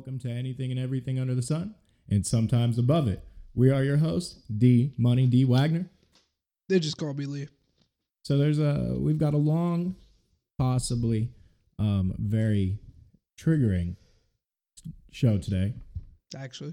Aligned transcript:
Welcome 0.00 0.18
to 0.20 0.30
anything 0.30 0.70
and 0.70 0.80
everything 0.80 1.18
under 1.20 1.34
the 1.34 1.42
sun, 1.42 1.74
and 2.08 2.26
sometimes 2.26 2.78
above 2.78 3.06
it. 3.06 3.22
We 3.54 3.70
are 3.70 3.84
your 3.84 3.98
hosts, 3.98 4.40
D 4.44 4.94
Money 4.96 5.26
D 5.26 5.44
Wagner. 5.44 5.90
They 6.70 6.78
just 6.80 6.96
call 6.96 7.12
me 7.12 7.26
Lee. 7.26 7.48
So 8.24 8.38
there's 8.38 8.58
a 8.58 8.94
we've 8.98 9.18
got 9.18 9.34
a 9.34 9.36
long, 9.36 9.96
possibly 10.56 11.28
um, 11.78 12.14
very 12.18 12.78
triggering 13.38 13.96
show 15.12 15.36
today. 15.36 15.74
Actually, 16.34 16.72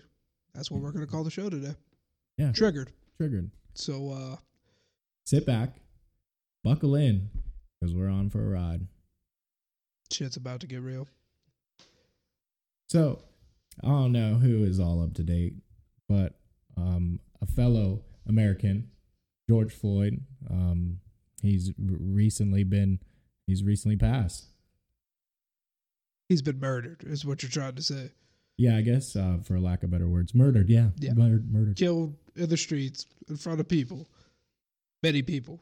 that's 0.54 0.72
what 0.72 0.80
we're 0.80 0.94
gonna 0.94 1.06
call 1.06 1.26
the 1.26 1.30
show 1.30 1.50
today. 1.50 1.76
Yeah, 2.38 2.54
Triggered. 2.54 2.94
triggered. 3.18 3.52
So 3.76 4.10
uh 4.10 4.36
Sit 5.26 5.46
back, 5.46 5.82
buckle 6.64 6.96
in, 6.96 7.30
because 7.82 7.94
we're 7.94 8.08
on 8.08 8.30
for 8.30 8.40
a 8.46 8.48
ride. 8.50 8.88
shit's 10.14 10.38
about 10.38 10.62
to 10.62 10.68
get 10.68 10.80
real. 10.82 11.10
So 12.88 13.20
I 13.84 13.88
don't 13.88 14.12
know 14.12 14.36
who 14.36 14.64
is 14.64 14.80
all 14.80 15.02
up 15.04 15.14
to 15.16 15.24
date, 15.24 15.54
but 16.08 16.34
um, 16.78 17.20
a 17.42 17.46
fellow 17.46 18.02
American, 18.28 18.90
George 19.50 19.74
Floyd, 19.74 20.22
um, 20.50 21.00
he's 21.42 21.72
recently 21.78 22.64
been 22.64 23.00
he's 23.46 23.64
recently 23.64 23.98
passed. 23.98 24.48
He's 26.30 26.42
been 26.42 26.60
murdered, 26.60 27.04
is 27.06 27.26
what 27.26 27.42
you're 27.42 27.50
trying 27.50 27.76
to 27.76 27.82
say. 27.82 28.12
Yeah, 28.58 28.76
I 28.76 28.82
guess 28.82 29.16
uh, 29.16 29.38
for 29.44 29.60
lack 29.60 29.84
of 29.84 29.92
better 29.92 30.08
words, 30.08 30.34
murdered. 30.34 30.68
Yeah, 30.70 30.90
Yeah. 31.00 31.14
murdered. 31.14 31.52
Murdered. 31.52 31.78
Killed 31.78 32.16
in 32.36 32.50
the 32.50 32.58
streets 32.58 33.06
in 33.30 33.38
front 33.38 33.60
of 33.60 33.68
people. 33.68 34.10
Many 35.04 35.22
people. 35.22 35.62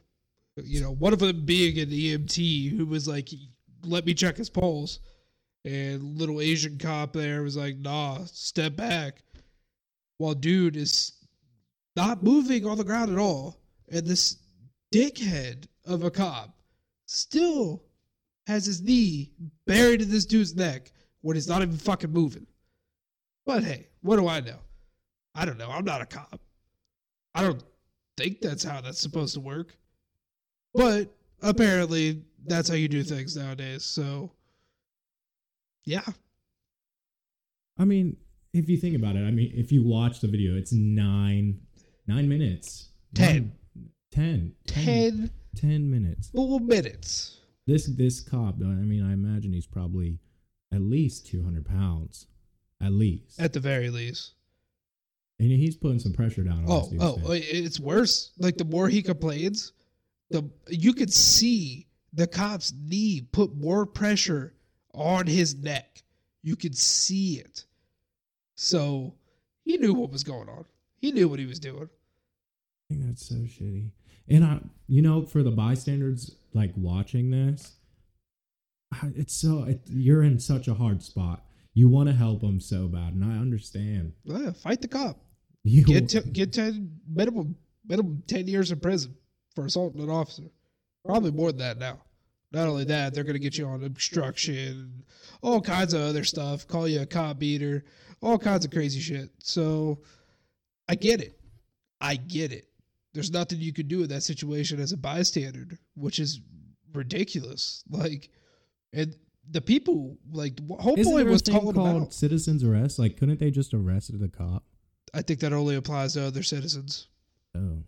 You 0.64 0.80
know, 0.82 0.92
one 0.92 1.12
of 1.12 1.20
them 1.20 1.46
being 1.46 1.78
an 1.80 1.90
EMT 1.90 2.76
who 2.76 2.86
was 2.86 3.08
like, 3.08 3.30
let 3.84 4.06
me 4.06 4.14
check 4.14 4.38
his 4.38 4.50
pulse. 4.50 5.00
And 5.66 6.18
little 6.18 6.42
Asian 6.42 6.78
cop 6.78 7.14
there 7.14 7.42
was 7.42 7.58
like, 7.58 7.78
nah, 7.78 8.20
step 8.26 8.76
back. 8.76 9.24
While 10.20 10.36
dude 10.36 10.78
is 10.78 11.12
not 11.96 12.24
moving 12.24 12.66
on 12.66 12.78
the 12.78 12.84
ground 12.84 13.12
at 13.12 13.18
all. 13.18 13.60
And 13.92 14.06
this 14.06 14.38
dickhead 14.94 15.66
of 15.86 16.04
a 16.04 16.12
cop 16.12 16.56
still 17.08 17.84
has 18.48 18.66
his 18.66 18.82
knee 18.82 19.32
buried 19.66 20.02
in 20.02 20.10
this 20.10 20.26
dude's 20.26 20.56
neck 20.56 20.92
when 21.22 21.36
he's 21.36 21.48
not 21.48 21.64
even 21.64 21.78
fucking 21.78 22.14
moving. 22.14 22.46
But 23.46 23.64
hey, 23.64 23.88
what 24.02 24.18
do 24.18 24.28
I 24.28 24.42
know? 24.42 24.60
I 25.34 25.46
don't 25.46 25.58
know. 25.58 25.70
I'm 25.70 25.86
not 25.86 26.02
a 26.02 26.06
cop. 26.06 26.40
I 27.34 27.42
don't 27.42 27.64
think 28.18 28.40
that's 28.40 28.64
how 28.64 28.82
that's 28.82 29.00
supposed 29.00 29.34
to 29.34 29.40
work. 29.40 29.76
But 30.74 31.14
apparently, 31.42 32.22
that's 32.46 32.70
how 32.70 32.76
you 32.76 32.88
do 32.88 33.04
things 33.04 33.36
nowadays. 33.36 33.84
So, 33.84 34.32
yeah. 35.86 36.02
I 37.78 37.86
mean, 37.86 38.18
if 38.54 38.70
you 38.70 38.78
think 38.78 38.96
about 38.96 39.16
it, 39.16 39.20
I 39.26 39.32
mean, 39.32 39.52
if 39.56 39.72
you 39.72 39.84
watch 39.84 40.20
the 40.22 40.28
video, 40.28 40.56
it's 40.56 40.72
nine 40.72 41.60
nine 42.08 42.28
minutes. 42.30 42.90
Ten. 43.14 43.34
Nine- 43.36 43.52
ten. 44.12 44.54
Ten. 44.68 44.86
10 44.86 45.30
Ten 45.56 45.90
minutes. 45.90 46.30
full 46.30 46.60
minutes. 46.60 47.40
This 47.68 47.86
this 47.88 48.20
cop, 48.22 48.56
I 48.62 48.66
mean, 48.66 49.04
I 49.04 49.14
imagine 49.14 49.52
he's 49.54 49.66
probably 49.68 50.20
at 50.74 50.82
least 50.82 51.28
two 51.28 51.44
hundred 51.44 51.66
pounds, 51.66 52.28
at 52.82 52.92
least, 52.92 53.40
At 53.40 53.54
the 53.54 53.60
very 53.60 53.90
least. 53.90 54.34
and 55.40 55.50
he's 55.52 55.76
putting 55.76 56.00
some 56.00 56.14
pressure 56.14 56.44
down. 56.44 56.66
on 56.66 56.70
Oh, 56.70 56.92
oh, 57.00 57.32
it's 57.32 57.80
worse. 57.80 58.32
Like 58.38 58.58
the 58.58 58.66
more 58.66 58.88
he 58.90 59.02
complains, 59.02 59.72
the 60.30 60.50
you 60.70 60.94
could 60.94 61.12
see 61.14 61.88
the 62.14 62.28
cop's 62.28 62.74
knee 62.78 63.22
put 63.32 63.56
more 63.56 63.86
pressure 63.86 64.55
on 64.96 65.28
his 65.28 65.56
neck. 65.56 66.04
You 66.44 66.56
could 66.56 66.78
see 66.78 67.40
it. 67.40 67.66
So 68.56 69.16
he 69.64 69.78
knew 69.78 69.94
what 69.94 70.12
was 70.12 70.24
going 70.24 70.50
on. 70.50 70.66
He 70.98 71.12
knew 71.12 71.28
what 71.28 71.40
he 71.40 71.46
was 71.46 71.60
doing. 71.60 71.90
I 72.90 72.94
think 72.94 73.06
that's 73.06 73.28
so 73.28 73.36
shitty. 73.36 73.90
And 74.30 74.44
I, 74.44 74.60
you 74.88 75.02
know, 75.02 75.24
for 75.24 75.44
the 75.44 75.52
bystanders 75.52 76.36
like 76.54 76.72
watching 76.76 77.30
this, 77.32 77.74
it's 79.16 79.34
so 79.34 79.64
it, 79.64 79.82
you're 79.88 80.24
in 80.24 80.40
such 80.40 80.68
a 80.68 80.74
hard 80.74 81.04
spot. 81.04 81.44
You 81.74 81.90
want 81.90 82.08
to 82.08 82.16
help 82.16 82.42
them 82.42 82.62
so 82.62 82.88
bad, 82.88 83.14
and 83.14 83.24
I 83.26 83.38
understand. 83.38 84.14
Yeah, 84.24 84.52
fight 84.52 84.82
the 84.82 84.88
cop. 84.88 85.20
You 85.64 85.84
Get 85.84 86.10
t- 86.10 86.22
get 86.32 86.54
ten 86.54 86.92
minimum 87.12 87.56
minimum 87.86 88.24
ten 88.28 88.48
years 88.48 88.72
in 88.72 88.80
prison 88.80 89.16
for 89.56 89.66
assaulting 89.66 90.02
an 90.02 90.10
officer. 90.10 90.44
Probably 91.04 91.32
more 91.32 91.52
than 91.52 91.60
that 91.60 91.78
now. 91.78 92.00
Not 92.56 92.70
only 92.70 92.86
that, 92.86 93.14
they're 93.14 93.26
gonna 93.26 93.38
get 93.38 93.58
you 93.58 93.68
on 93.68 93.84
obstruction, 93.84 95.04
all 95.42 95.60
kinds 95.60 95.94
of 95.94 96.00
other 96.02 96.24
stuff. 96.24 96.66
Call 96.66 96.88
you 96.88 97.02
a 97.02 97.06
cop 97.06 97.38
beater, 97.38 97.84
all 98.22 98.40
kinds 98.40 98.64
of 98.64 98.72
crazy 98.72 99.02
shit. 99.02 99.30
So, 99.44 100.00
I 100.88 100.96
get 100.96 101.20
it. 101.20 101.38
I 102.00 102.16
get 102.16 102.54
it. 102.54 102.70
There's 103.14 103.30
nothing 103.30 103.60
you 103.60 103.74
can 103.74 103.88
do 103.88 104.04
in 104.04 104.08
that 104.10 104.24
situation 104.24 104.80
as 104.80 104.94
a 104.94 104.98
bystander, 104.98 105.68
which 105.96 106.20
is 106.20 106.40
ridiculous. 106.94 107.84
Like, 107.90 108.30
and 108.94 109.14
the 109.52 109.60
people 109.62 110.18
like 110.32 110.54
Isn't 110.62 110.78
homeboy 110.80 111.18
there 111.18 111.28
a 111.28 111.32
was 111.32 111.42
calling 111.42 111.76
called 111.76 112.04
out. 112.04 112.14
citizens 112.14 112.64
arrest? 112.64 113.00
Like, 113.00 113.18
couldn't 113.18 113.40
they 113.42 113.52
just 113.52 113.74
arrest 113.74 114.18
the 114.18 114.30
cop? 114.30 114.64
I 115.14 115.22
think 115.22 115.42
that 115.42 115.52
only 115.52 115.76
applies 115.76 116.14
to 116.14 116.26
other 116.26 116.44
citizens. 116.44 117.08
Oh, 117.54 117.84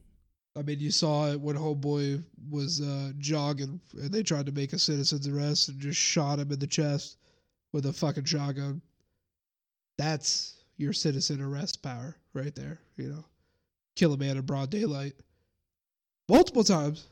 I 0.58 0.64
mean, 0.64 0.80
you 0.80 0.90
saw 0.92 1.28
it 1.32 1.40
when 1.40 1.56
Homeboy 1.56 2.24
was 2.50 2.82
uh, 2.82 3.12
jogging 3.20 3.80
and 3.94 4.12
they 4.12 4.24
tried 4.24 4.48
to 4.48 4.52
make 4.52 4.74
a 4.74 4.80
citizen's 4.80 5.28
arrest 5.28 5.70
and 5.70 5.80
just 5.80 6.00
shot 6.00 6.40
him 6.40 6.52
in 6.52 6.58
the 6.60 6.66
chest 6.68 7.18
with 7.74 7.86
a 7.86 7.94
fucking 7.94 8.26
shotgun. 8.26 8.82
That's 9.98 10.56
your 10.78 10.94
citizen 10.94 11.42
arrest 11.42 11.82
power 11.84 12.16
right 12.34 12.56
there, 12.56 12.80
you 12.98 13.10
know. 13.10 13.24
Kill 13.96 14.14
a 14.14 14.18
man 14.18 14.38
in 14.38 14.46
broad 14.46 14.70
daylight. 14.70 15.14
Multiple 16.30 16.64
times. 16.64 17.08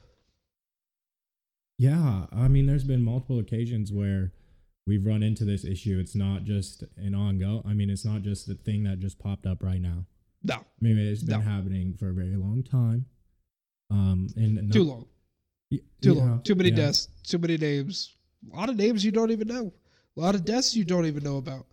yeah. 1.78 2.26
I 2.32 2.48
mean, 2.48 2.66
there's 2.66 2.84
been 2.84 3.04
multiple 3.04 3.40
occasions 3.40 3.92
where 3.92 4.34
we've 4.88 5.06
run 5.06 5.24
into 5.24 5.46
this 5.46 5.66
issue. 5.66 6.00
It's 6.00 6.16
not 6.16 6.44
just 6.44 6.84
an 6.98 7.16
ongoing. 7.16 7.64
I 7.66 7.74
mean, 7.74 7.90
it's 7.90 8.06
not 8.06 8.22
just 8.22 8.48
the 8.48 8.56
thing 8.56 8.84
that 8.84 9.00
just 9.00 9.20
popped 9.20 9.46
up 9.46 9.64
right 9.64 9.82
now. 9.82 10.06
No, 10.44 10.56
I 10.56 10.64
mean, 10.82 10.98
it's 10.98 11.24
been 11.24 11.40
No. 11.40 11.46
happening 11.46 11.96
for 11.98 12.10
a 12.10 12.14
very 12.14 12.36
long 12.36 12.62
time. 12.64 13.06
Um, 13.90 14.28
and 14.36 14.72
too 14.74 14.84
long. 14.84 15.06
y- 15.72 15.80
Too 16.02 16.14
yeah, 16.14 16.22
long. 16.22 16.42
Too 16.44 16.56
many 16.56 16.70
yeah. 16.70 16.76
deaths. 16.78 17.10
Too 17.24 17.38
many 17.38 17.58
names. 17.58 18.16
A 18.52 18.56
lot 18.58 18.70
of 18.70 18.76
names 18.76 19.04
you 19.04 19.12
don't 19.12 19.32
even 19.32 19.48
know. 19.48 19.74
A 20.18 20.20
lot 20.20 20.36
of 20.36 20.46
deaths 20.46 20.76
you 20.76 20.84
don't 20.86 21.06
even 21.06 21.24
know 21.24 21.38
about. 21.38 21.66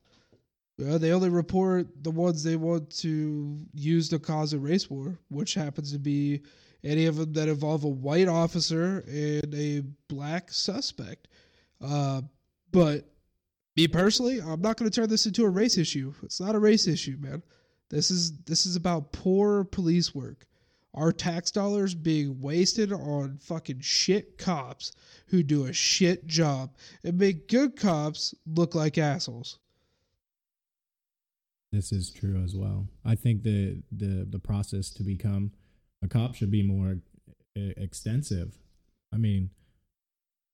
Yeah, 0.79 0.99
they 0.99 1.13
only 1.13 1.29
report 1.29 1.87
the 2.03 2.11
ones 2.11 2.43
they 2.43 2.57
want 2.57 2.91
to 2.99 3.59
use 3.75 4.09
to 4.09 4.19
cause 4.19 4.53
a 4.53 4.59
race 4.59 4.91
war, 4.91 5.19
which 5.29 5.55
happens 5.55 5.93
to 5.93 5.99
be 5.99 6.43
any 6.83 7.07
of 7.07 7.17
them 7.17 7.33
that 7.35 7.49
involve 7.49 7.85
a 7.85 7.89
white 7.89 8.27
officer 8.29 9.05
and 9.07 9.55
a 9.55 9.83
black 10.09 10.51
suspect. 10.51 11.29
Uh, 11.81 12.23
but 12.73 13.07
me 13.77 13.87
personally, 13.87 14.41
I'm 14.41 14.61
not 14.61 14.77
going 14.77 14.91
to 14.91 14.95
turn 15.01 15.09
this 15.09 15.27
into 15.27 15.45
a 15.45 15.49
race 15.51 15.79
issue. 15.79 16.13
It's 16.23 16.41
not 16.41 16.55
a 16.55 16.59
race 16.59 16.87
issue, 16.89 17.17
man. 17.21 17.43
This 17.91 18.11
is 18.11 18.33
this 18.45 18.65
is 18.67 18.75
about 18.75 19.13
poor 19.13 19.65
police 19.65 20.15
work. 20.15 20.47
Our 20.95 21.13
tax 21.13 21.51
dollars 21.51 21.95
being 21.95 22.41
wasted 22.41 22.93
on 22.93 23.39
fucking 23.39 23.81
shit 23.81 24.37
cops 24.37 24.93
who 25.29 25.43
do 25.43 25.65
a 25.67 25.73
shit 25.73 26.27
job 26.27 26.75
and 27.03 27.19
make 27.19 27.49
good 27.49 27.77
cops 27.77 28.35
look 28.47 28.75
like 28.75 28.99
assholes. 28.99 29.59
This 31.73 31.93
is 31.93 32.11
true 32.11 32.43
as 32.45 32.55
well. 32.55 32.87
I 33.05 33.15
think 33.15 33.43
the 33.43 33.83
the 33.91 34.27
the 34.29 34.39
process 34.39 34.91
to 34.91 35.03
become 35.03 35.53
a 36.03 36.09
cop 36.09 36.35
should 36.35 36.51
be 36.51 36.63
more 36.63 36.97
extensive. 37.57 38.59
I 39.13 39.17
mean, 39.17 39.49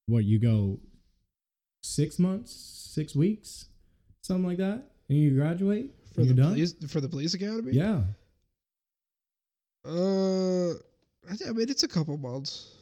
what 0.07 0.25
you 0.25 0.39
go 0.39 0.79
six 1.83 2.21
months, 2.21 2.53
six 2.53 3.17
weeks, 3.17 3.67
something 4.23 4.47
like 4.47 4.59
that, 4.59 4.85
and 5.09 5.19
you 5.19 5.35
graduate. 5.35 5.95
For 6.15 6.25
the 6.25 6.35
done. 6.35 6.53
police 6.53 6.75
for 6.89 7.01
the 7.01 7.09
police 7.09 7.35
academy? 7.35 7.73
Yeah, 7.73 8.03
Uh, 9.85 10.71
I, 10.71 11.53
mean, 11.53 11.69
it's 11.69 11.83
a 11.83 11.89
couple 11.89 12.17
months, 12.17 12.75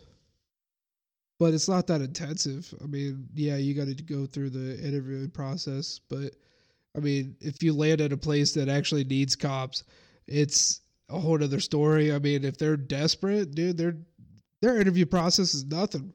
but 1.38 1.54
it's 1.54 1.68
not 1.68 1.86
that 1.88 2.00
intensive. 2.00 2.72
I 2.82 2.86
mean, 2.86 3.28
yeah, 3.34 3.56
you 3.56 3.74
got 3.74 3.86
to 3.86 4.02
go 4.02 4.26
through 4.26 4.50
the 4.50 4.78
interviewing 4.86 5.30
process, 5.30 6.00
but 6.08 6.34
I 6.96 7.00
mean, 7.00 7.36
if 7.40 7.62
you 7.62 7.74
land 7.74 8.00
at 8.00 8.12
a 8.12 8.16
place 8.16 8.54
that 8.54 8.68
actually 8.68 9.04
needs 9.04 9.36
cops, 9.36 9.84
it's 10.26 10.80
a 11.10 11.18
whole 11.18 11.42
other 11.42 11.60
story. 11.60 12.12
I 12.12 12.18
mean, 12.18 12.44
if 12.44 12.56
they're 12.58 12.76
desperate, 12.76 13.54
dude, 13.54 13.76
their 13.76 13.96
their 14.62 14.80
interview 14.80 15.06
process 15.06 15.54
is 15.54 15.64
nothing. 15.64 16.12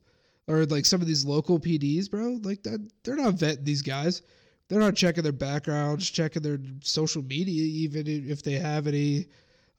Or 0.47 0.65
like 0.65 0.85
some 0.85 1.01
of 1.01 1.07
these 1.07 1.23
local 1.23 1.59
PDs, 1.59 2.09
bro, 2.09 2.39
like 2.43 2.63
that, 2.63 2.85
they're 3.03 3.15
not 3.15 3.35
vetting 3.35 3.63
these 3.63 3.83
guys. 3.83 4.23
They're 4.67 4.79
not 4.79 4.95
checking 4.95 5.23
their 5.23 5.31
backgrounds, 5.31 6.09
checking 6.09 6.41
their 6.41 6.59
social 6.81 7.21
media, 7.21 7.63
even 7.63 8.07
if 8.07 8.41
they 8.41 8.53
have 8.53 8.87
any 8.87 9.27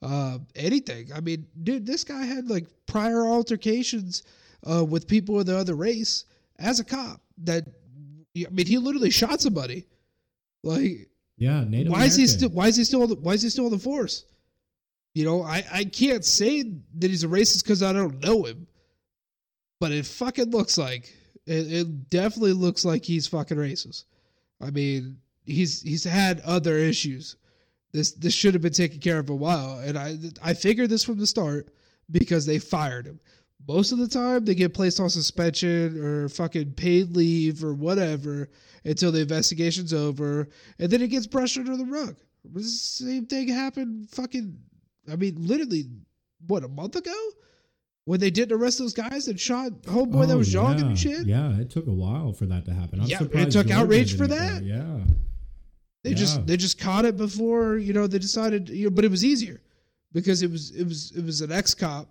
uh, 0.02 0.38
anything. 0.56 1.12
I 1.14 1.20
mean, 1.20 1.46
dude, 1.62 1.86
this 1.86 2.04
guy 2.04 2.24
had 2.24 2.50
like 2.50 2.66
prior 2.86 3.26
altercations 3.26 4.24
uh, 4.68 4.84
with 4.84 5.06
people 5.06 5.38
of 5.38 5.46
the 5.46 5.56
other 5.56 5.74
race 5.74 6.24
as 6.58 6.80
a 6.80 6.84
cop. 6.84 7.20
That 7.44 7.64
I 8.36 8.46
mean, 8.50 8.66
he 8.66 8.78
literally 8.78 9.10
shot 9.10 9.40
somebody. 9.40 9.86
Like 10.62 11.08
Yeah, 11.38 11.64
Native 11.64 11.92
why 11.92 12.04
is 12.04 12.16
he 12.16 12.26
still 12.26 12.50
why 12.50 12.68
is 12.68 12.76
he 12.76 12.84
still 12.84 13.02
on 13.02 13.08
the, 13.10 13.16
why 13.16 13.32
is 13.32 13.42
he 13.42 13.48
still 13.48 13.66
on 13.66 13.70
the 13.72 13.78
force? 13.78 14.24
You 15.14 15.24
know, 15.24 15.42
I 15.42 15.64
I 15.72 15.84
can't 15.84 16.24
say 16.24 16.62
that 16.62 17.10
he's 17.10 17.24
a 17.24 17.28
racist 17.28 17.64
because 17.64 17.82
I 17.82 17.92
don't 17.92 18.22
know 18.24 18.44
him, 18.44 18.66
but 19.80 19.92
it 19.92 20.06
fucking 20.06 20.50
looks 20.50 20.78
like 20.78 21.12
it, 21.46 21.72
it 21.72 22.10
definitely 22.10 22.52
looks 22.52 22.84
like 22.84 23.04
he's 23.04 23.26
fucking 23.26 23.56
racist. 23.56 24.04
I 24.60 24.70
mean, 24.70 25.18
he's 25.44 25.82
he's 25.82 26.04
had 26.04 26.40
other 26.40 26.76
issues. 26.76 27.36
This 27.92 28.12
this 28.12 28.32
should 28.32 28.54
have 28.54 28.62
been 28.62 28.72
taken 28.72 29.00
care 29.00 29.18
of 29.18 29.28
a 29.30 29.34
while, 29.34 29.78
and 29.80 29.98
I 29.98 30.16
I 30.42 30.54
figured 30.54 30.88
this 30.90 31.04
from 31.04 31.18
the 31.18 31.26
start 31.26 31.68
because 32.10 32.46
they 32.46 32.58
fired 32.58 33.06
him. 33.06 33.20
Most 33.68 33.92
of 33.92 33.98
the 33.98 34.08
time, 34.08 34.44
they 34.44 34.54
get 34.54 34.74
placed 34.74 34.98
on 34.98 35.08
suspension 35.10 35.96
or 36.02 36.28
fucking 36.28 36.72
paid 36.72 37.14
leave 37.14 37.62
or 37.62 37.74
whatever 37.74 38.48
until 38.84 39.12
the 39.12 39.20
investigation's 39.20 39.92
over, 39.92 40.48
and 40.78 40.90
then 40.90 41.00
it 41.02 41.08
gets 41.08 41.26
brushed 41.26 41.58
under 41.58 41.76
the 41.76 41.84
rug. 41.84 42.16
The 42.44 42.62
same 42.64 43.26
thing 43.26 43.46
happened 43.46 44.10
fucking, 44.10 44.58
I 45.10 45.14
mean, 45.14 45.36
literally, 45.38 45.84
what, 46.48 46.64
a 46.64 46.68
month 46.68 46.96
ago? 46.96 47.14
When 48.04 48.18
they 48.18 48.30
didn't 48.30 48.58
arrest 48.58 48.80
those 48.80 48.94
guys 48.94 49.26
that 49.26 49.38
shot 49.38 49.70
homeboy 49.82 50.26
that 50.26 50.34
Oh, 50.34 50.38
was 50.38 50.50
jogging 50.50 50.80
yeah. 50.80 50.86
and 50.86 50.98
shit? 50.98 51.26
Yeah, 51.26 51.56
it 51.60 51.70
took 51.70 51.86
a 51.86 51.92
while 51.92 52.32
for 52.32 52.46
that 52.46 52.64
to 52.64 52.74
happen. 52.74 53.00
I'm 53.00 53.06
Yeah, 53.06 53.18
it 53.22 53.30
took 53.52 53.68
Georgia 53.68 53.74
outrage 53.74 54.16
for 54.16 54.26
didn't 54.26 54.38
that. 54.38 54.62
Yeah. 54.64 54.98
They 56.04 56.10
Yeah. 56.10 56.16
just 56.16 56.46
they 56.46 56.56
just 56.56 56.78
caught 56.78 57.04
it 57.04 57.16
before 57.16 57.78
you 57.78 57.92
know 57.92 58.06
they 58.06 58.18
decided 58.18 58.68
you 58.68 58.84
know, 58.84 58.90
but 58.90 59.04
it 59.04 59.10
was 59.10 59.24
easier 59.24 59.60
because 60.12 60.42
it 60.42 60.50
was 60.50 60.70
it 60.72 60.84
was 60.84 61.12
it 61.12 61.24
was 61.24 61.40
an 61.40 61.52
ex 61.52 61.74
cop, 61.74 62.08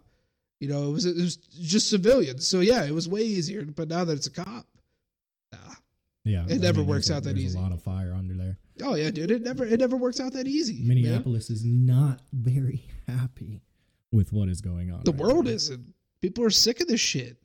you 0.60 0.70
know 0.70 0.88
it 0.90 0.92
was 0.92 1.06
it 1.06 1.16
was 1.18 1.36
just 1.38 1.90
civilians. 1.90 2.48
So 2.48 2.62
yeah, 2.62 2.84
it 2.86 2.94
was 2.94 3.08
way 3.10 3.22
easier. 3.22 3.64
But 3.66 3.90
now 3.90 4.04
that 4.06 4.14
it's 4.14 4.28
a 4.28 4.32
cop, 4.32 4.66
nah. 5.52 5.58
Yeah. 6.24 6.46
It 6.48 6.62
never 6.62 6.78
there's 6.78 6.88
works 6.88 7.12
out 7.12 7.24
that 7.24 7.34
there's 7.36 7.46
easy. 7.46 7.58
A 7.58 7.62
lot 7.62 7.72
of 7.74 7.82
fire 7.82 8.14
under 8.14 8.34
there. 8.36 8.58
Oh 8.84 8.96
yeah, 8.96 9.12
dude, 9.12 9.30
it 9.32 9.42
never 9.44 9.66
it 9.66 9.80
never 9.80 9.98
works 9.98 10.20
out 10.20 10.34
that 10.34 10.48
easy. 10.48 10.80
man. 10.84 10.88
Minneapolis 11.02 11.50
is 11.50 11.64
not 11.66 12.22
very 12.32 12.88
happy 13.08 13.62
with 14.12 14.32
what 14.32 14.48
is 14.50 14.62
going 14.62 14.92
on. 14.92 15.04
The 15.04 15.12
right 15.12 15.20
world 15.22 15.46
now. 15.46 15.52
isn't. 15.52 15.94
People 16.22 16.44
are 16.46 16.50
sick 16.50 16.80
of 16.82 16.88
this 16.88 17.02
shit. 17.02 17.38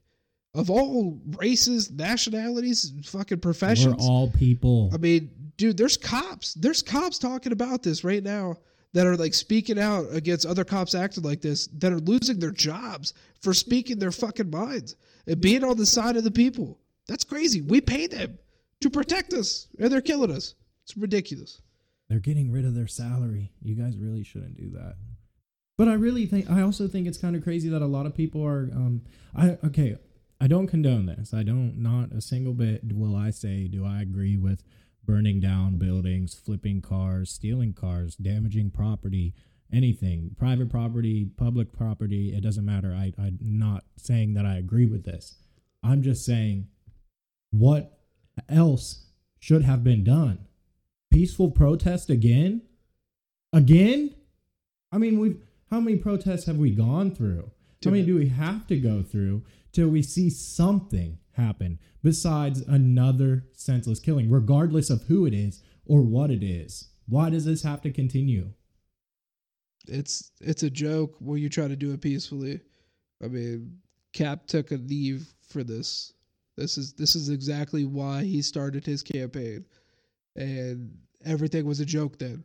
Of 0.57 0.71
all 0.71 1.21
races, 1.37 1.91
nationalities, 1.91 2.93
fucking 3.05 3.41
professions. 3.41 3.97
We're 3.99 4.09
all 4.09 4.31
people. 4.31 4.91
I 4.93 4.97
mean, 4.97 5.31
dude, 5.57 5.77
there's 5.77 5.97
cops. 5.97 6.55
There's 6.55 6.83
cops 6.83 7.19
talking 7.19 7.53
about 7.53 7.83
this 7.83 8.03
right 8.03 8.23
now 8.23 8.57
that 8.95 9.07
are 9.07 9.17
like 9.17 9.35
speaking 9.35 9.79
out 9.79 10.07
against 10.13 10.47
other 10.47 10.65
cops 10.65 10.95
acting 10.95 11.23
like 11.23 11.43
this 11.43 11.67
that 11.79 11.93
are 11.93 11.99
losing 11.99 12.39
their 12.39 12.51
jobs 12.51 13.13
for 13.43 13.53
speaking 13.53 13.99
their 13.99 14.11
fucking 14.11 14.51
minds 14.51 14.97
and 15.27 15.41
being 15.41 15.63
on 15.63 15.77
the 15.77 15.85
side 15.85 16.17
of 16.17 16.25
the 16.25 16.31
people. 16.31 16.79
That's 17.07 17.25
crazy. 17.25 17.61
We 17.61 17.83
pay 17.83 18.07
them 18.07 18.39
to 18.81 18.89
protect 18.89 19.35
us 19.35 19.69
and 19.79 19.93
they're 19.93 20.01
killing 20.01 20.31
us. 20.31 20.55
It's 20.85 20.97
ridiculous. 20.97 21.61
They're 22.09 22.21
getting 22.21 22.51
rid 22.51 22.65
of 22.65 22.75
their 22.75 22.87
salary. 22.87 23.53
You 23.63 23.75
guys 23.75 23.99
really 23.99 24.25
shouldn't 24.25 24.57
do 24.57 24.71
that. 24.71 24.97
But 25.77 25.89
I 25.89 25.95
really 25.95 26.25
think 26.25 26.51
I 26.51 26.63
also 26.63 26.89
think 26.89 27.07
it's 27.07 27.19
kind 27.19 27.37
of 27.37 27.43
crazy 27.43 27.69
that 27.69 27.83
a 27.83 27.87
lot 27.87 28.07
of 28.07 28.15
people 28.15 28.43
are 28.43 28.71
um 28.73 29.03
I 29.35 29.59
okay, 29.67 29.99
I 30.41 30.47
don't 30.47 30.67
condone 30.67 31.07
this. 31.07 31.33
I 31.33 31.43
don't 31.43 31.79
not 31.79 32.13
a 32.13 32.21
single 32.21 32.53
bit 32.53 32.93
will 32.93 33.17
I 33.17 33.31
say 33.31 33.69
do 33.69 33.87
I 33.87 34.03
agree 34.03 34.37
with 34.37 34.63
burning 35.05 35.41
down 35.41 35.79
buildings, 35.79 36.35
flipping 36.35 36.83
cars, 36.83 37.31
stealing 37.31 37.73
cars, 37.73 38.17
damaging 38.17 38.71
property, 38.71 39.35
anything, 39.73 40.35
private 40.39 40.69
property, 40.69 41.25
public 41.37 41.73
property, 41.73 42.35
it 42.35 42.43
doesn't 42.43 42.65
matter. 42.65 42.93
I 42.93 43.13
I'm 43.19 43.39
not 43.41 43.85
saying 43.97 44.35
that 44.35 44.45
I 44.45 44.57
agree 44.57 44.87
with 44.87 45.05
this. 45.05 45.37
I'm 45.83 46.03
just 46.03 46.25
saying 46.25 46.69
what 47.51 47.99
else 48.49 49.07
should 49.39 49.63
have 49.63 49.83
been 49.83 50.05
done? 50.05 50.47
Peaceful 51.11 51.51
protest 51.51 52.11
again? 52.11 52.63
Again? 53.53 54.15
I 54.93 54.99
mean, 54.99 55.19
we've 55.19 55.41
how 55.71 55.81
many 55.81 55.97
protests 55.97 56.45
have 56.47 56.59
we 56.59 56.71
gone 56.71 57.15
through? 57.15 57.51
How 57.85 57.91
many 57.91 58.03
many. 58.03 58.13
do 58.13 58.19
we 58.19 58.29
have 58.29 58.67
to 58.67 58.77
go 58.77 59.03
through 59.03 59.43
till 59.77 59.89
we 59.91 60.03
see 60.03 60.31
something 60.31 61.19
happen 61.33 61.79
besides 62.03 62.63
another 62.63 63.45
senseless 63.53 64.01
killing, 64.01 64.31
regardless 64.31 64.89
of 64.89 65.03
who 65.03 65.27
it 65.27 65.35
is 65.35 65.63
or 65.85 66.01
what 66.01 66.31
it 66.31 66.43
is? 66.43 66.89
Why 67.07 67.29
does 67.29 67.45
this 67.45 67.63
have 67.63 67.83
to 67.83 67.93
continue? 67.93 68.53
It's 69.87 70.33
it's 70.41 70.63
a 70.63 70.71
joke 70.71 71.15
when 71.21 71.41
you 71.41 71.51
try 71.51 71.69
to 71.69 71.77
do 71.77 71.93
it 71.93 72.01
peacefully. 72.01 72.61
I 73.23 73.29
mean, 73.29 73.79
Cap 74.15 74.47
took 74.47 74.73
a 74.73 74.77
leave 74.77 75.29
for 75.47 75.63
this. 75.63 76.15
This 76.57 76.79
is 76.79 76.95
this 76.95 77.15
is 77.15 77.29
exactly 77.29 77.85
why 77.85 78.25
he 78.25 78.41
started 78.41 78.85
his 78.85 79.03
campaign, 79.03 79.67
and 80.37 80.97
everything 81.25 81.67
was 81.67 81.81
a 81.81 81.87
joke 81.87 82.19
then. 82.19 82.43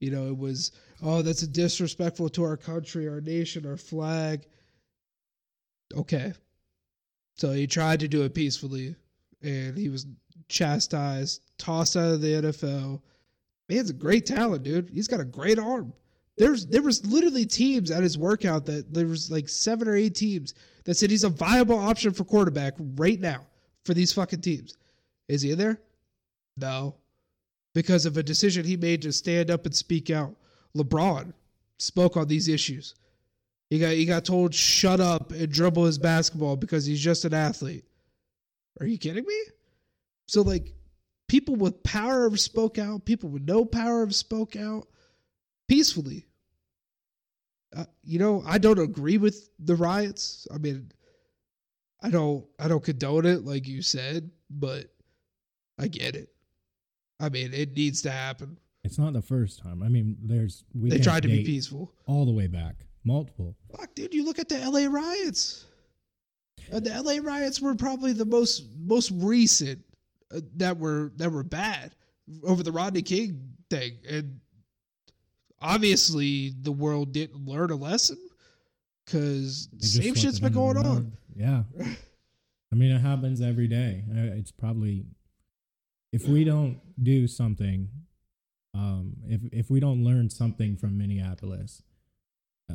You 0.00 0.10
know, 0.10 0.26
it 0.26 0.36
was 0.36 0.72
oh 1.02 1.22
that's 1.22 1.46
disrespectful 1.46 2.28
to 2.28 2.44
our 2.44 2.58
country, 2.58 3.08
our 3.08 3.22
nation, 3.22 3.66
our 3.66 3.78
flag. 3.78 4.46
Okay, 5.96 6.34
so 7.36 7.52
he 7.52 7.66
tried 7.66 8.00
to 8.00 8.08
do 8.08 8.22
it 8.22 8.34
peacefully, 8.34 8.94
and 9.42 9.76
he 9.76 9.88
was 9.88 10.06
chastised, 10.48 11.42
tossed 11.58 11.96
out 11.96 12.12
of 12.12 12.20
the 12.20 12.28
NFL. 12.28 13.00
Man's 13.68 13.90
a 13.90 13.94
great 13.94 14.26
talent, 14.26 14.62
dude. 14.62 14.90
He's 14.90 15.08
got 15.08 15.20
a 15.20 15.24
great 15.24 15.58
arm. 15.58 15.92
There's 16.36 16.66
there 16.66 16.82
was 16.82 17.04
literally 17.06 17.44
teams 17.44 17.90
at 17.90 18.02
his 18.02 18.18
workout 18.18 18.66
that 18.66 18.92
there 18.92 19.06
was 19.06 19.30
like 19.30 19.48
seven 19.48 19.86
or 19.88 19.94
eight 19.94 20.14
teams 20.14 20.54
that 20.84 20.94
said 20.94 21.10
he's 21.10 21.24
a 21.24 21.28
viable 21.28 21.78
option 21.78 22.12
for 22.12 22.24
quarterback 22.24 22.74
right 22.96 23.20
now 23.20 23.46
for 23.84 23.94
these 23.94 24.12
fucking 24.12 24.40
teams. 24.40 24.76
Is 25.28 25.42
he 25.42 25.52
in 25.52 25.58
there? 25.58 25.80
No. 26.56 26.96
Because 27.72 28.06
of 28.06 28.16
a 28.16 28.22
decision 28.22 28.64
he 28.64 28.76
made 28.76 29.02
to 29.02 29.12
stand 29.12 29.50
up 29.50 29.64
and 29.64 29.74
speak 29.74 30.10
out. 30.10 30.34
LeBron 30.76 31.32
spoke 31.78 32.16
on 32.16 32.28
these 32.28 32.48
issues. 32.48 32.94
He 33.70 33.78
got 33.78 33.92
he 33.92 34.04
got 34.04 34.24
told 34.24 34.54
shut 34.54 35.00
up 35.00 35.32
and 35.32 35.50
dribble 35.50 35.84
his 35.84 35.98
basketball 35.98 36.56
because 36.56 36.86
he's 36.86 37.00
just 37.00 37.24
an 37.24 37.34
athlete. 37.34 37.84
Are 38.80 38.86
you 38.86 38.98
kidding 38.98 39.24
me? 39.26 39.42
So 40.26 40.42
like 40.42 40.74
people 41.28 41.56
with 41.56 41.82
power 41.82 42.28
have 42.28 42.40
spoke 42.40 42.78
out, 42.78 43.04
people 43.04 43.30
with 43.30 43.42
no 43.42 43.64
power 43.64 44.00
have 44.00 44.14
spoke 44.14 44.56
out 44.56 44.86
peacefully. 45.68 46.26
Uh, 47.76 47.84
you 48.04 48.18
know, 48.18 48.42
I 48.46 48.58
don't 48.58 48.78
agree 48.78 49.18
with 49.18 49.48
the 49.58 49.74
riots. 49.74 50.46
I 50.54 50.58
mean, 50.58 50.92
I 52.02 52.10
don't 52.10 52.44
I 52.58 52.68
don't 52.68 52.84
condone 52.84 53.26
it 53.26 53.44
like 53.44 53.66
you 53.66 53.82
said, 53.82 54.30
but 54.50 54.86
I 55.78 55.88
get 55.88 56.14
it. 56.14 56.28
I 57.18 57.28
mean, 57.28 57.52
it 57.54 57.76
needs 57.76 58.02
to 58.02 58.10
happen. 58.10 58.58
It's 58.84 58.98
not 58.98 59.14
the 59.14 59.22
first 59.22 59.60
time. 59.60 59.82
I 59.82 59.88
mean, 59.88 60.16
there's 60.22 60.64
we 60.74 60.90
they 60.90 60.98
tried 60.98 61.22
to 61.22 61.28
be 61.28 61.44
peaceful. 61.44 61.92
all 62.06 62.26
the 62.26 62.32
way 62.32 62.46
back, 62.46 62.76
multiple. 63.04 63.54
Fuck, 63.76 63.94
dude, 63.94 64.14
you 64.14 64.24
look 64.24 64.38
at 64.38 64.48
the 64.48 64.58
LA 64.58 64.86
riots. 64.90 65.66
Uh, 66.72 66.80
the 66.80 66.90
LA 67.02 67.18
riots 67.22 67.60
were 67.60 67.74
probably 67.74 68.12
the 68.12 68.24
most 68.24 68.64
most 68.78 69.10
recent 69.14 69.80
uh, 70.34 70.40
that 70.56 70.78
were 70.78 71.12
that 71.16 71.30
were 71.30 71.42
bad 71.42 71.94
over 72.42 72.62
the 72.62 72.72
Rodney 72.72 73.02
King 73.02 73.54
thing, 73.70 73.98
and 74.08 74.40
obviously 75.60 76.54
the 76.62 76.72
world 76.72 77.12
didn't 77.12 77.46
learn 77.46 77.70
a 77.70 77.76
lesson 77.76 78.18
because 79.04 79.68
same 79.78 80.14
shit's 80.14 80.40
been 80.40 80.52
going 80.52 80.76
on. 80.76 81.12
Yeah. 81.36 81.62
I 82.72 82.76
mean, 82.76 82.90
it 82.90 83.00
happens 83.00 83.40
every 83.40 83.68
day. 83.68 84.02
It's 84.08 84.50
probably 84.50 85.04
if 86.12 86.26
we 86.26 86.44
don't 86.44 86.80
do 87.02 87.28
something, 87.28 87.88
um, 88.74 89.14
if 89.28 89.40
if 89.52 89.70
we 89.70 89.80
don't 89.80 90.02
learn 90.02 90.30
something 90.30 90.76
from 90.76 90.98
Minneapolis, 90.98 91.82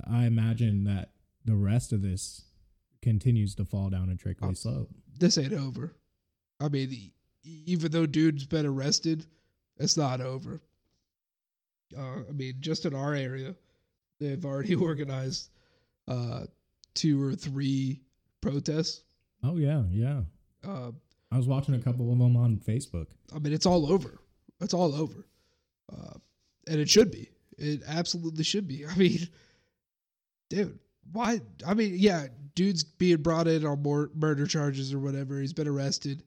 I 0.09 0.25
imagine 0.25 0.83
that 0.85 1.11
the 1.45 1.55
rest 1.55 1.93
of 1.93 2.01
this 2.01 2.43
continues 3.01 3.55
to 3.55 3.65
fall 3.65 3.89
down 3.89 4.09
a 4.09 4.15
trickly 4.15 4.49
Oh. 4.49 4.53
slope. 4.53 4.89
This 5.17 5.37
ain't 5.37 5.53
over. 5.53 5.95
I 6.59 6.69
mean, 6.69 7.11
even 7.43 7.91
though 7.91 8.05
dude's 8.05 8.45
been 8.45 8.65
arrested, 8.65 9.25
it's 9.77 9.97
not 9.97 10.21
over. 10.21 10.61
Uh, 11.97 12.23
I 12.27 12.31
mean, 12.33 12.55
just 12.59 12.85
in 12.85 12.93
our 12.93 13.13
area, 13.15 13.55
they've 14.19 14.43
already 14.45 14.75
organized 14.89 15.49
uh, 16.07 16.45
two 16.93 17.21
or 17.21 17.33
three 17.33 18.01
protests. 18.41 19.03
Oh 19.43 19.57
yeah, 19.57 19.83
yeah. 19.89 20.21
Uh, 20.63 20.91
I 21.31 21.37
was 21.37 21.47
watching 21.47 21.75
a 21.75 21.79
couple 21.79 22.11
of 22.11 22.17
them 22.19 22.35
on 22.35 22.57
Facebook. 22.57 23.07
I 23.33 23.39
mean, 23.39 23.53
it's 23.53 23.65
all 23.65 23.91
over. 23.91 24.19
It's 24.59 24.73
all 24.73 24.93
over, 24.93 25.25
uh, 25.91 26.13
and 26.67 26.79
it 26.79 26.89
should 26.89 27.11
be. 27.11 27.29
It 27.57 27.81
absolutely 27.87 28.43
should 28.43 28.67
be. 28.67 28.85
I 28.89 28.95
mean, 28.95 29.27
dude, 30.49 30.79
why? 31.11 31.41
I 31.65 31.73
mean, 31.73 31.95
yeah, 31.97 32.27
dude's 32.55 32.83
being 32.83 33.21
brought 33.21 33.47
in 33.47 33.65
on 33.65 33.81
more 33.81 34.11
murder 34.15 34.45
charges 34.45 34.93
or 34.93 34.99
whatever. 34.99 35.39
He's 35.39 35.53
been 35.53 35.67
arrested, 35.67 36.23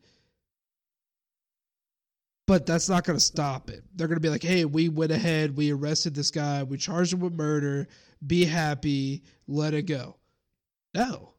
but 2.46 2.66
that's 2.66 2.88
not 2.88 3.04
going 3.04 3.18
to 3.18 3.24
stop 3.24 3.70
it. 3.70 3.84
They're 3.94 4.08
going 4.08 4.16
to 4.16 4.20
be 4.20 4.30
like, 4.30 4.42
"Hey, 4.42 4.64
we 4.64 4.88
went 4.88 5.12
ahead. 5.12 5.56
We 5.56 5.72
arrested 5.72 6.14
this 6.14 6.30
guy. 6.30 6.62
We 6.62 6.78
charged 6.78 7.12
him 7.12 7.20
with 7.20 7.34
murder. 7.34 7.88
Be 8.26 8.44
happy. 8.44 9.22
Let 9.46 9.74
it 9.74 9.82
go." 9.82 10.16
No. 10.94 11.34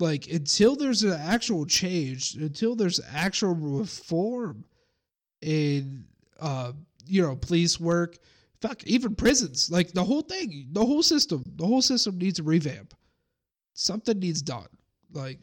Like 0.00 0.28
until 0.28 0.74
there's 0.74 1.04
an 1.04 1.12
actual 1.12 1.64
change, 1.64 2.34
until 2.34 2.74
there's 2.74 3.00
actual 3.12 3.54
reform 3.54 4.64
in 5.40 6.04
uh, 6.40 6.72
you 7.06 7.22
know, 7.22 7.36
police 7.36 7.78
work, 7.80 8.18
fuck, 8.62 8.84
even 8.84 9.14
prisons, 9.14 9.70
like 9.70 9.92
the 9.92 10.04
whole 10.04 10.22
thing, 10.22 10.68
the 10.72 10.84
whole 10.84 11.02
system, 11.02 11.42
the 11.56 11.66
whole 11.66 11.82
system 11.82 12.16
needs 12.16 12.38
a 12.38 12.42
revamp. 12.42 12.94
Something 13.74 14.18
needs 14.18 14.40
done. 14.40 14.68
Like 15.12 15.40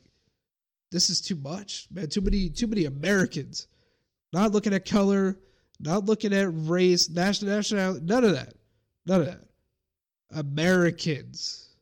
this 0.91 1.09
is 1.09 1.21
too 1.21 1.35
much, 1.35 1.87
man. 1.91 2.07
Too 2.07 2.21
many, 2.21 2.49
too 2.49 2.67
many 2.67 2.85
Americans, 2.85 3.67
not 4.33 4.51
looking 4.51 4.73
at 4.73 4.85
color, 4.85 5.37
not 5.79 6.05
looking 6.05 6.33
at 6.33 6.47
race, 6.51 7.09
national, 7.09 7.55
nationality, 7.55 8.05
none 8.05 8.23
of 8.23 8.31
that, 8.31 8.53
none 9.05 9.21
of 9.21 9.27
that. 9.27 9.41
Americans. 10.31 11.75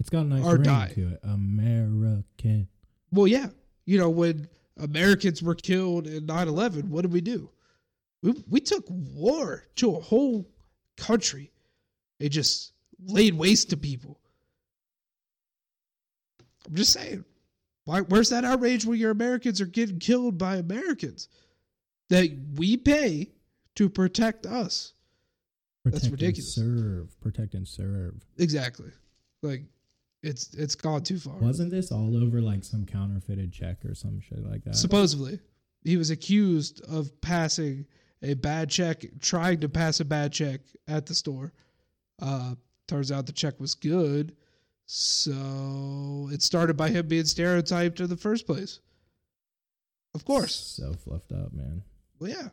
It's 0.00 0.10
got 0.10 0.20
a 0.20 0.24
nice 0.24 0.44
ring 0.44 0.62
die. 0.62 0.92
to 0.94 1.08
it. 1.08 1.20
American. 1.24 2.68
Well, 3.10 3.26
yeah, 3.26 3.48
you 3.84 3.98
know 3.98 4.10
when 4.10 4.48
Americans 4.78 5.42
were 5.42 5.54
killed 5.54 6.06
in 6.06 6.26
9-11, 6.26 6.88
what 6.88 7.02
did 7.02 7.12
we 7.12 7.20
do? 7.20 7.50
We 8.22 8.34
we 8.48 8.60
took 8.60 8.84
war 8.88 9.64
to 9.76 9.96
a 9.96 10.00
whole 10.00 10.48
country. 10.98 11.52
It 12.20 12.30
just 12.30 12.72
laid 13.06 13.34
waste 13.34 13.70
to 13.70 13.76
people. 13.76 14.18
I'm 16.66 16.74
just 16.74 16.92
saying. 16.92 17.24
Why, 17.84 18.00
where's 18.00 18.28
that 18.28 18.44
outrage 18.44 18.84
where 18.84 18.96
your 18.96 19.10
Americans 19.10 19.62
are 19.62 19.66
getting 19.66 19.98
killed 19.98 20.36
by 20.36 20.56
Americans 20.56 21.28
that 22.10 22.28
we 22.56 22.76
pay 22.76 23.30
to 23.76 23.88
protect 23.88 24.44
us? 24.44 24.92
Protect 25.84 26.02
and 26.04 26.12
ridiculous. 26.12 26.54
serve. 26.54 27.20
Protect 27.22 27.54
and 27.54 27.66
serve. 27.66 28.14
Exactly. 28.36 28.90
Like 29.42 29.62
it's 30.22 30.52
it's 30.54 30.74
gone 30.74 31.02
too 31.02 31.18
far. 31.18 31.36
Wasn't 31.36 31.70
this 31.70 31.90
all 31.90 32.22
over 32.22 32.42
like 32.42 32.64
some 32.64 32.84
counterfeited 32.84 33.52
check 33.52 33.84
or 33.84 33.94
some 33.94 34.20
shit 34.20 34.44
like 34.44 34.64
that? 34.64 34.76
Supposedly, 34.76 35.38
he 35.84 35.96
was 35.96 36.10
accused 36.10 36.82
of 36.88 37.18
passing 37.20 37.86
a 38.22 38.34
bad 38.34 38.68
check, 38.70 39.04
trying 39.20 39.60
to 39.60 39.68
pass 39.68 40.00
a 40.00 40.04
bad 40.04 40.32
check 40.32 40.60
at 40.86 41.06
the 41.06 41.14
store. 41.14 41.52
Uh, 42.20 42.54
turns 42.88 43.12
out 43.12 43.26
the 43.26 43.32
check 43.32 43.58
was 43.60 43.74
good, 43.74 44.34
so 44.86 46.28
it 46.32 46.42
started 46.42 46.76
by 46.76 46.88
him 46.88 47.06
being 47.06 47.24
stereotyped 47.24 48.00
in 48.00 48.08
the 48.08 48.16
first 48.16 48.46
place. 48.46 48.80
Of 50.14 50.24
course, 50.24 50.54
So 50.54 50.94
fluffed 50.94 51.32
up, 51.32 51.52
man. 51.52 51.82
well, 52.18 52.30
yeah, 52.30 52.48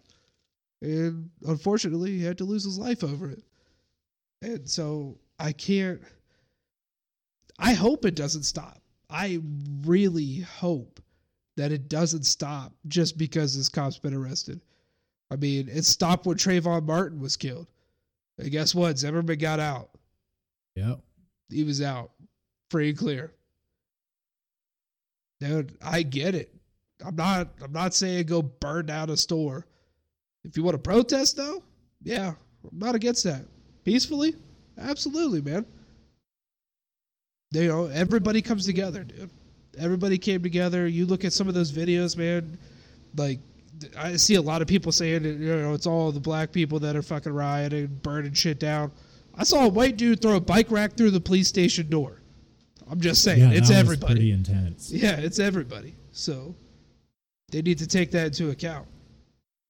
and 0.82 1.30
unfortunately, 1.48 2.12
he 2.12 2.24
had 2.24 2.38
to 2.40 2.44
lose 2.44 2.64
his 2.64 2.78
life 2.78 3.04
over 3.04 3.30
it. 3.32 3.42
And 4.42 4.70
so 4.70 5.18
I 5.40 5.52
can't. 5.54 6.02
I 7.58 7.74
hope 7.74 8.06
it 8.06 8.16
doesn't 8.16 8.44
stop. 8.44 8.80
I 9.10 9.40
really 9.86 10.40
hope 10.42 11.00
that 11.56 11.72
it 11.72 11.88
doesn't 11.88 12.26
stop 12.26 12.74
just 12.88 13.18
because 13.18 13.56
this 13.56 13.70
cop's 13.70 13.98
been 13.98 14.14
arrested. 14.14 14.60
I 15.32 15.36
mean, 15.36 15.67
it 15.70 15.86
stopped 15.86 16.25
when 16.25 16.38
Trayvon 16.38 16.86
Martin 16.86 17.20
was 17.20 17.36
killed. 17.36 17.67
And 18.38 18.51
guess 18.51 18.75
what? 18.75 18.98
Zimmerman 18.98 19.38
got 19.38 19.60
out. 19.60 19.89
Yep. 20.75 21.00
He 21.50 21.63
was 21.63 21.82
out, 21.82 22.12
free 22.70 22.89
and 22.89 22.98
clear. 22.98 23.32
Dude, 25.39 25.77
I 25.84 26.01
get 26.01 26.36
it. 26.36 26.53
I'm 27.05 27.15
not. 27.15 27.50
I'm 27.62 27.72
not 27.72 27.94
saying 27.94 28.25
go 28.25 28.41
burn 28.41 28.86
down 28.86 29.10
a 29.10 29.17
store. 29.17 29.65
If 30.44 30.55
you 30.58 30.63
want 30.63 30.75
to 30.75 30.79
protest, 30.79 31.38
though, 31.38 31.63
yeah, 32.03 32.29
I'm 32.63 32.79
not 32.79 32.96
against 32.96 33.24
that. 33.25 33.46
Peacefully, 33.84 34.36
absolutely, 34.79 35.41
man. 35.41 35.65
You 37.51 37.67
know, 37.67 37.86
everybody 37.88 38.41
comes 38.41 38.65
together, 38.65 39.03
dude. 39.03 39.29
Everybody 39.77 40.17
came 40.17 40.41
together. 40.41 40.88
You 40.88 41.05
look 41.05 41.25
at 41.25 41.34
some 41.34 41.48
of 41.48 41.53
those 41.53 41.72
videos, 41.72 42.17
man. 42.17 42.58
Like, 43.15 43.39
I 43.98 44.15
see 44.15 44.36
a 44.36 44.41
lot 44.41 44.62
of 44.62 44.67
people 44.67 44.91
saying, 44.91 45.24
you 45.24 45.55
know, 45.55 45.74
it's 45.74 45.86
all 45.88 46.12
the 46.12 46.20
black 46.20 46.51
people 46.51 46.79
that 46.79 46.96
are 46.96 47.01
fucking 47.01 47.34
rioting, 47.34 47.88
burning 48.01 48.34
shit 48.34 48.60
down. 48.60 48.91
I 49.36 49.44
saw 49.44 49.65
a 49.65 49.70
white 49.70 49.98
dude 49.98 50.22
throw 50.22 50.36
a 50.38 50.39
bike 50.39 50.72
rack 50.72 50.96
through 50.96 51.12
the 51.12 51.20
police 51.20 51.48
station 51.48 51.89
door. 51.89 52.22
I'm 52.89 53.01
just 53.01 53.24
saying, 53.24 53.39
Yeah, 53.39 53.58
it's 53.58 53.72
everybody. 53.72 54.13
pretty 54.13 54.32
intense. 54.32 54.91
Yeah, 54.91 55.17
it's 55.17 55.39
everybody. 55.39 55.96
So 56.12 56.55
they 57.51 57.62
need 57.62 57.79
to 57.79 57.88
take 57.88 58.12
that 58.12 58.27
into 58.27 58.50
account. 58.51 58.88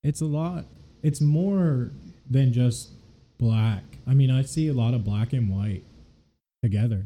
It's 0.03 0.21
a 0.21 0.25
lot. 0.25 0.65
It's 1.01 1.21
more 1.21 1.91
than 2.29 2.53
just 2.53 2.89
black. 3.37 3.83
I 4.05 4.13
mean, 4.13 4.29
I 4.29 4.43
see 4.43 4.67
a 4.67 4.73
lot 4.73 4.93
of 4.93 5.03
black 5.03 5.33
and 5.33 5.49
white 5.49 5.83
together. 6.61 7.05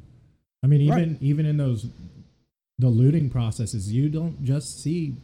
I 0.63 0.67
mean, 0.67 0.81
even 0.81 0.93
Right. 1.13 1.17
even 1.21 1.45
in 1.45 1.57
those 1.57 1.87
the 2.77 2.89
looting 2.89 3.29
processes, 3.29 3.91
you 3.91 4.09
don't 4.09 4.43
just 4.43 4.81
see 4.81 5.15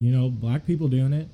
you 0.00 0.10
know, 0.10 0.28
black 0.28 0.66
people 0.66 0.88
doing 0.88 1.12
it. 1.12 1.28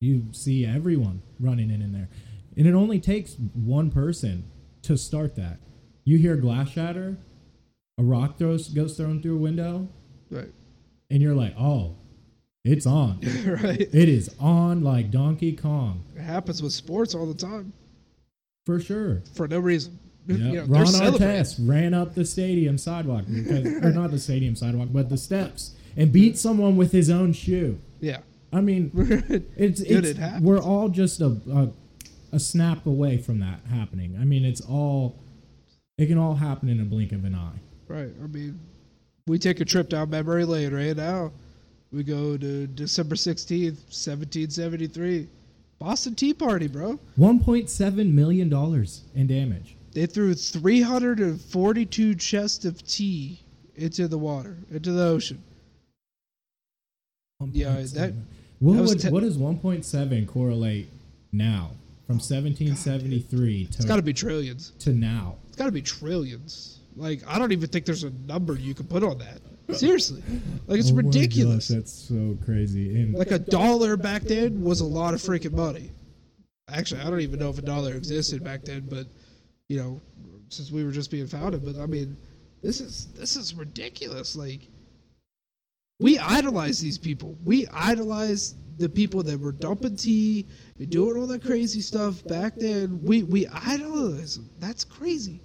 You 0.00 0.26
see 0.32 0.64
everyone 0.64 1.22
running 1.40 1.70
in 1.70 1.82
in 1.82 1.92
there. 1.92 2.08
And 2.56 2.66
it 2.66 2.74
only 2.74 3.00
takes 3.00 3.36
one 3.54 3.90
person 3.90 4.44
to 4.82 4.96
start 4.96 5.34
that. 5.36 5.58
You 6.04 6.18
hear 6.18 6.36
glass 6.36 6.70
shatter, 6.70 7.16
a 7.98 8.02
rock 8.02 8.38
throws 8.38 8.68
goes 8.68 8.96
thrown 8.96 9.20
through 9.22 9.36
a 9.36 9.40
window, 9.40 9.88
Right. 10.30 10.52
and 11.10 11.20
you're 11.20 11.34
like, 11.34 11.54
"Oh, 11.58 11.96
it's 12.64 12.86
on." 12.86 13.20
right. 13.62 13.80
It 13.80 14.08
is 14.08 14.34
on 14.40 14.82
like 14.82 15.10
Donkey 15.10 15.52
Kong 15.54 16.04
It 16.16 16.20
happens 16.22 16.62
with 16.62 16.72
sports 16.72 17.14
all 17.14 17.26
the 17.26 17.34
time 17.34 17.72
for 18.66 18.78
sure. 18.80 19.22
for 19.34 19.48
no 19.48 19.58
reason. 19.58 19.98
Yeah. 20.28 20.36
You 20.36 20.52
know, 20.58 20.64
Ron. 20.66 20.84
Artest 20.84 21.56
ran 21.66 21.94
up 21.94 22.14
the 22.14 22.22
stadium 22.24 22.76
sidewalk 22.76 23.24
because, 23.26 23.64
or 23.82 23.92
not 23.92 24.10
the 24.10 24.18
stadium 24.18 24.54
sidewalk, 24.54 24.88
but 24.92 25.08
the 25.08 25.16
steps 25.16 25.74
and 25.96 26.12
beat 26.12 26.36
someone 26.36 26.76
with 26.76 26.92
his 26.92 27.08
own 27.08 27.32
shoe. 27.32 27.78
Yeah. 28.00 28.18
I 28.52 28.60
mean, 28.60 28.90
it's, 29.56 29.82
Dude, 29.82 30.04
it's 30.04 30.18
it 30.18 30.42
we're 30.42 30.62
all 30.62 30.88
just 30.88 31.20
a, 31.20 31.36
a 31.52 31.68
a 32.32 32.38
snap 32.40 32.86
away 32.86 33.18
from 33.18 33.40
that 33.40 33.60
happening. 33.70 34.16
I 34.20 34.24
mean, 34.24 34.44
it's 34.44 34.60
all 34.60 35.18
it 35.96 36.06
can 36.06 36.18
all 36.18 36.34
happen 36.34 36.68
in 36.68 36.80
a 36.80 36.84
blink 36.84 37.12
of 37.12 37.24
an 37.24 37.34
eye. 37.34 37.58
right. 37.88 38.10
I 38.22 38.26
mean, 38.26 38.58
we 39.26 39.38
take 39.38 39.60
a 39.60 39.64
trip 39.64 39.88
down 39.88 40.10
memory 40.10 40.44
lane 40.44 40.72
right 40.72 40.96
now. 40.96 41.32
We 41.90 42.04
go 42.04 42.36
to 42.36 42.66
December 42.66 43.14
16th, 43.14 43.80
1773. 43.88 45.26
Boston 45.78 46.14
Tea 46.14 46.34
Party, 46.34 46.66
bro. 46.66 46.98
One 47.16 47.38
point 47.42 47.70
seven 47.70 48.14
million 48.14 48.48
dollars 48.48 49.04
in 49.14 49.26
damage. 49.26 49.76
They 49.92 50.06
threw 50.06 50.34
342 50.34 52.14
chests 52.16 52.64
of 52.64 52.86
tea 52.86 53.40
into 53.74 54.06
the 54.08 54.18
water, 54.18 54.58
into 54.70 54.92
the 54.92 55.04
ocean. 55.04 55.42
Yeah, 57.52 57.76
1.7. 57.76 57.92
that- 57.94 58.12
What, 58.58 58.76
that 58.76 58.82
would, 58.82 59.00
te- 59.00 59.10
what 59.10 59.20
does 59.20 59.38
one 59.38 59.58
point 59.58 59.84
seven 59.84 60.26
correlate 60.26 60.88
now 61.30 61.70
from 62.06 62.18
seventeen 62.18 62.74
seventy 62.74 63.20
three 63.20 63.66
It's 63.68 63.76
to 63.76 63.86
got 63.86 63.96
to 63.96 64.02
be 64.02 64.12
trillions. 64.12 64.72
to 64.80 64.90
now? 64.90 65.36
It's 65.46 65.56
got 65.56 65.66
to 65.66 65.72
be 65.72 65.82
trillions. 65.82 66.80
Like 66.96 67.22
I 67.28 67.38
don't 67.38 67.52
even 67.52 67.68
think 67.68 67.84
there's 67.84 68.02
a 68.02 68.10
number 68.26 68.54
you 68.56 68.74
can 68.74 68.86
put 68.86 69.04
on 69.04 69.18
that. 69.18 69.40
Seriously, 69.76 70.22
like 70.66 70.80
it's 70.80 70.90
Oh 70.90 70.94
ridiculous. 70.94 71.68
gosh, 71.68 71.76
that's 71.76 71.92
so 71.92 72.36
crazy. 72.44 73.00
And 73.00 73.14
like 73.14 73.30
a 73.30 73.38
dollar 73.38 73.96
back 73.96 74.22
then 74.22 74.60
was 74.64 74.80
a 74.80 74.84
lot 74.86 75.14
of 75.14 75.20
freaking 75.20 75.52
money. 75.52 75.92
Actually, 76.68 77.02
I 77.02 77.10
don't 77.10 77.20
even 77.20 77.38
know 77.38 77.50
if 77.50 77.58
a 77.58 77.62
dollar 77.62 77.94
existed 77.94 78.42
back 78.42 78.64
then, 78.64 78.86
but 78.90 79.06
you 79.68 79.76
know, 79.78 80.00
since 80.48 80.72
we 80.72 80.82
were 80.84 80.90
just 80.90 81.10
being 81.12 81.26
founded. 81.28 81.64
But 81.64 81.80
I 81.80 81.86
mean, 81.86 82.16
this 82.62 82.80
is 82.80 83.06
this 83.16 83.36
is 83.36 83.54
ridiculous. 83.54 84.34
Like 84.34 84.62
we 86.00 86.18
idolize 86.18 86.80
these 86.80 86.98
people. 86.98 87.36
We 87.44 87.66
idolize 87.68 88.54
the 88.78 88.88
people 88.88 89.22
that 89.24 89.38
were 89.40 89.52
dumping 89.52 89.96
tea 89.96 90.46
and 90.78 90.88
doing 90.88 91.16
all 91.20 91.26
that 91.26 91.42
crazy 91.42 91.80
stuff 91.80 92.24
back 92.26 92.54
then. 92.56 93.00
We 93.02 93.24
we 93.24 93.46
idolize 93.48 94.36
them. 94.36 94.48
That's 94.60 94.84
crazy. 94.84 95.40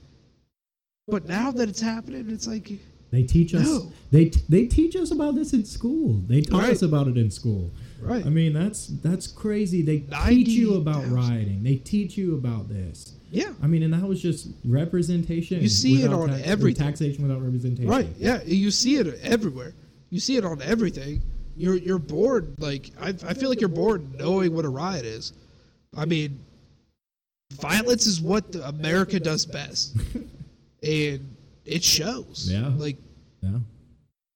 But 1.07 1.27
now 1.27 1.51
that 1.51 1.67
it's 1.69 1.81
happening, 1.81 2.29
it's 2.29 2.47
like 2.47 2.71
they 3.11 3.23
teach 3.23 3.53
us. 3.55 3.65
No. 3.65 3.91
They 4.11 4.25
they 4.49 4.65
teach 4.67 4.95
us 4.95 5.11
about 5.11 5.35
this 5.35 5.53
in 5.53 5.65
school. 5.65 6.21
They 6.27 6.41
taught 6.41 6.61
Right. 6.63 6.71
us 6.71 6.81
about 6.83 7.07
it 7.07 7.17
in 7.17 7.31
school. 7.31 7.71
right. 8.01 8.25
I 8.25 8.29
mean, 8.29 8.53
that's 8.53 8.87
that's 8.87 9.25
crazy. 9.27 9.81
They 9.81 9.99
teach 10.27 10.49
you 10.49 10.75
about 10.75 11.07
90,000. 11.07 11.13
rioting. 11.15 11.63
They 11.63 11.75
teach 11.77 12.17
you 12.17 12.35
about 12.35 12.69
this. 12.69 13.13
yeah. 13.31 13.51
I 13.63 13.67
mean, 13.67 13.81
and 13.83 13.93
that 13.93 14.03
was 14.07 14.21
just 14.21 14.49
representation. 14.65 15.59
You 15.61 15.69
see 15.69 16.03
it 16.03 16.13
on 16.13 16.29
or 16.29 16.39
everything. 16.43 16.85
Taxation 16.85 17.23
without 17.23 17.41
representation. 17.41 17.89
Right. 17.89 18.07
Yeah. 18.17 18.43
You 18.43 18.69
see 18.71 18.97
it 18.97 19.19
everywhere. 19.23 19.73
You 20.13 20.19
see 20.19 20.37
it 20.37 20.45
on 20.45 20.61
everything. 20.61 21.23
You're 21.57 21.75
you're 21.75 21.97
bored. 21.97 22.53
Like 22.59 22.91
I 23.01 23.15
I 23.25 23.33
feel 23.33 23.49
like 23.49 23.59
you're 23.59 23.67
bored 23.67 24.19
knowing 24.19 24.53
what 24.53 24.63
a 24.63 24.69
riot 24.69 25.05
is. 25.05 25.33
I 25.97 26.05
mean, 26.05 26.39
violence 27.53 28.05
is 28.05 28.21
what 28.21 28.51
the 28.51 28.67
America 28.67 29.19
does 29.19 29.43
best, 29.47 29.97
and 30.83 31.35
it 31.65 31.83
shows. 31.83 32.47
Yeah. 32.47 32.67
Like 32.77 32.97
Yeah. 33.41 33.57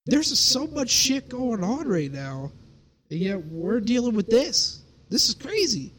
there's 0.08 0.40
so 0.40 0.66
much 0.66 0.90
shit 0.90 1.30
going 1.30 1.64
on 1.64 1.88
right 1.88 2.12
now, 2.12 2.52
and 3.12 3.20
yet 3.20 3.46
we're 3.46 3.80
dealing 3.80 4.16
with 4.16 4.32
this. 4.32 4.82
This 5.10 5.30
is 5.30 5.36
crazy. 5.36 5.94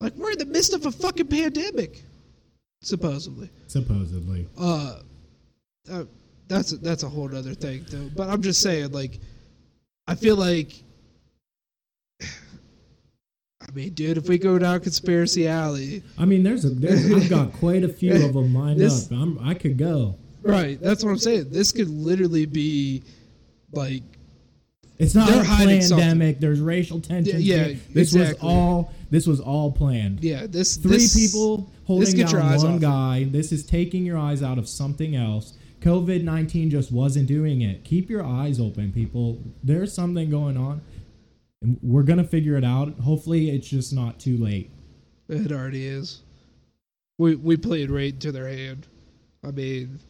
Like 0.00 0.14
we're 0.14 0.30
in 0.30 0.38
the 0.38 0.46
midst 0.46 0.72
of 0.72 0.86
a 0.86 0.92
fucking 0.92 1.26
pandemic, 1.26 2.04
supposedly. 2.80 3.50
Supposedly. 3.66 4.46
Uh, 4.56 5.00
uh 5.90 6.04
that's 6.48 6.72
a, 6.72 6.76
that's 6.78 7.02
a 7.02 7.08
whole 7.08 7.34
other 7.34 7.54
thing 7.54 7.84
though. 7.90 8.08
But 8.16 8.28
I'm 8.28 8.42
just 8.42 8.60
saying, 8.62 8.92
like, 8.92 9.18
I 10.06 10.14
feel 10.14 10.36
like, 10.36 10.72
I 12.22 13.70
mean, 13.74 13.94
dude, 13.94 14.16
if 14.18 14.28
we 14.28 14.38
go 14.38 14.58
down 14.58 14.80
conspiracy 14.80 15.48
alley, 15.48 16.02
I 16.18 16.24
mean, 16.24 16.42
there's 16.42 16.64
a 16.64 16.70
there's 16.70 17.10
I've 17.12 17.28
got 17.30 17.52
quite 17.54 17.82
a 17.84 17.88
few 17.88 18.14
of 18.14 18.34
them 18.34 18.54
lined 18.54 18.78
This- 18.80 19.06
up. 19.10 19.18
I'm, 19.18 19.38
I 19.42 19.54
could 19.54 19.76
go. 19.78 20.16
right? 20.42 20.80
That's 20.80 21.04
what 21.04 21.10
I'm 21.10 21.18
saying. 21.18 21.50
This 21.50 21.72
could 21.72 21.88
literally 21.88 22.46
be 22.46 23.02
like 23.72 24.02
It's 24.98 25.14
not 25.14 25.28
a 25.30 25.42
hiding 25.42 25.82
something. 25.82 26.06
pandemic. 26.06 26.38
There's 26.40 26.60
racial 26.60 27.00
tension. 27.00 27.40
Yeah, 27.40 27.64
here. 27.64 27.80
this 27.92 28.14
was 28.14 28.34
all 28.40 28.92
this 29.10 29.26
was 29.26 29.40
all 29.40 29.72
planned. 29.72 30.22
yeah, 30.22 30.46
this 30.46 30.76
Three 30.76 30.92
this, 30.92 31.14
people 31.32 31.68
holding 31.86 32.16
down 32.26 32.56
one 32.62 32.78
guy. 32.78 33.24
This 33.24 33.50
is 33.52 33.64
taking 33.66 34.04
your 34.06 34.18
eyes 34.18 34.42
out 34.42 34.58
of 34.58 34.68
something 34.68 35.16
else. 35.16 35.54
COVID 35.80 36.22
nineteen 36.22 36.70
just 36.70 36.90
wasn't 36.90 37.26
doing 37.26 37.62
it. 37.62 37.84
Keep 37.84 38.10
your 38.10 38.24
eyes 38.24 38.58
open, 38.60 38.92
people. 38.92 39.38
There's 39.62 39.92
something 39.92 40.30
going 40.30 40.56
on, 40.56 40.80
and 41.62 41.78
we're 41.82 42.02
gonna 42.02 42.24
figure 42.24 42.56
it 42.56 42.64
out. 42.64 42.98
Hopefully, 43.00 43.50
it's 43.50 43.68
just 43.68 43.92
not 43.92 44.18
too 44.18 44.36
late. 44.36 44.70
It 45.28 45.52
already 45.52 45.86
is. 45.86 46.22
We 47.18 47.36
we 47.36 47.56
played 47.56 47.90
right 47.90 48.12
into 48.12 48.32
their 48.32 48.48
hand. 48.48 48.86
I 49.44 49.50
mean, 49.50 50.00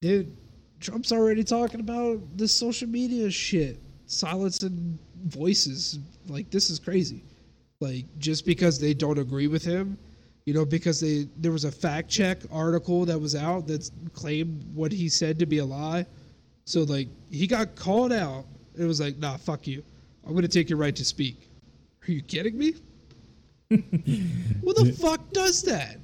dude, 0.00 0.36
Trump's 0.80 1.12
already 1.12 1.44
talking 1.44 1.80
about 1.80 2.20
this 2.36 2.52
social 2.52 2.88
media 2.88 3.30
shit, 3.30 3.78
silencing 4.06 4.98
voices. 5.26 5.98
Like 6.28 6.50
this 6.50 6.70
is 6.70 6.78
crazy. 6.78 7.22
Like 7.80 8.04
just 8.18 8.46
because 8.46 8.78
they 8.78 8.94
don't 8.94 9.18
agree 9.18 9.48
with 9.48 9.64
him, 9.64 9.98
you 10.46 10.54
know, 10.54 10.64
because 10.64 11.00
they 11.00 11.28
there 11.38 11.52
was 11.52 11.64
a 11.64 11.72
fact 11.72 12.08
check 12.08 12.38
article 12.52 13.04
that 13.04 13.18
was 13.18 13.34
out 13.34 13.66
that 13.66 13.90
claimed 14.14 14.64
what 14.74 14.92
he 14.92 15.08
said 15.08 15.38
to 15.40 15.46
be 15.46 15.58
a 15.58 15.64
lie. 15.64 16.06
So 16.64 16.84
like 16.84 17.08
he 17.30 17.46
got 17.46 17.74
called 17.74 18.12
out. 18.12 18.46
It 18.78 18.84
was 18.84 19.00
like, 19.00 19.18
nah, 19.18 19.36
fuck 19.36 19.66
you. 19.66 19.82
I'm 20.24 20.34
gonna 20.34 20.48
take 20.48 20.70
your 20.70 20.78
right 20.78 20.94
to 20.94 21.04
speak. 21.04 21.50
Are 22.06 22.12
you 22.12 22.22
kidding 22.22 22.56
me? 22.56 22.74
Who 23.70 24.72
the 24.72 24.96
fuck 24.98 25.32
does 25.32 25.62
that? 25.62 25.98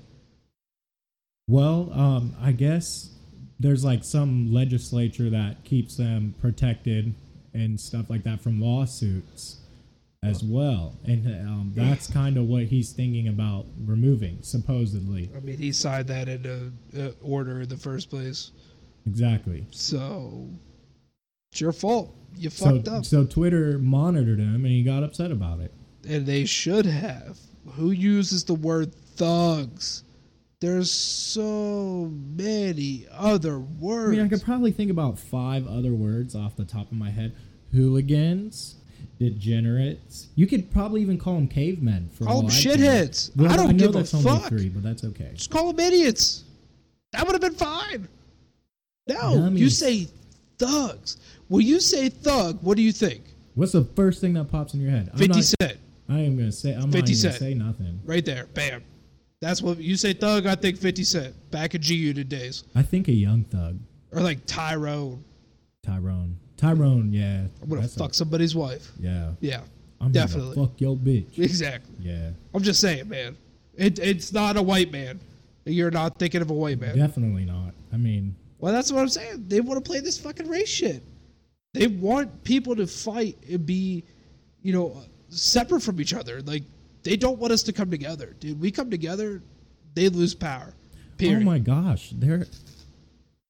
Well, 1.49 1.93
um, 1.93 2.35
I 2.41 2.51
guess 2.51 3.11
there's 3.61 3.85
like 3.85 4.03
some 4.03 4.53
legislature 4.53 5.31
that 5.31 5.63
keeps 5.63 5.97
them 5.97 6.35
protected 6.41 7.15
and 7.55 7.79
stuff 7.79 8.11
like 8.11 8.25
that 8.25 8.41
from 8.41 8.61
lawsuits 8.61 9.62
as 10.25 10.43
well, 10.45 10.97
and 11.05 11.27
um, 11.49 11.73
that's 11.75 12.07
kind 12.07 12.37
of 12.37 12.45
what 12.45 12.65
he's 12.65 12.93
thinking 12.93 13.27
about 13.29 13.67
removing, 13.85 14.39
supposedly. 14.43 15.29
I 15.37 15.41
mean, 15.41 15.59
he 15.59 15.73
signed 15.73 16.07
that 16.09 16.29
into 16.29 16.73
uh, 16.97 17.09
order 17.21 17.61
in 17.63 17.69
the 17.69 17.77
first 17.77 18.09
place. 18.09 18.53
Exactly. 19.07 19.67
So 19.71 20.49
it's 21.51 21.61
your 21.61 21.73
fault. 21.73 22.15
You 22.37 22.51
So, 22.51 22.77
fucked 22.77 22.89
up. 22.89 23.05
so 23.05 23.25
Twitter 23.25 23.79
monitored 23.79 24.39
him, 24.39 24.55
and 24.65 24.67
he 24.69 24.83
got 24.85 25.03
upset 25.03 25.31
about 25.33 25.59
it. 25.61 25.73
and 26.09 26.25
they 26.25 26.45
should 26.45 26.87
have. 26.87 27.39
Who 27.75 27.91
uses 27.91 28.45
the 28.45 28.55
word 28.55 28.95
thugs? 29.17 30.05
There's 30.61 30.91
so 30.91 32.13
many 32.37 33.07
other 33.11 33.59
words. 33.59 34.13
I 34.13 34.17
mean, 34.17 34.27
I 34.27 34.29
could 34.29 34.43
probably 34.45 34.71
think 34.71 34.91
about 34.93 35.19
five 35.19 35.67
other 35.67 35.93
words 35.93 36.37
off 36.37 36.55
the 36.55 36.65
top 36.65 36.93
of 36.93 36.97
my 36.97 37.11
head: 37.11 37.35
hooligans, 37.73 38.77
degenerates. 39.31 40.29
You 40.35 40.47
could 40.47 40.71
probably 40.71 41.01
even 41.03 41.19
call 41.19 41.35
them 41.35 41.49
cavemen. 41.49 42.11
For 42.13 42.25
Call 42.25 42.35
all 42.37 42.41
them 42.43 42.51
I 42.51 42.55
shitheads. 42.55 43.31
Well, 43.37 43.51
I 43.51 43.57
don't 43.57 43.77
know 43.77 43.87
give 43.93 43.97
a 43.97 44.05
fuck. 44.05 44.49
three, 44.49 44.69
but 44.69 44.83
that's 44.83 45.05
okay. 45.05 45.31
Just 45.35 45.51
call 45.51 45.73
them 45.73 45.81
idiots. 45.81 46.45
That 47.13 47.25
would 47.27 47.33
have 47.33 47.41
been 47.41 47.55
fine. 47.55 48.09
No, 49.09 49.49
you 49.51 49.69
say 49.69 50.09
thugs. 50.59 51.17
When 51.49 51.67
you 51.67 51.81
say 51.81 52.09
thug, 52.09 52.59
what 52.63 52.77
do 52.77 52.83
you 52.83 52.93
think? 52.93 53.23
What's 53.55 53.73
the 53.73 53.85
first 53.85 54.21
thing 54.21 54.33
that 54.35 54.51
pops 54.51 54.75
in 54.75 54.81
your 54.81 54.91
head? 54.91 55.11
I'm 55.13 55.19
50 55.19 55.29
not, 55.35 55.45
Cent. 55.61 55.79
I 56.09 56.19
am 56.21 56.37
gonna 56.37 56.53
say. 56.53 56.73
I'm 56.75 56.91
50 56.91 56.99
not 57.01 57.09
Cent. 57.09 57.23
gonna 57.23 57.39
say 57.51 57.55
nothing. 57.55 58.01
Right 58.05 58.25
there. 58.25 58.47
Bam. 58.55 58.83
That's 59.41 59.61
what 59.61 59.79
you 59.79 59.97
say 59.97 60.13
thug, 60.13 60.47
I 60.47 60.55
think 60.55 60.79
50 60.79 61.05
Cent. 61.05 61.51
Back 61.51 61.75
in 61.75 61.83
G 61.83 61.95
Unit 61.97 62.29
days. 62.29 62.65
I 62.75 62.83
think 62.83 63.09
a 63.09 63.13
young 63.13 63.45
thug, 63.45 63.79
Or 64.13 64.21
like 64.21 64.47
Tyrone. 64.47 65.25
Tyrone. 65.83 66.37
Tyrone, 66.63 67.13
yeah. 67.13 67.43
I'm 67.63 67.69
gonna 67.69 67.81
that's 67.83 67.97
a- 67.97 67.99
fuck 67.99 68.15
somebody's 68.15 68.55
wife. 68.55 68.93
yeah. 69.01 69.33
Yeah. 69.41 69.63
I'm 70.01 70.11
definitely. 70.13 70.55
Gonna 70.57 70.69
fuck 70.69 70.81
your 70.81 70.97
bitch. 70.97 71.39
Exactly. 71.39 71.95
Yeah. 72.01 72.31
I'm 72.55 72.63
just 72.63 72.81
saying, 72.81 73.09
man. 73.09 73.37
It, 73.77 73.99
it's 73.99 74.33
not 74.33 74.57
a 74.57 74.63
white 74.63 74.91
man. 74.93 75.21
You're 75.65 75.91
not 75.91 76.19
thinking 76.19 76.41
of 76.43 76.51
a 76.51 76.55
white 76.55 76.81
man. 76.81 76.97
Definitely 76.97 77.45
not. 77.45 77.73
I 77.93 77.97
mean, 77.97 78.35
Well, 78.59 78.73
that's 78.73 78.91
what 78.93 79.01
I'm 79.01 79.09
saying. 79.09 79.45
They 79.49 79.61
want 79.61 79.83
to 79.85 79.89
play 79.89 80.01
this 80.01 80.19
fucking 80.19 80.49
race 80.49 80.69
shit. 80.69 81.03
They 81.75 81.87
want 81.89 82.43
people 82.45 82.77
to 82.77 82.87
fight 82.87 83.37
and 83.51 83.65
be, 83.65 84.05
you 84.63 84.73
know, 84.73 84.97
separate 85.31 85.83
from 85.83 86.01
each 86.01 86.15
other. 86.15 86.43
Like 86.43 86.65
they 87.03 87.17
don't 87.17 87.39
want 87.39 87.53
us 87.53 87.63
to 87.65 87.73
come 87.73 87.91
together, 87.91 88.37
dude. 88.41 88.61
We 88.61 88.71
come 88.71 88.91
together, 88.91 89.43
they 89.95 90.09
lose 90.09 90.35
power. 90.35 90.75
Oh 90.75 91.17
Period. 91.17 91.43
oh 91.43 91.45
my 91.45 91.59
gosh, 91.61 92.11
there. 92.15 92.47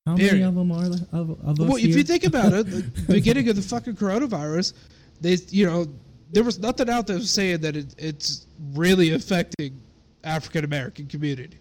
How 0.07 0.15
many 0.17 0.29
Period. 0.29 0.49
of 0.49 0.55
them 0.57 0.73
are 0.73 0.85
of, 1.13 1.31
of 1.31 1.43
us 1.43 1.59
well, 1.59 1.77
if 1.77 1.85
here? 1.85 1.99
you 1.99 2.03
think 2.03 2.25
about 2.25 2.53
it, 2.53 2.67
the 2.67 2.83
beginning 3.09 3.49
of 3.49 3.57
the 3.57 3.63
fucking 3.63 3.95
coronavirus, 3.95 4.73
they, 5.21 5.37
you 5.49 5.65
know, 5.65 5.87
there 6.33 6.43
was 6.43 6.59
nothing 6.59 6.91
out 6.91 7.07
there 7.07 7.21
saying 7.21 7.61
that 7.61 7.77
it, 7.77 7.95
it's 7.99 8.47
really 8.73 9.13
affecting 9.13 9.81
African 10.25 10.65
American 10.65 11.07
community. 11.07 11.59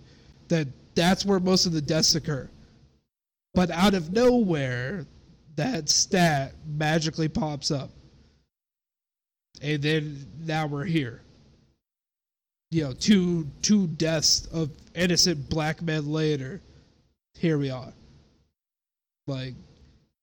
That 0.48 0.68
that's 0.96 1.24
where 1.24 1.40
most 1.40 1.68
of 1.68 1.74
the 1.74 1.82
deaths 1.82 2.16
occur. 2.16 2.50
But 3.54 3.70
out 3.70 3.94
of 3.94 4.12
nowhere, 4.12 5.06
that 5.56 5.90
stat 5.90 6.54
magically 6.66 7.28
pops 7.28 7.70
up, 7.70 7.92
and 9.62 9.82
then 9.84 10.26
now 10.40 10.66
we're 10.66 10.86
here. 10.86 11.22
You 12.72 12.86
know, 12.86 12.94
two 12.94 13.48
two 13.62 13.86
deaths 13.88 14.48
of 14.48 14.72
innocent 14.96 15.48
black 15.50 15.82
men 15.84 16.12
later, 16.12 16.60
here 17.38 17.60
we 17.60 17.70
are. 17.70 17.94
Like, 19.28 19.54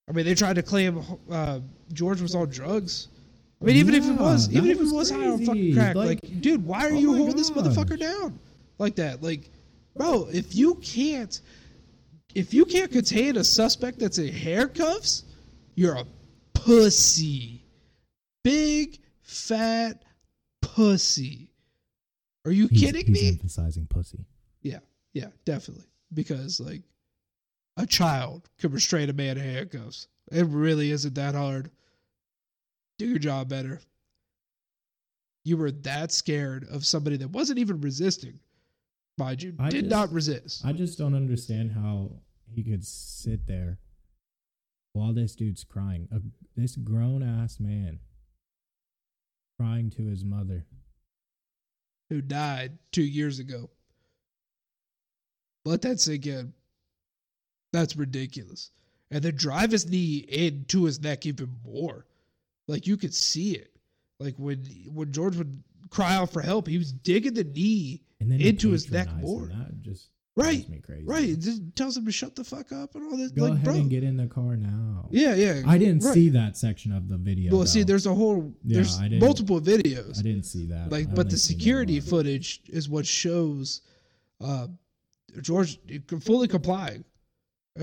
I 0.08 0.12
mean, 0.12 0.24
they 0.24 0.34
tried 0.34 0.56
to 0.56 0.62
claim 0.62 1.02
uh, 1.30 1.60
George 1.92 2.20
was 2.20 2.34
on 2.34 2.48
drugs. 2.48 3.08
I 3.60 3.64
mean, 3.64 3.76
even 3.76 3.94
if 3.94 4.06
it 4.06 4.12
was, 4.12 4.48
even 4.52 4.70
if 4.70 4.76
it 4.78 4.82
was 4.82 4.92
was 4.92 5.10
high 5.10 5.26
on 5.28 5.44
fucking 5.44 5.74
crack, 5.74 5.96
Like, 5.96 6.22
like, 6.22 6.40
dude, 6.40 6.64
why 6.64 6.86
are 6.86 6.92
oh 6.92 6.98
you 6.98 7.14
holding 7.16 7.36
this 7.36 7.50
motherfucker 7.50 7.98
down 7.98 8.38
like 8.78 8.94
that? 8.96 9.22
Like, 9.22 9.50
bro, 9.96 10.28
if 10.32 10.54
you 10.54 10.76
can't, 10.76 11.40
if 12.34 12.54
you 12.54 12.64
can't 12.64 12.90
contain 12.92 13.36
a 13.36 13.44
suspect 13.44 13.98
that's 13.98 14.18
in 14.18 14.32
handcuffs, 14.32 15.24
you're 15.74 15.96
a 15.96 16.04
pussy, 16.54 17.64
big 18.44 19.00
fat 19.22 20.04
pussy. 20.62 21.50
Are 22.44 22.52
you 22.52 22.68
He's- 22.68 22.80
kidding 22.82 23.06
he's 23.06 23.22
me? 23.22 23.28
Emphasizing 23.30 23.86
pussy. 23.86 24.24
Yeah, 24.62 24.78
yeah, 25.14 25.28
definitely. 25.44 25.84
Because 26.14 26.60
like 26.60 26.82
a 27.78 27.86
child 27.86 28.48
could 28.58 28.72
restrain 28.74 29.08
a 29.08 29.12
man 29.14 29.38
in 29.38 29.44
handcuffs. 29.44 30.08
It 30.30 30.44
really 30.46 30.90
isn't 30.90 31.14
that 31.14 31.34
hard. 31.34 31.70
Do 32.98 33.06
your 33.06 33.18
job 33.18 33.48
better. 33.48 33.80
You 35.44 35.56
were 35.56 35.70
that 35.70 36.12
scared 36.12 36.66
of 36.70 36.84
somebody 36.84 37.16
that 37.18 37.30
wasn't 37.30 37.60
even 37.60 37.80
resisting, 37.80 38.40
mind 39.16 39.42
you, 39.42 39.54
I 39.58 39.70
did 39.70 39.84
just- 39.84 39.90
not 39.90 40.12
resist. 40.12 40.64
I 40.66 40.72
just 40.72 40.98
don't 40.98 41.14
understand 41.14 41.72
how 41.72 42.10
he 42.52 42.62
could 42.64 42.84
sit 42.84 43.46
there 43.46 43.78
while 44.92 45.14
this 45.14 45.34
dude's 45.36 45.64
crying. 45.64 46.08
A, 46.12 46.20
this 46.56 46.76
grown 46.76 47.22
ass 47.22 47.60
man 47.60 48.00
crying 49.58 49.90
to 49.90 50.04
his 50.06 50.24
mother. 50.24 50.66
who 52.10 52.20
died 52.22 52.78
two 52.90 53.02
years 53.02 53.38
ago. 53.38 53.68
Let 55.66 55.82
that 55.82 56.00
sink 56.00 56.26
in. 56.26 56.54
That's 57.72 57.96
ridiculous. 57.96 58.70
And 59.10 59.22
then 59.22 59.36
drive 59.36 59.70
his 59.70 59.88
knee 59.88 60.18
into 60.28 60.84
his 60.84 61.00
neck 61.00 61.26
even 61.26 61.50
more. 61.64 62.06
Like 62.66 62.86
you 62.86 62.96
could 62.96 63.14
see 63.14 63.52
it. 63.52 63.72
Like 64.20 64.34
when 64.36 64.64
when 64.92 65.12
George 65.12 65.36
would 65.36 65.62
cry 65.90 66.14
out 66.14 66.30
for 66.30 66.42
help, 66.42 66.66
he 66.66 66.78
was 66.78 66.92
digging 66.92 67.34
the 67.34 67.44
knee 67.44 68.02
And 68.20 68.30
then 68.30 68.40
into 68.40 68.70
his 68.70 68.90
neck 68.90 69.08
more. 69.20 69.50
Just 69.80 70.10
Right. 70.38 70.68
Right. 71.02 71.30
It 71.30 71.40
just 71.40 71.62
tells 71.74 71.96
him 71.96 72.06
to 72.06 72.12
shut 72.12 72.36
the 72.36 72.44
fuck 72.44 72.70
up 72.70 72.94
and 72.94 73.02
all 73.10 73.16
this. 73.16 73.32
Go 73.32 73.42
like, 73.44 73.52
ahead 73.54 73.64
bro. 73.64 73.74
and 73.74 73.90
get 73.90 74.04
in 74.04 74.16
the 74.16 74.28
car 74.28 74.54
now. 74.56 75.08
yeah, 75.10 75.34
yeah. 75.34 75.62
I 75.66 75.78
didn't 75.78 76.04
right. 76.04 76.14
see 76.14 76.28
that 76.28 76.56
section 76.56 76.92
of 76.92 77.08
the 77.08 77.16
video. 77.16 77.56
Well, 77.56 77.66
see, 77.66 77.82
there's 77.82 78.06
a 78.06 78.14
whole 78.14 78.54
there's 78.62 78.98
didn't- 78.98 79.18
multiple 79.18 79.60
videos. 79.60 80.20
I 80.20 80.22
didn't 80.22 80.44
see 80.44 80.66
that. 80.66 80.92
like 80.92 81.08
I 81.08 81.14
but 81.14 81.28
the 81.28 81.36
security 81.36 81.98
footage 81.98 82.60
is 82.68 82.88
what 82.88 83.04
shows 83.06 83.82
uh 84.40 84.68
george 85.42 85.78
fully 86.20 86.46
complying 86.46 87.04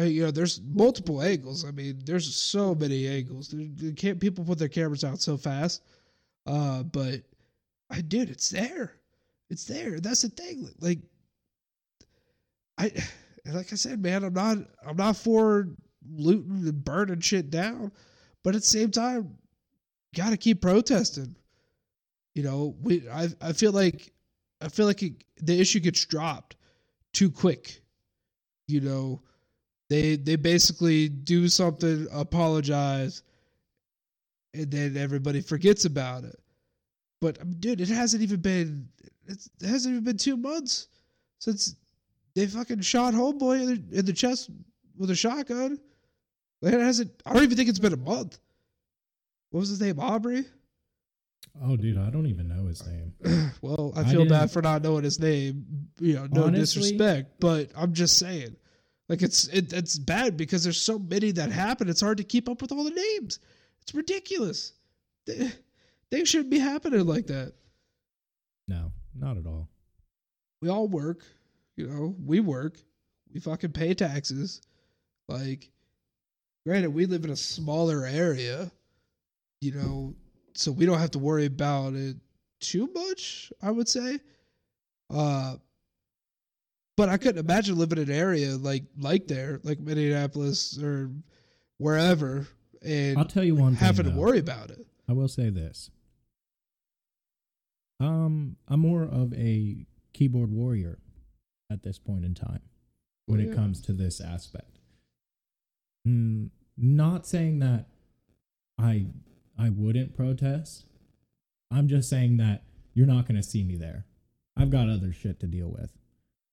you 0.03 0.23
know 0.23 0.31
there's 0.31 0.62
multiple 0.73 1.21
angles. 1.21 1.65
I 1.65 1.71
mean 1.71 2.01
there's 2.05 2.34
so 2.36 2.75
many 2.75 3.08
angles. 3.08 3.53
Can't 3.95 4.19
people 4.19 4.43
put 4.43 4.60
their 4.60 4.67
cameras 4.67 5.03
out 5.03 5.21
so 5.21 5.38
fast. 5.38 5.84
Uh 6.45 6.84
but 6.84 7.21
i 7.89 8.01
did 8.01 8.29
it's 8.29 8.49
there. 8.49 8.93
It's 9.49 9.65
there. 9.65 9.99
That's 9.99 10.23
the 10.23 10.29
thing. 10.29 10.69
Like 10.79 10.99
i 12.77 12.91
like 13.45 13.71
i 13.71 13.75
said 13.75 14.01
man 14.01 14.23
i'm 14.23 14.34
not 14.34 14.58
i'm 14.86 14.97
not 14.97 15.15
for 15.17 15.69
looting 16.10 16.67
and 16.67 16.84
burning 16.84 17.21
shit 17.21 17.49
down. 17.49 17.91
But 18.43 18.55
at 18.55 18.62
the 18.62 18.67
same 18.67 18.91
time 18.91 19.38
gotta 20.15 20.38
keep 20.38 20.62
protesting. 20.62 21.36
You 22.34 22.43
know, 22.43 22.75
we 22.81 23.08
I 23.10 23.29
I 23.41 23.53
feel 23.53 23.71
like 23.71 24.12
I 24.62 24.69
feel 24.69 24.86
like 24.86 25.03
it, 25.03 25.13
the 25.38 25.60
issue 25.60 25.79
gets 25.79 26.03
dropped 26.05 26.55
too 27.13 27.29
quick. 27.29 27.81
You 28.67 28.81
know, 28.81 29.21
they 29.89 30.15
they 30.15 30.36
basically 30.36 31.10
do 31.10 31.48
something, 31.48 32.08
apologize, 32.12 33.24
and 34.54 34.71
then 34.71 34.98
everybody 34.98 35.41
forgets 35.41 35.86
about 35.86 36.24
it. 36.24 36.39
But 37.21 37.39
um, 37.41 37.54
dude, 37.60 37.82
it 37.82 37.89
hasn't 37.89 38.24
even 38.24 38.39
been 38.39 38.88
it 39.28 39.38
hasn't 39.65 39.93
even 39.93 40.04
been 40.04 40.17
two 40.17 40.38
months 40.38 40.88
since 41.39 41.76
they 42.36 42.45
fucking 42.48 42.82
shot 42.82 43.13
homeboy 43.13 43.62
in 43.62 43.67
the, 43.89 44.00
in 44.00 44.06
the 44.06 44.13
chest 44.13 44.50
with 44.98 45.10
a 45.10 45.15
shotgun. 45.15 45.80
Like, 46.62 46.74
It 46.74 46.80
hasn't. 46.80 47.12
I 47.26 47.34
don't 47.34 47.43
even 47.43 47.58
think 47.58 47.69
it's 47.69 47.80
been 47.80 47.93
a 47.93 47.98
month. 47.98 48.39
What 49.52 49.60
was 49.62 49.69
his 49.69 49.82
name? 49.82 50.00
Aubrey. 50.00 50.45
Oh, 51.63 51.78
dude, 51.78 51.98
I 51.98 52.10
don't 52.10 52.26
even 52.28 52.50
know 52.50 52.65
his 52.67 52.86
name. 52.86 53.13
well, 53.62 53.93
I 53.95 54.02
I 54.02 54.04
feel 54.04 54.26
bad 54.26 54.52
for 54.52 54.62
not 54.62 54.82
knowing 54.82 55.04
his 55.06 55.19
name. 55.19 55.65
You 56.00 56.15
know, 56.15 56.28
no 56.30 56.43
Honestly- 56.45 56.82
disrespect, 56.82 57.39
but 57.39 57.69
I'm 57.78 57.93
just 57.93 58.17
saying, 58.17 58.56
like 59.09 59.21
it's 59.21 59.47
it, 59.49 59.71
it's 59.73 59.97
bad 59.97 60.35
because 60.35 60.63
there's 60.63 60.81
so 60.81 60.97
many 60.97 61.31
that 61.31 61.51
happen. 61.51 61.89
It's 61.89 62.01
hard 62.01 62.17
to 62.17 62.23
keep 62.23 62.49
up 62.49 62.61
with 62.61 62.71
all 62.71 62.83
the 62.83 62.89
names. 62.91 63.39
It's 63.81 63.93
ridiculous. 63.93 64.73
They, 65.25 65.51
things 66.11 66.29
shouldn't 66.29 66.49
be 66.49 66.59
happening 66.59 67.05
like 67.05 67.27
that. 67.27 67.53
No, 68.67 68.91
not 69.13 69.37
at 69.37 69.45
all. 69.45 69.69
We 70.61 70.69
all 70.69 70.87
work. 70.87 71.23
You 71.75 71.87
know, 71.87 72.15
we 72.25 72.39
work. 72.39 72.79
We 73.33 73.39
fucking 73.39 73.73
pay 73.73 73.93
taxes. 73.93 74.61
Like, 75.27 75.69
granted, 76.65 76.91
we 76.91 77.05
live 77.05 77.25
in 77.25 77.31
a 77.31 77.35
smaller 77.35 78.05
area. 78.05 78.71
You 79.61 79.73
know, 79.73 80.15
so 80.55 80.71
we 80.71 80.85
don't 80.85 80.99
have 80.99 81.11
to 81.11 81.19
worry 81.19 81.45
about 81.45 81.93
it 81.93 82.17
too 82.59 82.89
much. 82.93 83.51
I 83.61 83.69
would 83.69 83.87
say. 83.87 84.19
Uh, 85.13 85.57
but 86.97 87.10
I 87.10 87.17
couldn't 87.17 87.43
imagine 87.43 87.77
living 87.77 87.97
in 87.99 88.10
an 88.10 88.15
area 88.15 88.55
like 88.55 88.84
like 88.97 89.27
there, 89.27 89.60
like 89.63 89.79
Minneapolis 89.79 90.77
or 90.81 91.12
wherever, 91.77 92.47
and 92.81 93.17
I'll 93.17 93.25
tell 93.25 93.43
you 93.43 93.55
one 93.55 93.73
thing. 93.75 93.86
having 93.86 94.05
to 94.05 94.12
though. 94.12 94.17
worry 94.17 94.39
about 94.39 94.71
it. 94.71 94.86
I 95.10 95.13
will 95.13 95.27
say 95.27 95.49
this. 95.49 95.91
Um, 97.99 98.58
I'm 98.67 98.79
more 98.81 99.03
of 99.03 99.34
a 99.34 99.86
keyboard 100.13 100.51
warrior 100.51 100.99
at 101.71 101.84
this 101.84 101.97
point 101.97 102.25
in 102.25 102.34
time 102.34 102.62
when 103.25 103.39
Well, 103.39 103.49
it 103.51 103.55
comes 103.55 103.81
to 103.81 103.93
this 103.93 104.19
aspect. 104.19 104.79
Mm, 106.08 106.49
not 106.77 107.25
saying 107.25 107.60
that 107.60 107.86
I 108.77 109.08
I 109.58 109.69
wouldn't 109.69 110.15
protest. 110.15 110.86
I'm 111.71 111.88
just 111.88 112.10
saying 112.10 112.38
that 112.38 112.63
you're 112.93 113.08
not 113.08 113.27
going 113.27 113.38
to 113.38 113.43
see 113.43 113.63
me 113.63 113.75
there. 113.77 114.05
I've 114.58 114.69
got 114.69 114.89
other 114.89 115.12
shit 115.12 115.39
to 115.39 115.47
deal 115.47 115.69
with 115.69 115.91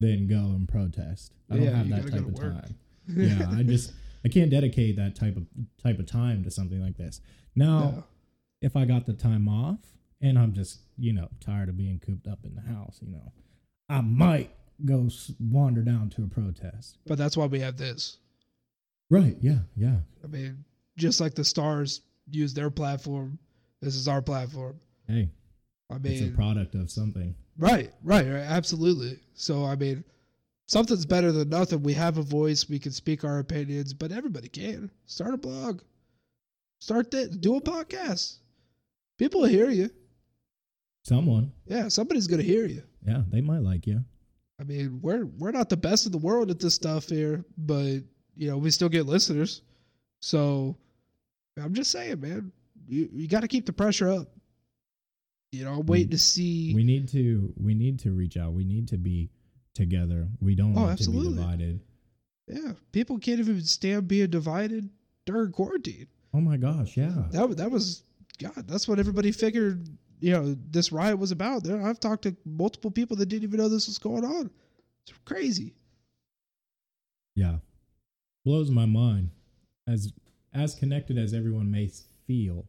than 0.03 0.27
go 0.27 0.37
and 0.37 0.69
protest. 0.69 1.33
I 1.51 1.55
don't 1.57 1.65
Yeah, 1.65 1.71
have 1.77 1.89
that 1.89 2.11
type 2.11 2.21
of 2.27 2.33
work. 2.39 2.53
time. 2.63 2.75
Yeah, 3.09 3.49
I 3.51 3.63
just 3.63 3.93
I 4.25 4.29
can't 4.29 4.51
dedicate 4.51 4.97
that 4.97 5.15
type 5.17 5.37
of 5.37 5.47
type 5.83 5.99
of 5.99 6.07
time 6.07 6.45
to 6.45 6.51
something 6.51 6.81
like 6.81 6.97
this. 6.97 7.21
Now, 7.57 7.79
No. 7.91 8.05
if 8.61 8.77
I 8.77 8.85
got 8.85 9.07
the 9.07 9.13
time 9.15 9.49
off 9.49 9.79
and 10.21 10.39
I'm 10.39 10.53
just, 10.53 10.81
you 10.97 11.13
know, 11.13 11.29
tired 11.41 11.69
of 11.69 11.77
being 11.77 11.99
cooped 11.99 12.27
up 12.29 12.45
in 12.45 12.55
the 12.55 12.61
house, 12.61 13.01
you 13.03 13.11
know, 13.13 13.33
I 13.89 14.01
might 14.01 14.51
go 14.85 15.09
wander 15.41 15.83
down 15.83 16.11
to 16.11 16.25
a 16.25 16.27
protest. 16.29 16.99
But 17.07 17.19
that's 17.19 17.37
why 17.37 17.47
we 17.47 17.61
have 17.61 17.77
this. 17.77 18.19
Right. 19.11 19.37
Yeah. 19.41 19.59
Yeah. 19.77 19.97
I 20.25 20.27
mean, 20.29 20.65
just 20.97 21.21
like 21.21 21.35
the 21.35 21.45
stars 21.45 22.03
use 22.31 22.55
their 22.55 22.71
platform, 22.71 23.39
this 23.81 23.97
is 23.97 24.07
our 24.09 24.23
platform. 24.23 24.79
Hey, 25.09 25.29
I 25.91 25.99
mean, 25.99 26.13
it's 26.13 26.23
a 26.23 26.35
product 26.35 26.75
of 26.77 26.91
something. 26.91 27.35
Right, 27.59 27.93
right, 28.03 28.27
right, 28.27 28.47
absolutely. 28.47 29.19
So, 29.35 29.65
I 29.65 29.77
mean, 29.77 30.05
something's 30.67 31.07
better 31.07 31.33
than 31.33 31.49
nothing. 31.49 31.83
We 31.83 31.95
have 31.95 32.19
a 32.19 32.23
voice, 32.23 32.69
we 32.69 32.79
can 32.79 32.93
speak 32.93 33.25
our 33.25 33.39
opinions, 33.39 33.93
but 33.93 34.13
everybody 34.13 34.49
can. 34.49 34.91
Start 35.07 35.35
a 35.35 35.39
blog, 35.39 35.81
start 36.81 37.11
that, 37.11 37.41
do 37.41 37.57
a 37.57 37.61
podcast. 37.61 38.39
People 39.19 39.43
will 39.43 39.49
hear 39.49 39.71
you. 39.71 39.91
Someone. 41.05 41.53
Yeah, 41.67 41.89
somebody's 41.89 42.27
gonna 42.27 42.43
hear 42.43 42.67
you. 42.67 42.83
Yeah, 43.05 43.23
they 43.29 43.41
might 43.41 43.63
like 43.63 43.87
you. 43.87 44.05
I 44.61 44.65
mean, 44.65 45.01
we're 45.03 45.27
we're 45.27 45.51
not 45.51 45.69
the 45.69 45.77
best 45.77 46.07
in 46.07 46.13
the 46.13 46.19
world 46.19 46.51
at 46.51 46.61
this 46.61 46.75
stuff 46.75 47.09
here, 47.09 47.45
but 47.59 47.97
you 48.37 48.49
know, 48.49 48.57
we 48.57 48.71
still 48.71 48.89
get 48.89 49.07
listeners. 49.07 49.63
So 50.21 50.77
I'm 51.61 51.75
just 51.75 51.91
saying, 51.91 52.21
man, 52.21 52.53
you 52.87 53.09
you 53.13 53.29
got 53.29 53.41
to 53.41 53.49
keep 53.49 53.67
the 53.67 53.73
pressure 53.73 54.09
up. 54.09 54.29
You 55.53 55.65
know, 55.67 55.81
waiting 55.87 56.11
to 56.11 56.19
see. 56.19 56.75
We 56.75 56.83
need 56.83 57.09
to 57.11 57.53
we 57.57 57.75
need 57.75 57.99
to 58.01 58.13
reach 58.13 58.37
out. 58.39 58.53
We 58.55 58.65
need 58.65 58.89
to 58.89 58.97
be 58.97 59.31
together. 59.75 60.29
We 60.41 60.55
don't 60.55 60.77
Oh, 60.77 60.83
want 60.85 60.99
to 60.99 61.11
be 61.11 61.23
divided. 61.23 61.81
yeah, 62.49 62.73
people 62.93 63.19
can't 63.19 63.39
even 63.39 63.61
stand 63.63 64.09
being 64.09 64.31
divided 64.31 64.89
during 65.27 65.53
quarantine. 65.53 66.07
Oh 66.35 66.41
my 66.41 66.57
gosh, 66.57 66.97
yeah. 66.97 67.25
That 67.31 67.57
that 67.59 67.71
was 67.71 68.03
God. 68.39 68.67
That's 68.67 68.89
what 68.89 68.99
everybody 68.99 69.31
figured. 69.31 69.87
You 70.21 70.33
know, 70.33 70.57
this 70.71 70.91
riot 70.93 71.19
was 71.19 71.33
about. 71.33 71.65
There, 71.65 71.83
I've 71.85 72.01
talked 72.01 72.23
to 72.23 72.37
multiple 72.47 72.91
people 72.91 73.17
that 73.19 73.27
didn't 73.27 73.43
even 73.45 73.59
know 73.59 73.69
this 73.69 73.89
was 73.89 73.99
going 73.99 74.25
on. 74.25 74.51
It's 75.07 75.19
crazy. 75.25 75.75
Yeah. 77.35 77.57
Blows 78.45 78.71
my 78.71 78.87
mind. 78.87 79.31
As 79.87 80.13
as 80.55 80.75
connected 80.75 81.19
as 81.19 81.35
everyone 81.35 81.71
may 81.71 81.91
feel, 82.27 82.67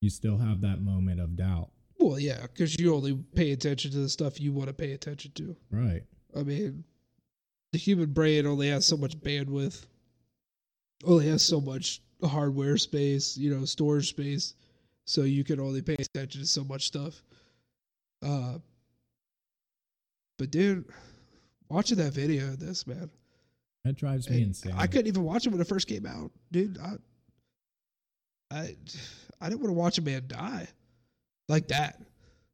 you 0.00 0.10
still 0.10 0.38
have 0.38 0.60
that 0.60 0.80
moment 0.82 1.20
of 1.20 1.36
doubt. 1.36 1.70
Well, 2.04 2.18
yeah, 2.18 2.42
because 2.42 2.78
you 2.78 2.94
only 2.94 3.14
pay 3.34 3.52
attention 3.52 3.90
to 3.92 3.98
the 3.98 4.10
stuff 4.10 4.38
you 4.38 4.52
want 4.52 4.68
to 4.68 4.74
pay 4.74 4.92
attention 4.92 5.32
to. 5.36 5.56
Right. 5.70 6.02
I 6.36 6.42
mean, 6.42 6.84
the 7.72 7.78
human 7.78 8.12
brain 8.12 8.46
only 8.46 8.68
has 8.68 8.84
so 8.84 8.98
much 8.98 9.18
bandwidth, 9.20 9.86
only 11.04 11.26
has 11.28 11.42
so 11.42 11.62
much 11.62 12.02
hardware 12.22 12.76
space, 12.76 13.38
you 13.38 13.56
know, 13.56 13.64
storage 13.64 14.10
space. 14.10 14.54
So 15.06 15.22
you 15.22 15.44
can 15.44 15.58
only 15.60 15.80
pay 15.80 15.94
attention 15.94 16.42
to 16.42 16.46
so 16.46 16.62
much 16.64 16.86
stuff. 16.86 17.22
Uh, 18.22 18.58
but 20.38 20.50
dude, 20.50 20.84
watching 21.70 21.96
that 21.98 22.12
video 22.12 22.48
of 22.48 22.60
this, 22.60 22.86
man, 22.86 23.08
That 23.84 23.96
drives 23.96 24.28
me 24.28 24.42
insane. 24.42 24.74
I 24.76 24.86
couldn't 24.86 25.06
even 25.06 25.24
watch 25.24 25.46
it 25.46 25.50
when 25.50 25.60
it 25.60 25.66
first 25.66 25.88
came 25.88 26.04
out, 26.04 26.30
dude. 26.52 26.78
I, 26.78 26.96
I, 28.50 28.76
I 29.40 29.48
didn't 29.48 29.60
want 29.60 29.70
to 29.70 29.78
watch 29.78 29.96
a 29.96 30.02
man 30.02 30.24
die 30.26 30.68
like 31.48 31.68
that. 31.68 32.00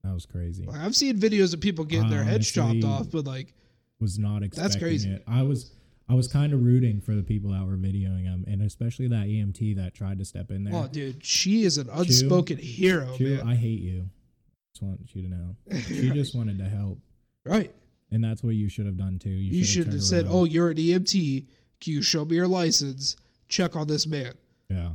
That 0.04 0.14
was 0.14 0.26
crazy. 0.26 0.64
Like, 0.64 0.80
I've 0.80 0.96
seen 0.96 1.18
videos 1.18 1.52
of 1.52 1.60
people 1.60 1.84
getting 1.84 2.08
their 2.08 2.24
heads 2.24 2.50
chopped 2.50 2.84
off, 2.84 3.10
but 3.10 3.26
like, 3.26 3.52
Was 4.00 4.18
not 4.18 4.42
expecting 4.42 4.62
that's 4.62 4.76
crazy. 4.76 5.10
it. 5.10 5.24
I 5.26 5.42
was 5.42 5.72
I 6.08 6.14
was 6.14 6.26
kind 6.26 6.52
of 6.52 6.64
rooting 6.64 7.00
for 7.00 7.14
the 7.14 7.22
people 7.22 7.52
that 7.52 7.64
were 7.64 7.76
videoing 7.76 8.24
him, 8.24 8.44
and 8.48 8.62
especially 8.62 9.06
that 9.08 9.26
EMT 9.26 9.76
that 9.76 9.94
tried 9.94 10.18
to 10.18 10.24
step 10.24 10.50
in 10.50 10.64
there. 10.64 10.74
Oh, 10.74 10.88
dude, 10.90 11.24
she 11.24 11.62
is 11.62 11.78
an 11.78 11.88
unspoken 11.92 12.58
hero, 12.58 13.14
Chu, 13.16 13.36
man. 13.36 13.46
I 13.48 13.54
hate 13.54 13.80
you. 13.80 14.08
Just 14.72 14.82
want 14.82 15.14
you 15.14 15.22
to 15.22 15.28
know. 15.28 15.56
She 15.86 16.10
just 16.14 16.34
wanted 16.34 16.58
to 16.58 16.64
help, 16.64 16.98
right. 17.44 17.72
and 18.10 18.24
that's 18.24 18.42
what 18.42 18.54
you 18.54 18.68
should 18.68 18.86
have 18.86 18.96
done 18.96 19.18
too. 19.20 19.28
You 19.28 19.64
should 19.64 19.86
have 19.88 20.02
said, 20.02 20.24
around. 20.24 20.34
"Oh, 20.34 20.44
you're 20.44 20.70
an 20.70 20.78
EMT. 20.78 21.46
Can 21.80 21.92
you 21.92 22.02
show 22.02 22.24
me 22.24 22.34
your 22.36 22.48
license? 22.48 23.16
Check 23.48 23.76
on 23.76 23.86
this 23.86 24.06
man." 24.06 24.32
yeah, 24.68 24.90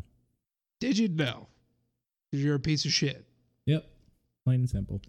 Did 0.81 0.97
you 0.97 1.07
know? 1.09 1.47
Because 2.31 2.43
you're 2.43 2.55
a 2.55 2.59
piece 2.59 2.83
of 2.85 2.91
shit. 2.91 3.25
Yep, 3.65 3.85
plain 4.43 4.61
and 4.61 4.69
simple." 4.69 5.01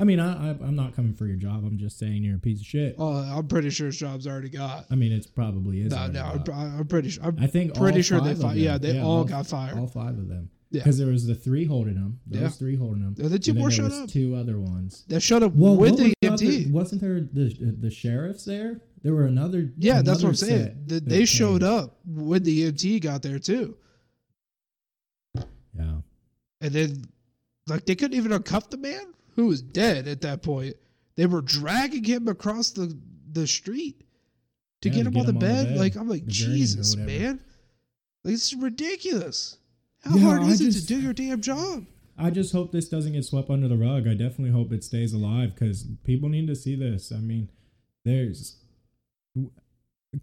I 0.00 0.04
mean, 0.04 0.20
I, 0.20 0.50
I 0.50 0.50
I'm 0.50 0.76
not 0.76 0.94
coming 0.94 1.12
for 1.12 1.26
your 1.26 1.36
job. 1.36 1.64
I'm 1.64 1.76
just 1.76 1.98
saying 1.98 2.22
you're 2.22 2.36
a 2.36 2.38
piece 2.38 2.60
of 2.60 2.66
shit. 2.66 2.94
Oh, 2.98 3.16
I'm 3.16 3.48
pretty 3.48 3.70
sure 3.70 3.86
his 3.86 3.96
job's 3.98 4.26
already 4.28 4.48
got. 4.48 4.84
I 4.90 4.94
mean, 4.94 5.10
it's 5.12 5.26
probably 5.26 5.80
is. 5.80 5.90
No, 5.92 6.06
no, 6.06 6.22
I'm. 6.24 6.78
I'm 6.80 6.86
pretty 6.86 7.10
sure. 7.10 7.24
I'm 7.24 7.36
I 7.40 7.46
think 7.48 7.74
pretty 7.74 7.98
all 7.98 8.02
sure 8.02 8.20
they 8.20 8.34
five 8.34 8.36
of 8.36 8.42
fi- 8.42 8.48
them- 8.54 8.58
yeah, 8.58 8.78
they 8.78 9.00
all 9.00 9.24
got 9.24 9.46
fired. 9.46 9.76
All 9.76 9.88
five 9.88 10.16
of 10.18 10.28
them. 10.28 10.50
Yeah. 10.70 10.80
Because 10.82 10.98
there 10.98 11.08
was 11.08 11.26
the 11.26 11.34
three 11.34 11.64
holding 11.64 11.94
them. 11.94 12.20
Those 12.26 12.42
Yeah. 12.42 12.48
three 12.50 12.76
holding 12.76 13.02
them. 13.02 13.14
Then 13.14 13.30
two 13.30 13.32
and 13.32 13.42
then 13.42 13.54
more 13.56 13.70
there 13.70 13.84
was 13.84 14.00
up. 14.00 14.08
Two 14.10 14.34
other 14.36 14.60
ones. 14.60 15.04
That 15.08 15.20
showed 15.20 15.42
up 15.42 15.54
Well, 15.54 15.74
with 15.76 15.92
what 15.92 15.98
the 15.98 16.14
was 16.30 16.40
EMT. 16.42 16.64
other- 16.66 16.72
wasn't 16.74 17.00
there 17.00 17.20
the 17.20 17.76
the 17.80 17.90
sheriffs 17.90 18.44
there? 18.44 18.82
There 19.02 19.14
were 19.14 19.24
another. 19.26 19.72
yeah, 19.78 20.02
that's 20.02 20.22
what 20.22 20.28
I'm 20.28 20.34
another 20.34 20.34
saying. 20.36 20.58
set 20.66 20.88
The, 20.88 20.94
that 20.96 21.08
they 21.08 21.24
showed 21.24 21.62
up 21.62 21.98
when 22.06 22.42
the 22.44 22.64
EMT 22.70 23.00
got 23.00 23.22
there 23.22 23.38
too, 23.38 23.76
Yeah. 25.74 26.00
and 26.60 26.72
then 26.72 27.04
like 27.68 27.86
they 27.86 27.94
couldn't 27.94 28.16
even 28.16 28.32
uncuff 28.32 28.70
the 28.70 28.76
man 28.76 29.12
who 29.36 29.46
was 29.46 29.62
dead 29.62 30.08
at 30.08 30.20
that 30.22 30.42
point. 30.42 30.74
They 31.16 31.26
were 31.26 31.42
dragging 31.42 32.04
him 32.04 32.28
across 32.28 32.70
the 32.70 32.96
the 33.32 33.46
street 33.46 34.04
to 34.82 34.88
Yeah, 34.88 34.94
get 34.96 35.02
to 35.02 35.08
him 35.08 35.12
get 35.14 35.20
on 35.20 35.26
the 35.26 35.30
him 35.30 35.36
on 35.36 35.40
the 35.40 35.46
bed. 35.46 35.66
bed, 35.68 35.76
Like 35.78 35.96
I'm 35.96 36.08
like 36.08 36.24
the 36.24 36.30
Jesus, 36.30 36.96
man, 36.96 37.40
like 38.24 38.34
this 38.34 38.52
is 38.52 38.54
ridiculous. 38.54 39.58
How 40.02 40.16
Yeah, 40.16 40.22
hard 40.24 40.42
I 40.42 40.50
is 40.50 40.60
it 40.60 40.80
to 40.80 40.86
do 40.86 41.00
your 41.00 41.12
damn 41.12 41.40
job? 41.40 41.86
I 42.16 42.30
just 42.30 42.52
hope 42.52 42.72
this 42.72 42.88
doesn't 42.88 43.12
get 43.12 43.24
swept 43.24 43.48
under 43.50 43.68
the 43.68 43.76
rug. 43.76 44.08
I 44.08 44.14
definitely 44.14 44.50
hope 44.50 44.72
it 44.72 44.82
stays 44.82 45.12
alive 45.12 45.54
because 45.54 45.84
people 46.04 46.28
need 46.28 46.46
to 46.48 46.56
see 46.56 46.74
this. 46.74 47.12
I 47.12 47.18
mean, 47.18 47.48
there's 48.04 48.56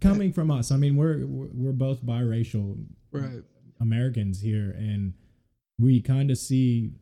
coming 0.00 0.32
from 0.32 0.50
us. 0.50 0.70
I 0.70 0.76
mean, 0.76 0.96
we're 0.96 1.24
we're 1.26 1.48
we're 1.52 1.72
both 1.72 2.02
biracial 2.04 2.84
Right. 3.12 3.42
Americans 3.80 4.40
here, 4.42 4.74
and 4.76 5.14
we 5.78 6.00
kind 6.02 6.30
of 6.30 6.36
see 6.38 6.92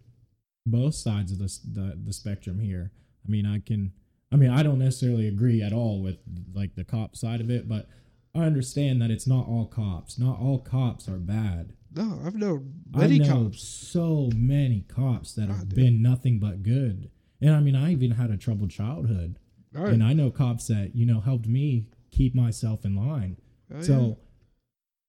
both 0.66 0.94
sides 0.94 1.32
of 1.32 1.38
the, 1.38 1.58
the 1.72 1.98
the 2.06 2.12
spectrum 2.12 2.58
here. 2.58 2.90
I 3.26 3.30
mean, 3.30 3.46
I 3.46 3.60
can. 3.60 3.92
I 4.32 4.36
mean, 4.36 4.50
I 4.50 4.62
don't 4.62 4.78
necessarily 4.78 5.28
agree 5.28 5.62
at 5.62 5.72
all 5.72 6.02
with 6.02 6.18
like 6.52 6.74
the 6.74 6.84
cop 6.84 7.16
side 7.16 7.40
of 7.40 7.50
it, 7.50 7.68
but 7.68 7.86
I 8.34 8.40
understand 8.40 9.00
that 9.00 9.10
it's 9.10 9.26
not 9.26 9.46
all 9.46 9.66
cops. 9.66 10.18
Not 10.18 10.40
all 10.40 10.58
cops 10.58 11.08
are 11.08 11.18
bad. 11.18 11.74
No, 11.94 12.20
I've 12.24 12.34
known 12.34 12.82
I 12.92 12.98
many 12.98 13.20
know 13.20 13.44
cops. 13.44 13.62
so 13.62 14.30
many 14.34 14.84
cops 14.88 15.34
that 15.34 15.48
have 15.48 15.68
been 15.68 16.02
nothing 16.02 16.40
but 16.40 16.64
good. 16.64 17.10
And 17.40 17.54
I 17.54 17.60
mean, 17.60 17.76
I 17.76 17.92
even 17.92 18.12
had 18.12 18.30
a 18.30 18.36
troubled 18.36 18.70
childhood, 18.70 19.38
right. 19.72 19.92
and 19.92 20.02
I 20.02 20.12
know 20.12 20.30
cops 20.30 20.66
that 20.68 20.96
you 20.96 21.06
know 21.06 21.20
helped 21.20 21.46
me 21.46 21.86
keep 22.10 22.34
myself 22.34 22.84
in 22.84 22.96
line. 22.96 23.36
Oh, 23.72 23.76
yeah. 23.76 23.82
So 23.82 24.18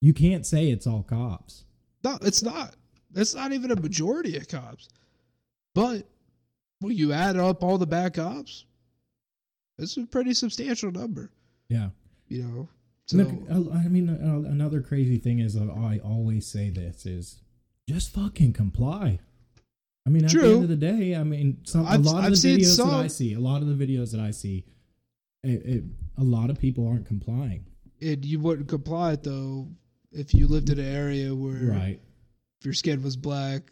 you 0.01 0.13
can't 0.13 0.45
say 0.45 0.69
it's 0.69 0.85
all 0.85 1.01
cops. 1.01 1.65
No, 2.03 2.19
it's 2.21 2.43
not. 2.43 2.75
It's 3.15 3.33
not 3.33 3.53
even 3.53 3.71
a 3.71 3.75
majority 3.75 4.37
of 4.37 4.47
cops. 4.47 4.89
But 5.75 6.07
when 6.79 6.95
you 6.97 7.13
add 7.13 7.37
up 7.37 7.63
all 7.63 7.77
the 7.77 7.85
bad 7.85 8.15
cops, 8.15 8.65
it's 9.77 9.95
a 9.97 10.05
pretty 10.07 10.33
substantial 10.33 10.91
number. 10.91 11.29
Yeah. 11.69 11.89
You 12.27 12.43
know. 12.43 12.69
So 13.07 13.17
Look, 13.17 13.29
I 13.75 13.87
mean, 13.87 14.09
another 14.09 14.81
crazy 14.81 15.17
thing 15.19 15.37
is 15.39 15.55
I 15.55 15.99
always 16.03 16.47
say 16.47 16.71
this 16.71 17.05
is 17.05 17.41
just 17.87 18.11
fucking 18.11 18.53
comply. 18.53 19.19
I 20.07 20.09
mean, 20.09 20.23
at 20.25 20.31
the 20.31 20.37
True. 20.39 20.53
end 20.55 20.63
of 20.63 20.69
the 20.69 20.75
day, 20.75 21.15
I 21.15 21.23
mean, 21.23 21.57
some, 21.65 21.81
a 21.81 21.97
lot 21.97 22.19
of 22.19 22.25
I've 22.25 22.31
the 22.41 22.57
videos 22.57 22.77
that 22.77 22.93
I 22.93 23.07
see, 23.07 23.33
a 23.33 23.39
lot 23.39 23.61
of 23.61 23.67
the 23.67 23.85
videos 23.85 24.11
that 24.11 24.19
I 24.21 24.31
see, 24.31 24.65
it, 25.43 25.65
it, 25.65 25.83
a 26.17 26.23
lot 26.23 26.49
of 26.49 26.59
people 26.59 26.87
aren't 26.87 27.05
complying. 27.05 27.65
and 28.01 28.23
you 28.25 28.39
wouldn't 28.39 28.67
comply 28.67 29.15
though 29.15 29.67
if 30.11 30.33
you 30.33 30.47
lived 30.47 30.69
in 30.69 30.79
an 30.79 30.85
area 30.85 31.33
where 31.35 31.69
Right. 31.71 31.99
if 32.59 32.65
your 32.65 32.73
skin 32.73 33.03
was 33.03 33.15
black, 33.17 33.71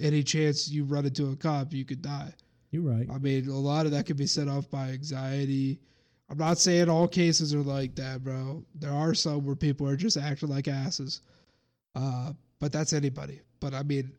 any 0.00 0.22
chance 0.22 0.68
you 0.68 0.84
run 0.84 1.06
into 1.06 1.30
a 1.30 1.36
cop, 1.36 1.72
you 1.72 1.84
could 1.84 2.02
die. 2.02 2.32
You're 2.70 2.82
right. 2.82 3.06
I 3.10 3.18
mean, 3.18 3.48
a 3.48 3.58
lot 3.58 3.86
of 3.86 3.92
that 3.92 4.06
could 4.06 4.16
be 4.16 4.26
set 4.26 4.48
off 4.48 4.70
by 4.70 4.90
anxiety. 4.90 5.80
I'm 6.28 6.38
not 6.38 6.58
saying 6.58 6.88
all 6.88 7.06
cases 7.06 7.54
are 7.54 7.62
like 7.62 7.94
that, 7.96 8.24
bro. 8.24 8.64
There 8.74 8.92
are 8.92 9.14
some 9.14 9.44
where 9.44 9.54
people 9.54 9.88
are 9.88 9.96
just 9.96 10.16
acting 10.16 10.48
like 10.48 10.68
asses. 10.68 11.20
Uh, 11.94 12.32
but 12.58 12.72
that's 12.72 12.92
anybody. 12.92 13.40
But 13.60 13.74
I 13.74 13.82
mean, 13.82 14.12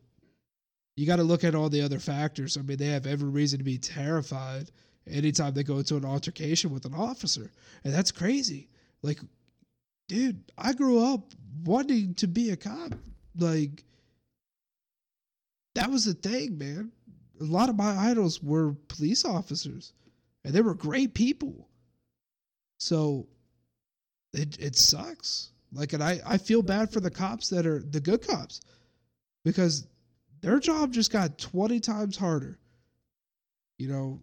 you 0.96 1.06
got 1.06 1.18
to 1.18 1.24
look 1.24 1.44
at 1.44 1.56
all 1.56 1.70
the 1.70 1.82
other 1.82 2.00
factors. 2.00 2.58
I 2.58 2.62
mean, 2.62 2.78
they 2.78 2.88
have 2.88 3.06
every 3.06 3.30
reason 3.30 3.60
to 3.60 3.66
be 3.66 3.78
terrified 3.78 4.72
anytime 5.06 5.54
they 5.54 5.64
go 5.64 5.78
into 5.78 5.96
an 5.96 6.06
altercation 6.06 6.72
with 6.72 6.86
an 6.86 6.94
officer. 6.94 7.52
And 7.84 7.94
that's 7.94 8.12
crazy. 8.12 8.70
Like, 9.02 9.20
dude, 10.08 10.44
I 10.58 10.74
grew 10.74 11.06
up 11.06 11.34
wanting 11.64 12.16
to 12.16 12.28
be 12.28 12.50
a 12.52 12.56
cop. 12.56 12.96
Like, 13.38 13.84
that 15.78 15.92
was 15.92 16.06
the 16.06 16.14
thing, 16.14 16.58
man. 16.58 16.92
A 17.40 17.44
lot 17.44 17.70
of 17.70 17.76
my 17.76 17.96
idols 17.96 18.42
were 18.42 18.76
police 18.88 19.24
officers, 19.24 19.94
and 20.44 20.54
they 20.54 20.62
were 20.62 20.74
great 20.74 21.14
people. 21.14 21.68
So 22.80 23.28
it 24.34 24.60
it 24.60 24.76
sucks. 24.76 25.52
Like, 25.72 25.94
and 25.94 26.04
I 26.04 26.20
I 26.26 26.38
feel 26.38 26.64
bad 26.64 26.92
for 26.92 27.00
the 27.00 27.12
cops 27.12 27.50
that 27.50 27.68
are 27.68 27.80
the 27.80 28.00
good 28.00 28.26
cops 28.26 28.62
because 29.46 29.86
their 30.42 30.60
job 30.60 30.94
just 30.94 31.12
got 31.12 31.38
twenty 31.38 31.80
times 31.80 32.18
harder. 32.18 32.58
You 33.78 33.90
know, 33.90 34.20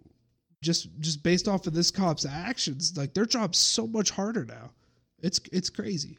just 0.61 0.89
just 0.99 1.23
based 1.23 1.47
off 1.47 1.69
of 1.69 1.73
this 1.75 1.93
cop's 1.93 2.27
actions, 2.27 2.97
like 2.97 3.15
their 3.15 3.27
job's 3.27 3.59
so 3.59 3.87
much 3.87 4.11
harder 4.11 4.45
now. 4.45 4.71
It's 5.23 5.41
it's 5.53 5.71
crazy. 5.71 6.19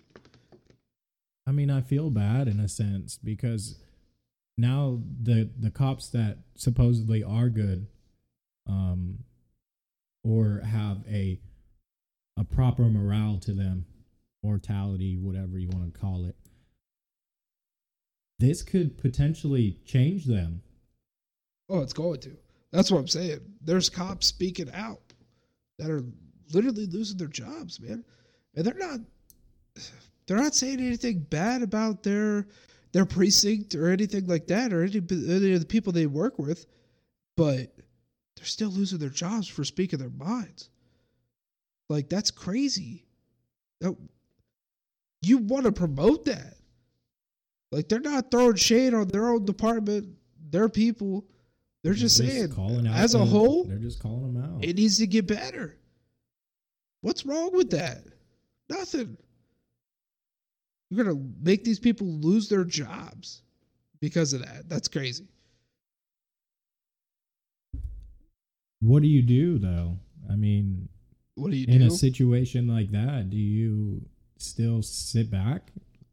I 1.45 1.52
mean, 1.52 1.69
I 1.69 1.82
feel 1.82 2.10
bad 2.10 2.48
in 2.48 2.60
a 2.60 2.69
sense 2.69 3.19
because 3.21 3.76
now 4.58 5.02
the 5.22 5.50
the 5.60 5.72
cops 5.72 6.10
that 6.10 6.38
supposedly 6.56 7.24
are 7.24 7.50
good, 7.50 7.88
um, 8.68 9.20
or 10.24 10.62
have 10.65 11.04
a 11.10 11.39
a 12.38 12.44
proper 12.44 12.84
morale 12.84 13.39
to 13.39 13.54
them, 13.54 13.86
mortality, 14.44 15.18
whatever 15.18 15.58
you 15.58 15.70
want 15.70 15.94
to 15.94 16.00
call 16.00 16.26
it. 16.26 16.36
This 18.39 18.62
could 18.62 18.98
potentially 18.98 19.80
change 19.86 20.26
them. 20.26 20.62
Oh, 21.70 21.80
it's 21.80 21.94
going 21.94 22.20
to. 22.22 22.36
That's 22.72 22.91
what 22.91 23.00
I'm 23.00 23.08
saying. 23.08 23.39
There's 23.62 23.89
cops 23.89 24.28
speaking 24.28 24.70
out 24.74 25.13
that 25.80 25.89
are 25.89 26.04
literally 26.54 26.86
losing 26.88 27.18
their 27.18 27.28
jobs, 27.28 27.80
man. 27.80 28.04
And 28.56 28.65
they're 28.65 28.74
not 28.74 29.00
they're 30.28 30.38
not 30.38 30.56
saying 30.56 30.80
anything 30.80 31.20
bad 31.30 31.62
about 31.62 32.04
their 32.04 32.48
their 32.95 33.05
precinct 33.05 33.75
or 33.75 33.89
anything 33.89 34.25
like 34.25 34.47
that 34.47 34.71
or 34.71 34.81
any, 34.81 35.01
any 35.12 35.51
of 35.53 35.60
the 35.60 35.65
people 35.67 35.91
they 35.91 36.05
work 36.05 36.39
with, 36.39 36.65
but 37.36 37.75
they're 38.38 38.45
still 38.45 38.69
losing 38.69 38.99
their 38.99 39.10
jobs 39.10 39.49
for 39.49 39.65
speaking 39.65 39.99
their 39.99 40.10
minds. 40.12 40.69
Like 41.89 42.08
that's 42.08 42.31
crazy. 42.31 43.05
That- 43.81 43.97
You 45.21 45.39
want 45.39 45.65
to 45.65 45.73
promote 45.73 46.23
that. 46.25 46.53
Like 47.69 47.89
they're 47.89 47.99
not 47.99 48.31
throwing 48.31 48.55
shade 48.55 48.93
on 48.93 49.10
their 49.10 49.27
own 49.27 49.43
department, 49.43 50.15
their 50.49 50.69
people. 50.69 51.25
They're 51.84 51.93
just 51.95 52.15
saying, 52.15 52.53
calling 52.53 52.88
out 52.88 52.95
as 52.95 53.13
a 53.13 53.25
whole, 53.25 53.65
they're 53.65 53.77
just 53.77 54.01
calling 54.01 54.34
them 54.36 54.41
out. 54.41 54.63
it 54.63 54.77
needs 54.77 54.99
to 54.99 55.08
get 55.08 55.27
better. 55.27 55.75
What's 57.01 57.25
wrong 57.25 57.51
with 57.51 57.71
that? 57.71 58.05
Nothing. 58.69 59.17
You're 60.89 61.04
gonna 61.04 61.19
make 61.41 61.63
these 61.63 61.80
people 61.80 62.08
lose 62.08 62.48
their 62.50 62.63
jobs 62.63 63.41
because 64.00 64.34
of 64.34 64.41
that. 64.45 64.69
That's 64.69 64.88
crazy. 64.88 65.28
what 68.82 69.02
do 69.02 69.08
you 69.08 69.21
do 69.24 69.58
though? 69.58 69.98
I 70.32 70.36
mean, 70.36 70.89
What 71.36 71.52
do 71.52 71.58
you 71.58 71.65
in 71.67 71.80
do? 71.80 71.88
a 71.88 71.91
situation 71.91 72.67
like 72.67 72.91
that, 72.91 73.30
do 73.30 73.38
you 73.38 74.02
still 74.38 74.82
sit 74.82 75.32
back 75.32 75.71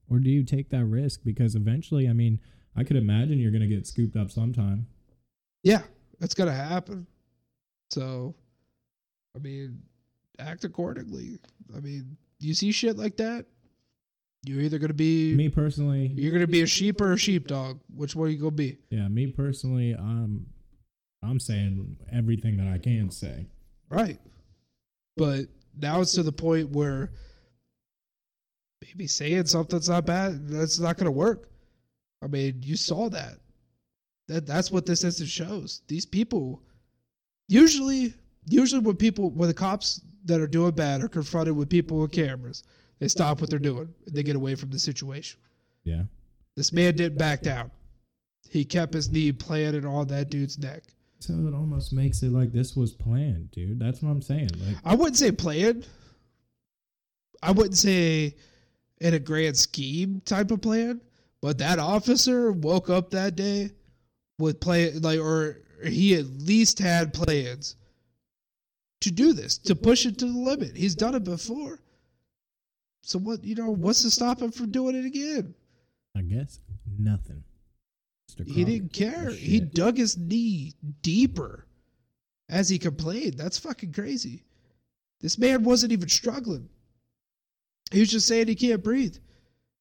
or 0.09 0.19
do 0.19 0.31
you 0.31 0.43
take 0.45 0.71
that 0.71 0.85
risk? 0.87 1.21
Because 1.25 1.55
eventually, 1.55 2.09
I 2.09 2.13
mean, 2.13 2.41
I 2.77 2.85
could 2.85 2.97
imagine 2.97 3.39
you're 3.39 3.51
going 3.51 3.63
to 3.63 3.69
get 3.69 3.87
scooped 3.87 4.17
up 4.17 4.31
sometime. 4.31 4.87
yeah, 5.63 5.83
that's 6.19 6.35
gonna 6.35 6.53
happen. 6.55 7.07
So, 7.91 8.35
I 9.37 9.39
mean, 9.41 9.83
act 10.39 10.65
accordingly. 10.65 11.39
I 11.77 11.81
mean, 11.81 12.17
you 12.41 12.55
see 12.55 12.73
shit 12.73 12.97
like 12.97 13.17
that, 13.19 13.45
you're 14.45 14.61
either 14.61 14.79
gonna 14.79 14.93
be 14.93 15.35
Me 15.35 15.49
personally, 15.49 16.13
you're 16.15 16.33
gonna 16.33 16.47
be 16.47 16.63
a 16.63 16.67
sheep 16.67 17.01
or 17.01 17.13
a 17.13 17.19
sheepdog. 17.19 17.81
Which 17.95 18.15
one 18.17 18.31
you 18.31 18.39
gonna 18.39 18.51
be? 18.51 18.79
yeah, 18.91 19.09
me 19.09 19.29
personally, 19.29 19.95
I'm, 19.95 20.47
I'm 21.23 21.39
saying 21.39 21.97
everything 22.13 22.57
that 22.57 22.69
I 22.69 22.79
can 22.79 23.11
say. 23.11 23.47
Right. 23.89 24.19
But 25.17 25.47
now 25.81 26.01
it's 26.01 26.13
to 26.15 26.23
the 26.23 26.33
point 26.33 26.71
where 26.71 27.13
maybe 28.83 29.07
saying 29.07 29.47
something's 29.47 29.89
not 29.89 30.07
bad, 30.07 30.49
that's 30.49 30.79
not 30.81 30.97
going 30.97 31.07
to 31.07 31.11
work. 31.13 31.49
I 32.23 32.27
mean, 32.27 32.61
you 32.63 32.77
saw 32.77 33.09
that. 33.11 33.39
That 34.29 34.47
that's 34.47 34.71
what 34.71 34.87
this 34.87 35.05
instance 35.05 35.29
shows. 35.31 35.83
These 35.89 36.07
people 36.07 36.63
usually 37.49 38.15
usually 38.47 38.81
when 38.81 38.97
people 38.97 39.31
when 39.31 39.49
the 39.49 39.55
cops 39.55 40.01
that 40.25 40.41
are 40.41 40.47
doing 40.47 40.71
bad 40.73 41.03
are 41.03 41.09
confronted 41.09 41.57
with 41.57 41.69
people 41.69 42.01
with 42.01 42.13
cameras, 42.13 42.63
they 43.03 43.09
stop 43.09 43.41
what 43.41 43.51
they're 43.51 43.59
doing. 43.59 43.93
They 44.07 44.23
get 44.23 44.37
away 44.37 44.55
from 44.55 44.71
the 44.71 44.79
situation. 44.79 45.41
Yeah. 45.83 46.05
This 46.57 46.73
man 46.73 46.95
didn't 46.95 47.19
back 47.19 47.43
down. 47.43 47.71
He 48.49 48.65
kept 48.65 48.95
his 48.95 49.11
knee 49.11 49.33
planted 49.33 49.85
on 49.85 50.07
that 50.09 50.31
dude's 50.31 50.59
neck. 50.59 50.85
So 51.19 51.33
it 51.33 51.55
almost 51.55 51.93
makes 51.93 52.23
it 52.23 52.33
like 52.33 52.53
this 52.53 52.77
was 52.77 52.93
planned, 52.93 53.51
dude. 53.51 53.81
That's 53.81 54.03
what 54.03 54.11
I'm 54.11 54.23
saying. 54.23 54.51
Like, 54.65 54.77
I 54.85 54.95
wouldn't 54.95 55.17
say 55.17 55.33
planned. 55.33 55.89
I 57.43 57.51
wouldn't 57.51 57.77
say 57.77 58.37
in 59.01 59.15
a 59.15 59.19
grand 59.19 59.57
scheme 59.57 60.23
type 60.25 60.53
of 60.53 60.61
plan, 60.61 61.01
but 61.41 61.59
that 61.59 61.81
officer 61.81 62.53
woke 62.53 62.89
up 62.89 63.11
that 63.11 63.35
day 63.35 63.71
with 64.39 64.61
plan 64.61 65.01
like 65.01 65.19
or 65.19 65.61
he 65.85 66.15
at 66.15 66.27
least 66.27 66.79
had 66.79 67.13
plans 67.13 67.75
to 69.01 69.11
do 69.11 69.33
this, 69.33 69.59
to 69.59 69.75
push 69.75 70.07
it 70.07 70.19
to 70.19 70.27
the 70.27 70.39
limit. 70.39 70.77
He's 70.77 70.95
done 70.95 71.17
it 71.17 71.25
before. 71.25 71.81
So 73.03 73.19
what 73.19 73.45
you 73.45 73.55
know, 73.55 73.71
what's 73.71 74.03
to 74.03 74.11
stop 74.11 74.41
him 74.41 74.51
from 74.51 74.71
doing 74.71 74.95
it 74.97 75.05
again? 75.05 75.55
I 76.17 76.23
guess 76.23 76.61
nothing. 76.99 77.43
He 78.47 78.65
didn't 78.65 78.93
care. 78.93 79.31
He 79.31 79.61
dug 79.61 79.99
his 79.99 80.17
knee 80.17 80.73
deeper 81.03 81.67
as 82.49 82.69
he 82.69 82.79
complained. 82.79 83.35
That's 83.35 83.59
fucking 83.59 83.93
crazy. 83.93 84.45
This 85.21 85.39
man 85.39 85.65
wasn't 85.65 85.93
even 85.93 86.09
struggling. 86.09 86.69
He 87.91 88.01
was 88.01 88.11
just 88.11 88.27
saying 88.27 88.49
he 88.49 88.55
can't 88.55 88.83
breathe. 88.83 89.17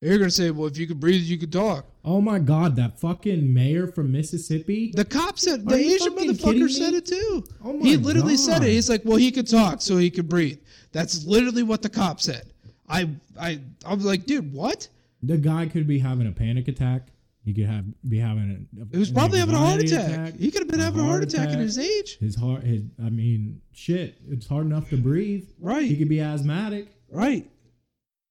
You're 0.02 0.18
gonna 0.18 0.32
say, 0.32 0.50
well, 0.50 0.68
if 0.68 0.78
you 0.78 0.88
can 0.88 0.98
breathe, 0.98 1.22
you 1.22 1.38
can 1.38 1.52
talk. 1.52 1.86
Oh 2.04 2.22
my 2.22 2.40
god, 2.40 2.76
that 2.78 3.00
fucking 3.00 3.54
mayor 3.54 3.88
from 3.88 4.12
Mississippi. 4.12 4.92
The 4.96 5.06
cop 5.06 5.38
said 5.38 5.68
the 5.68 5.76
Asian 5.76 6.16
motherfucker 6.16 6.70
said 6.70 6.96
it 6.96 7.06
too. 7.06 7.44
Oh 7.64 7.74
my 7.74 7.88
he 7.88 7.98
literally 7.98 8.36
said 8.36 8.64
it. 8.64 8.70
He's 8.70 8.90
like, 8.90 9.04
well, 9.06 9.18
he 9.18 9.32
could 9.32 9.48
talk, 9.48 9.82
so 9.82 9.98
he 9.98 10.10
could 10.10 10.28
breathe. 10.28 10.60
That's 10.92 11.24
literally 11.26 11.62
what 11.64 11.84
the 11.84 11.90
cop 11.90 12.20
said. 12.20 12.52
I 12.92 13.10
I 13.40 13.60
I 13.86 13.94
was 13.94 14.06
like, 14.06 14.26
dude, 14.26 14.54
what? 14.54 14.88
The 15.24 15.38
guy 15.38 15.68
could 15.68 15.88
be 15.88 16.00
having 16.00 16.28
a 16.28 16.32
panic 16.32 16.68
attack. 16.68 17.08
He 17.44 17.54
could 17.54 17.66
have 17.66 17.86
be 18.08 18.20
having. 18.20 18.68
A, 18.80 18.86
He 18.92 19.00
was 19.00 19.12
probably 19.12 19.40
having 19.40 19.56
a 19.56 19.58
heart 19.58 19.80
anxiety 19.82 20.14
attack. 20.14 20.38
He 20.38 20.52
could 20.52 20.62
have 20.62 20.68
been 20.70 20.80
having 20.80 21.00
a 21.02 21.04
heart 21.04 21.24
attack, 21.24 21.50
at 21.50 21.58
his 21.58 21.80
age. 21.80 22.20
His 22.20 22.36
heart. 22.36 22.64
His. 22.64 22.84
I 23.04 23.10
mean, 23.10 23.62
shit. 23.72 24.16
It's 24.30 24.48
hard 24.48 24.66
enough 24.68 24.90
to 24.90 24.98
breathe. 24.98 25.48
Right. 25.60 25.86
He 25.86 25.98
could 25.98 26.10
be 26.10 26.22
asthmatic. 26.22 26.88
Right. 27.10 27.50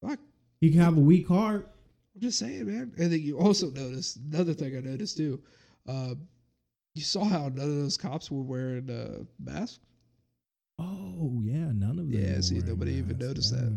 Fuck. 0.00 0.20
He 0.60 0.70
could 0.70 0.80
have 0.80 0.96
a 0.96 1.00
weak 1.00 1.26
heart. 1.26 1.68
I'm 2.14 2.20
just 2.20 2.38
saying, 2.38 2.66
man. 2.66 2.92
And 2.98 3.12
then 3.12 3.20
you 3.20 3.38
also 3.38 3.70
noticed 3.70 4.18
another 4.32 4.52
thing 4.54 4.76
I 4.76 4.80
noticed 4.80 5.16
too. 5.16 5.40
Um, 5.88 6.28
you 6.94 7.02
saw 7.02 7.24
how 7.24 7.48
none 7.48 7.68
of 7.68 7.76
those 7.76 7.96
cops 7.96 8.30
were 8.30 8.42
wearing 8.42 8.90
uh, 8.90 9.24
masks. 9.42 9.80
Oh 10.78 11.40
yeah, 11.42 11.72
none 11.72 11.98
of 11.98 12.10
them. 12.10 12.12
Yeah, 12.12 12.40
see, 12.40 12.58
nobody 12.58 12.92
even 12.92 13.16
masks. 13.18 13.24
noticed 13.24 13.52
that. 13.52 13.76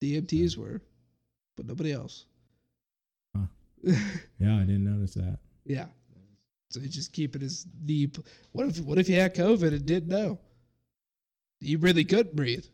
The 0.00 0.20
EMTs 0.20 0.56
were, 0.56 0.80
but 1.56 1.66
nobody 1.66 1.92
else. 1.92 2.26
Huh. 3.36 3.46
Yeah, 4.38 4.56
I 4.56 4.60
didn't 4.60 4.84
notice 4.84 5.14
that. 5.14 5.38
yeah. 5.64 5.86
So 6.70 6.78
he's 6.78 6.94
just 6.94 7.12
keeping 7.12 7.40
his 7.40 7.66
knee. 7.84 8.08
What 8.52 8.68
if 8.68 8.78
what 8.80 8.96
if 8.98 9.08
he 9.08 9.14
had 9.14 9.34
COVID 9.34 9.68
and 9.74 9.84
didn't 9.84 10.08
know? 10.08 10.38
You 11.58 11.78
really 11.78 12.04
couldn't 12.04 12.36
breathe. 12.36 12.64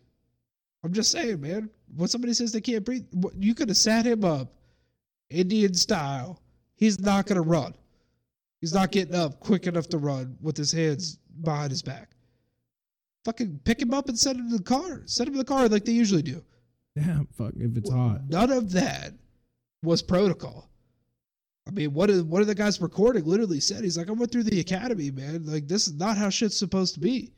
I'm 0.84 0.92
just 0.92 1.10
saying, 1.10 1.40
man. 1.40 1.70
When 1.96 2.06
somebody 2.08 2.34
says 2.34 2.52
they 2.52 2.60
can't 2.60 2.84
breathe, 2.84 3.06
you 3.38 3.54
could 3.54 3.68
have 3.70 3.78
sat 3.78 4.04
him 4.04 4.22
up, 4.22 4.52
Indian 5.30 5.72
style. 5.72 6.42
He's 6.74 7.00
not 7.00 7.24
gonna 7.26 7.40
run. 7.40 7.74
He's 8.60 8.74
not 8.74 8.92
getting 8.92 9.14
up 9.14 9.40
quick 9.40 9.66
enough 9.66 9.88
to 9.88 9.98
run 9.98 10.36
with 10.42 10.56
his 10.58 10.72
hands 10.72 11.18
behind 11.42 11.70
his 11.70 11.80
back. 11.82 12.10
Fucking 13.24 13.60
pick 13.64 13.80
him 13.80 13.94
up 13.94 14.08
and 14.10 14.18
send 14.18 14.38
him 14.40 14.50
to 14.50 14.58
the 14.58 14.62
car. 14.62 15.02
Send 15.06 15.28
him 15.28 15.34
to 15.34 15.38
the 15.38 15.44
car 15.44 15.68
like 15.68 15.84
they 15.86 15.92
usually 15.92 16.22
do. 16.22 16.44
Damn, 16.96 17.26
fuck 17.36 17.52
if 17.58 17.76
it's 17.76 17.90
hot. 17.90 18.22
None 18.28 18.50
of 18.50 18.72
that 18.72 19.12
was 19.82 20.02
protocol. 20.02 20.70
I 21.68 21.70
mean, 21.70 21.92
what 21.92 22.10
is 22.10 22.22
one 22.22 22.40
of 22.40 22.46
the 22.46 22.54
guys 22.54 22.80
recording 22.80 23.24
literally 23.24 23.60
said, 23.60 23.84
he's 23.84 23.98
like, 23.98 24.08
I 24.08 24.12
went 24.12 24.32
through 24.32 24.44
the 24.44 24.60
academy, 24.60 25.10
man. 25.10 25.44
Like, 25.44 25.68
this 25.68 25.88
is 25.88 25.94
not 25.94 26.16
how 26.16 26.30
shit's 26.30 26.56
supposed 26.56 26.94
to 26.94 27.00
be. 27.00 27.32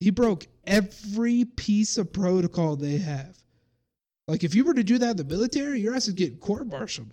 He 0.00 0.10
broke 0.10 0.46
every 0.64 1.44
piece 1.44 1.98
of 1.98 2.12
protocol 2.12 2.76
they 2.76 2.98
have. 2.98 3.36
Like, 4.28 4.44
if 4.44 4.54
you 4.54 4.64
were 4.64 4.74
to 4.74 4.84
do 4.84 4.98
that 4.98 5.12
in 5.12 5.16
the 5.16 5.24
military, 5.24 5.80
your 5.80 5.94
ass 5.94 6.06
is 6.06 6.14
getting 6.14 6.38
court 6.38 6.66
martialed. 6.68 7.12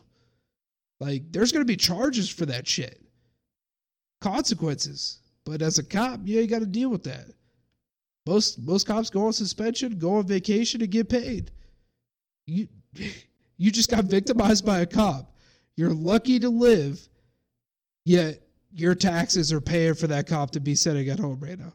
Like, 0.99 1.23
there's 1.31 1.51
going 1.51 1.61
to 1.61 1.65
be 1.65 1.77
charges 1.77 2.29
for 2.29 2.45
that 2.45 2.67
shit, 2.67 3.01
consequences. 4.21 5.19
But 5.45 5.61
as 5.61 5.79
a 5.79 5.83
cop, 5.83 6.19
you 6.25 6.39
ain't 6.39 6.49
got 6.49 6.59
to 6.59 6.65
deal 6.65 6.89
with 6.89 7.03
that. 7.05 7.27
Most 8.27 8.59
most 8.59 8.87
cops 8.87 9.09
go 9.09 9.27
on 9.27 9.33
suspension, 9.33 9.97
go 9.97 10.15
on 10.15 10.27
vacation, 10.27 10.81
and 10.81 10.89
get 10.89 11.09
paid. 11.09 11.51
You 12.47 12.67
you 13.57 13.71
just 13.71 13.89
got 13.89 14.05
victimized 14.05 14.65
by 14.65 14.79
a 14.79 14.85
cop. 14.85 15.31
You're 15.75 15.93
lucky 15.93 16.39
to 16.39 16.49
live, 16.49 17.07
yet 18.05 18.41
your 18.71 18.95
taxes 18.95 19.53
are 19.53 19.61
paying 19.61 19.93
for 19.93 20.07
that 20.07 20.27
cop 20.27 20.51
to 20.51 20.59
be 20.59 20.75
sitting 20.75 21.09
at 21.09 21.19
home 21.19 21.39
right 21.39 21.59
now. 21.59 21.73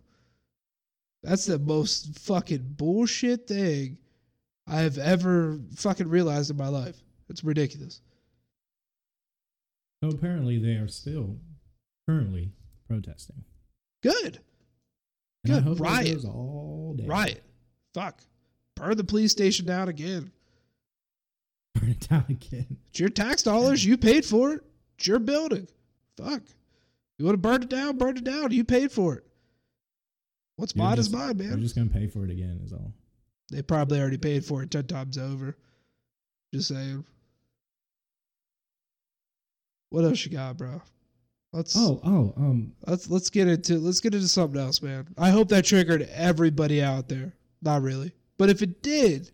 That's 1.22 1.46
the 1.46 1.58
most 1.58 2.18
fucking 2.18 2.74
bullshit 2.76 3.46
thing 3.46 3.98
I've 4.66 4.98
ever 4.98 5.60
fucking 5.76 6.08
realized 6.08 6.50
in 6.50 6.56
my 6.56 6.68
life. 6.68 6.96
It's 7.28 7.44
ridiculous. 7.44 8.00
So 10.02 10.10
apparently 10.10 10.58
they 10.58 10.76
are 10.76 10.88
still 10.88 11.36
currently 12.08 12.52
protesting. 12.88 13.44
Good. 14.02 14.40
And 15.44 15.52
I 15.52 15.56
Good. 15.56 15.64
hope 15.64 15.80
Riot. 15.80 16.14
goes 16.14 16.24
all 16.24 16.94
day. 16.98 17.06
Riot. 17.06 17.42
Fuck. 17.94 18.22
Burn 18.76 18.96
the 18.96 19.04
police 19.04 19.32
station 19.32 19.66
down 19.66 19.88
again. 19.88 20.30
Burn 21.74 21.90
it 21.90 22.08
down 22.08 22.24
again. 22.28 22.76
It's 22.90 23.00
your 23.00 23.08
tax 23.08 23.42
dollars. 23.42 23.84
You 23.84 23.96
paid 23.96 24.24
for 24.24 24.52
it. 24.54 24.60
It's 24.98 25.06
your 25.06 25.18
building. 25.18 25.66
Fuck. 26.16 26.42
You 27.18 27.24
want 27.26 27.34
to 27.34 27.38
burn 27.38 27.62
it 27.62 27.68
down? 27.68 27.96
Burn 27.98 28.16
it 28.16 28.24
down. 28.24 28.50
You 28.52 28.64
paid 28.64 28.90
for 28.92 29.14
it. 29.16 29.26
What's 30.56 30.74
You're 30.74 30.84
mine 30.84 30.98
is 30.98 31.08
just- 31.08 31.16
man. 31.38 31.50
We're 31.52 31.56
just 31.58 31.74
gonna 31.74 31.88
pay 31.90 32.06
for 32.06 32.24
it 32.24 32.30
again. 32.30 32.60
Is 32.64 32.72
all. 32.72 32.92
They 33.50 33.62
probably 33.62 33.98
already 34.00 34.18
paid 34.18 34.44
for 34.44 34.62
it 34.62 34.70
ten 34.70 34.86
times 34.86 35.16
over. 35.18 35.56
Just 36.52 36.68
saying. 36.68 37.04
What 39.90 40.04
else 40.04 40.24
you 40.24 40.30
got, 40.32 40.56
bro? 40.56 40.80
Let's 41.52 41.74
Oh, 41.76 42.00
oh, 42.04 42.32
um, 42.36 42.72
let's 42.86 43.10
let's 43.10 43.28
get 43.28 43.48
into 43.48 43.78
let's 43.78 43.98
get 44.00 44.14
into 44.14 44.28
something 44.28 44.60
else, 44.60 44.80
man. 44.82 45.08
I 45.18 45.30
hope 45.30 45.48
that 45.48 45.64
triggered 45.64 46.02
everybody 46.12 46.80
out 46.82 47.08
there. 47.08 47.34
Not 47.62 47.82
really, 47.82 48.12
but 48.38 48.48
if 48.50 48.62
it 48.62 48.82
did, 48.82 49.30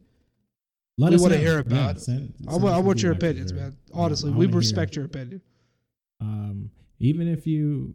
let 0.97 1.13
We 1.13 1.19
wanna 1.19 1.37
hear 1.37 1.59
about 1.59 1.75
Yeah, 1.77 1.91
it. 1.91 2.01
send- 2.01 2.35
I 2.49 2.53
send 2.53 2.63
want, 2.63 2.75
I 2.75 2.79
want 2.79 3.03
your 3.03 3.13
opinions, 3.13 3.51
sure. 3.51 3.61
man. 3.61 3.77
Honestly, 3.93 4.31
I 4.31 4.33
we 4.33 4.47
wanna 4.47 4.49
hear 4.53 4.59
respect 4.59 4.97
your 4.97 5.05
opinion. 5.05 5.43
um, 6.21 6.71
even 7.01 7.29
if 7.29 7.47
you 7.47 7.95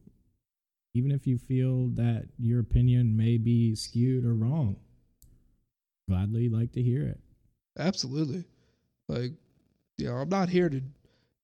even 0.93 1.11
if 1.11 1.25
you 1.25 1.37
feel 1.39 1.87
that 1.95 2.27
your 2.37 2.59
opinion 2.59 3.15
may 3.17 3.37
be 3.37 3.73
skewed 3.73 4.23
or 4.25 4.35
wrong 4.35 4.75
gladly 6.09 6.49
like 6.49 6.71
to 6.73 6.81
hear 6.83 7.07
it 7.07 7.19
Absolutely. 7.79 8.43
Like, 9.07 9.31
you 9.97 10.05
know, 10.07 10.15
I'm 10.15 10.27
not 10.29 10.49
here 10.49 10.69
to 10.69 10.81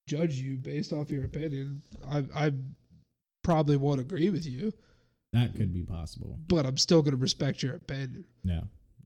judge 0.07 0.35
you 0.35 0.57
based 0.57 0.91
off 0.91 1.11
your 1.11 1.25
opinion. 1.25 1.83
I 2.09 2.23
I 2.35 2.51
probably 3.43 3.77
won't 3.77 4.01
agree 4.01 4.29
with 4.29 4.45
you, 4.45 4.73
that 5.33 5.55
could 5.55 5.73
be 5.73 5.83
possible 5.83 6.39
but 6.47 6.65
I'm 6.65 6.77
still 6.77 7.01
going 7.01 7.11
to 7.11 7.17
respect 7.17 7.61
your 7.61 7.75
opinion. 7.75 8.25
no 8.43 8.63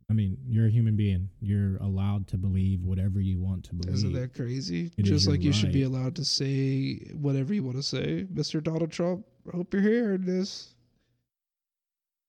i 0.10 0.14
mean 0.14 0.38
you're 0.48 0.68
a 0.68 0.70
human 0.70 0.96
being 0.96 1.30
you're 1.42 1.78
allowed 1.78 2.28
to 2.28 2.38
believe 2.38 2.84
whatever 2.84 3.20
you 3.20 3.40
want 3.40 3.64
to 3.66 3.76
believe 3.76 3.96
Isn't 3.96 4.14
that 4.14 4.34
crazy? 4.34 4.92
It 4.98 5.04
Just 5.04 5.28
like 5.28 5.42
you 5.42 5.54
should 5.54 5.72
be 5.72 5.84
allowed 5.84 6.16
to 6.18 6.26
say 6.26 6.96
whatever 7.14 7.54
you 7.54 7.64
want 7.64 7.78
to 7.78 7.84
say, 7.84 8.26
Mr. 8.34 8.64
Donald 8.64 8.92
Trump. 8.92 9.26
I 9.52 9.58
hope 9.58 9.74
you're 9.74 9.82
hearing 9.82 10.26
this. 10.26 10.76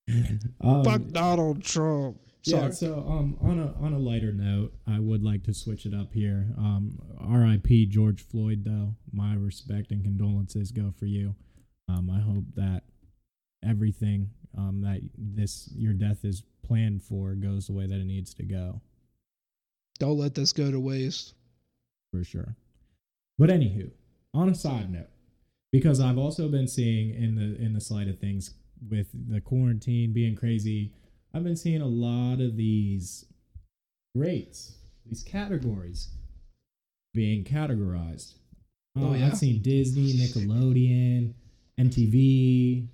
um, 0.60 0.84
Fuck 0.84 1.02
Donald 1.12 1.62
Trump. 1.62 2.18
Sorry. 2.42 2.62
Yeah, 2.64 2.70
so 2.70 2.94
um, 3.08 3.36
on 3.40 3.58
a 3.60 3.72
on 3.84 3.92
a 3.92 3.98
lighter 3.98 4.32
note, 4.32 4.72
I 4.86 4.98
would 4.98 5.22
like 5.22 5.44
to 5.44 5.54
switch 5.54 5.86
it 5.86 5.94
up 5.94 6.12
here. 6.12 6.48
Um, 6.58 6.98
R.I.P. 7.20 7.86
George 7.86 8.22
Floyd, 8.22 8.64
though. 8.64 8.94
My 9.12 9.34
respect 9.34 9.90
and 9.92 10.02
condolences 10.02 10.72
go 10.72 10.92
for 10.98 11.06
you. 11.06 11.34
Um, 11.88 12.10
I 12.10 12.20
hope 12.20 12.44
that 12.56 12.82
everything 13.64 14.30
um, 14.58 14.80
that 14.82 15.00
this 15.16 15.70
your 15.76 15.92
death 15.92 16.24
is 16.24 16.42
planned 16.66 17.02
for 17.02 17.34
goes 17.34 17.66
the 17.66 17.72
way 17.72 17.86
that 17.86 18.00
it 18.00 18.06
needs 18.06 18.34
to 18.34 18.42
go 18.44 18.80
Don't 19.98 20.18
let 20.18 20.34
this 20.34 20.52
go 20.52 20.70
to 20.70 20.80
waste. 20.80 21.34
for 22.10 22.24
sure. 22.24 22.56
But 23.38 23.50
anywho, 23.50 23.90
on 24.34 24.48
a 24.48 24.54
side 24.54 24.90
note, 24.92 25.08
because 25.70 26.00
I've 26.00 26.18
also 26.18 26.48
been 26.48 26.66
seeing 26.68 27.14
in 27.14 27.34
the 27.36 27.56
in 27.64 27.72
the 27.72 27.80
slide 27.80 28.08
of 28.08 28.18
things 28.18 28.54
with 28.90 29.06
the 29.12 29.40
quarantine 29.40 30.12
being 30.12 30.34
crazy, 30.34 30.92
I've 31.34 31.44
been 31.44 31.56
seeing 31.56 31.80
a 31.80 31.86
lot 31.86 32.40
of 32.40 32.56
these 32.56 33.24
rates, 34.14 34.76
these 35.06 35.22
categories 35.22 36.08
being 37.14 37.44
categorized. 37.44 38.34
Oh, 38.96 39.10
Uh, 39.10 39.14
yeah? 39.14 39.26
I've 39.28 39.38
seen 39.38 39.62
Disney, 39.62 40.12
Nickelodeon, 40.14 41.32
MTV. 41.78 42.88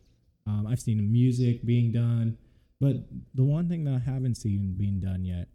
Um, 0.47 0.67
I've 0.67 0.81
seen 0.81 1.11
music 1.13 1.65
being 1.65 1.93
done, 1.93 2.39
but 2.81 2.97
the 3.35 3.45
one 3.45 3.69
thing 3.69 3.85
that 3.85 3.95
I 3.95 3.99
haven't 3.99 4.37
seen 4.37 4.75
being 4.79 5.01
done 5.01 5.25
yet 5.25 5.49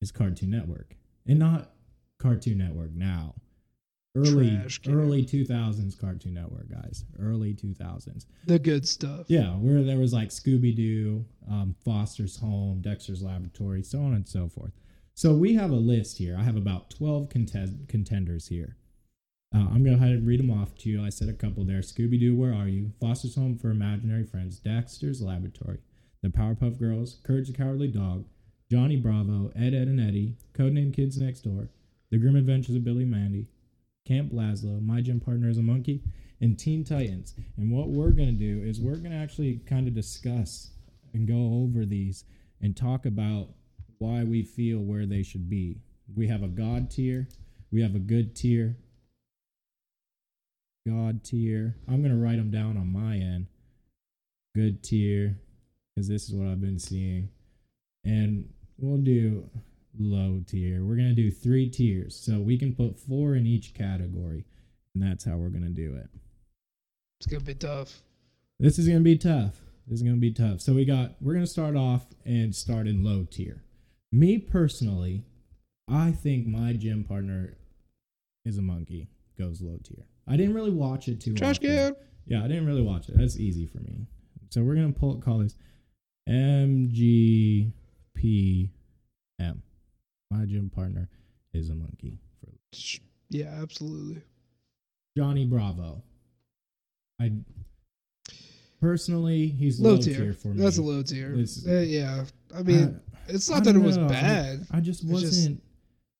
is 0.00 0.10
Cartoon 0.12 0.50
Network, 0.50 0.96
and 1.26 1.38
not 1.38 1.72
Cartoon 2.18 2.58
Network 2.58 2.92
now. 2.94 3.34
Early 4.16 4.58
early 4.88 5.24
two 5.24 5.44
thousands 5.44 5.94
Cartoon 5.94 6.34
Network 6.34 6.70
guys, 6.70 7.04
early 7.20 7.52
two 7.52 7.74
thousands. 7.74 8.26
The 8.46 8.58
good 8.58 8.88
stuff. 8.88 9.26
Yeah, 9.28 9.50
where 9.50 9.82
there 9.82 9.98
was 9.98 10.12
like 10.12 10.30
Scooby 10.30 10.74
Doo, 10.74 11.24
um, 11.50 11.76
Foster's 11.84 12.36
Home, 12.38 12.80
Dexter's 12.80 13.22
Laboratory, 13.22 13.82
so 13.82 14.00
on 14.00 14.14
and 14.14 14.26
so 14.26 14.48
forth. 14.48 14.72
So 15.14 15.34
we 15.34 15.54
have 15.54 15.70
a 15.70 15.76
list 15.76 16.18
here. 16.18 16.36
I 16.38 16.42
have 16.44 16.56
about 16.56 16.90
12 16.90 17.28
contest- 17.30 17.88
contenders 17.88 18.48
here. 18.48 18.76
Uh, 19.54 19.60
I'm 19.60 19.82
going 19.82 19.84
to 19.84 19.90
go 19.92 19.96
ahead 19.96 20.10
and 20.10 20.26
read 20.26 20.40
them 20.40 20.50
off 20.50 20.74
to 20.78 20.90
you. 20.90 21.02
I 21.02 21.08
said 21.08 21.28
a 21.28 21.32
couple 21.32 21.64
there 21.64 21.80
Scooby 21.80 22.18
Doo, 22.20 22.36
Where 22.36 22.52
Are 22.52 22.68
You? 22.68 22.92
Foster's 23.00 23.36
Home 23.36 23.56
for 23.56 23.70
Imaginary 23.70 24.24
Friends, 24.24 24.58
Dexter's 24.58 25.22
Laboratory, 25.22 25.78
The 26.22 26.28
Powerpuff 26.28 26.78
Girls, 26.78 27.20
Courage 27.22 27.46
the 27.48 27.54
Cowardly 27.54 27.88
Dog, 27.88 28.26
Johnny 28.70 28.96
Bravo, 28.96 29.52
Ed, 29.56 29.72
Ed, 29.72 29.88
and 29.88 30.00
Eddie, 30.00 30.36
Codename 30.52 30.92
Kids 30.92 31.16
Next 31.18 31.42
Door, 31.42 31.70
The 32.10 32.18
Grim 32.18 32.36
Adventures 32.36 32.76
of 32.76 32.84
Billy 32.84 33.04
Mandy, 33.06 33.46
Camp 34.06 34.32
Lazlo, 34.32 34.80
My 34.84 35.00
Gym 35.00 35.20
Partner 35.20 35.48
is 35.48 35.58
a 35.58 35.62
Monkey, 35.62 36.02
and 36.40 36.58
Teen 36.58 36.84
Titans. 36.84 37.34
And 37.56 37.70
what 37.70 37.88
we're 37.88 38.10
going 38.10 38.28
to 38.28 38.32
do 38.32 38.62
is 38.62 38.80
we're 38.80 38.96
going 38.96 39.10
to 39.10 39.16
actually 39.16 39.60
kind 39.66 39.88
of 39.88 39.94
discuss 39.94 40.70
and 41.12 41.26
go 41.26 41.64
over 41.64 41.84
these 41.84 42.24
and 42.60 42.76
talk 42.76 43.04
about 43.04 43.48
why 43.98 44.22
we 44.22 44.42
feel 44.42 44.78
where 44.78 45.06
they 45.06 45.22
should 45.22 45.50
be. 45.50 45.80
We 46.14 46.28
have 46.28 46.42
a 46.42 46.48
God 46.48 46.90
tier, 46.90 47.28
we 47.72 47.82
have 47.82 47.94
a 47.94 48.00
good 48.00 48.36
tier, 48.36 48.76
God 50.86 51.24
tier. 51.24 51.74
I'm 51.88 52.00
going 52.00 52.14
to 52.14 52.22
write 52.22 52.36
them 52.36 52.50
down 52.50 52.76
on 52.76 52.92
my 52.92 53.16
end. 53.16 53.46
Good 54.54 54.84
tier, 54.84 55.36
because 55.94 56.08
this 56.08 56.28
is 56.28 56.34
what 56.34 56.46
I've 56.46 56.60
been 56.60 56.78
seeing. 56.78 57.28
And 58.04 58.48
we'll 58.78 59.02
do, 59.02 59.50
low 59.98 60.42
tier. 60.46 60.84
We're 60.84 60.96
gonna 60.96 61.14
do 61.14 61.30
three 61.30 61.68
tiers, 61.68 62.16
so 62.16 62.40
we 62.40 62.58
can 62.58 62.74
put 62.74 62.98
four 62.98 63.34
in 63.34 63.46
each 63.46 63.74
category, 63.74 64.44
and 64.94 65.02
that's 65.02 65.24
how 65.24 65.36
we're 65.36 65.50
gonna 65.50 65.68
do 65.68 65.96
it. 65.96 66.08
It's 67.20 67.26
gonna 67.26 67.44
be 67.44 67.54
tough. 67.54 68.02
This 68.58 68.78
is 68.78 68.86
gonna 68.88 69.00
be 69.00 69.18
tough. 69.18 69.60
This 69.86 70.00
is 70.00 70.02
gonna 70.02 70.16
be 70.16 70.32
tough. 70.32 70.60
So 70.60 70.72
we 70.72 70.84
got 70.84 71.12
we're 71.20 71.34
gonna 71.34 71.46
start 71.46 71.76
off 71.76 72.06
and 72.24 72.54
start 72.54 72.86
in 72.86 73.04
low 73.04 73.24
tier. 73.24 73.62
Me 74.12 74.38
personally, 74.38 75.24
I 75.88 76.12
think 76.12 76.46
my 76.46 76.72
gym 76.72 77.04
partner 77.04 77.56
is 78.44 78.58
a 78.58 78.62
monkey. 78.62 79.08
Goes 79.38 79.60
low 79.60 79.78
tier. 79.82 80.06
I 80.26 80.36
didn't 80.36 80.54
really 80.54 80.70
watch 80.70 81.08
it 81.08 81.20
too. 81.20 81.34
Trash 81.34 81.56
often. 81.58 81.68
can. 81.68 81.96
Yeah, 82.26 82.44
I 82.44 82.48
didn't 82.48 82.66
really 82.66 82.82
watch 82.82 83.08
it. 83.08 83.16
That's 83.16 83.38
easy 83.38 83.66
for 83.66 83.78
me. 83.78 84.06
So 84.50 84.62
we're 84.62 84.74
gonna 84.74 84.92
pull 84.92 85.20
call 85.20 85.38
this 85.38 85.54
MGPM. 86.28 87.72
My 90.30 90.44
gym 90.44 90.70
partner 90.74 91.08
is 91.52 91.70
a 91.70 91.74
monkey. 91.74 92.18
For 92.40 92.50
Yeah, 93.30 93.58
absolutely. 93.62 94.22
Johnny 95.16 95.46
Bravo. 95.46 96.02
I 97.20 97.32
personally, 98.80 99.46
he's 99.48 99.80
Low, 99.80 99.92
low, 99.92 99.96
tier. 100.02 100.16
tier. 100.16 100.32
for 100.32 100.48
me. 100.48 100.62
That's 100.62 100.78
a 100.78 100.82
low 100.82 101.02
tier. 101.02 101.34
Uh, 101.66 101.70
yeah, 101.80 102.24
I 102.54 102.62
mean, 102.62 103.00
it's 103.28 103.50
I 103.50 103.54
not 103.54 103.64
that 103.64 103.76
it 103.76 103.80
was 103.80 103.96
know. 103.96 104.08
Bad. 104.08 104.66
I 104.70 104.80
just 104.80 105.00
just- 105.02 105.12
wasn't. 105.12 105.62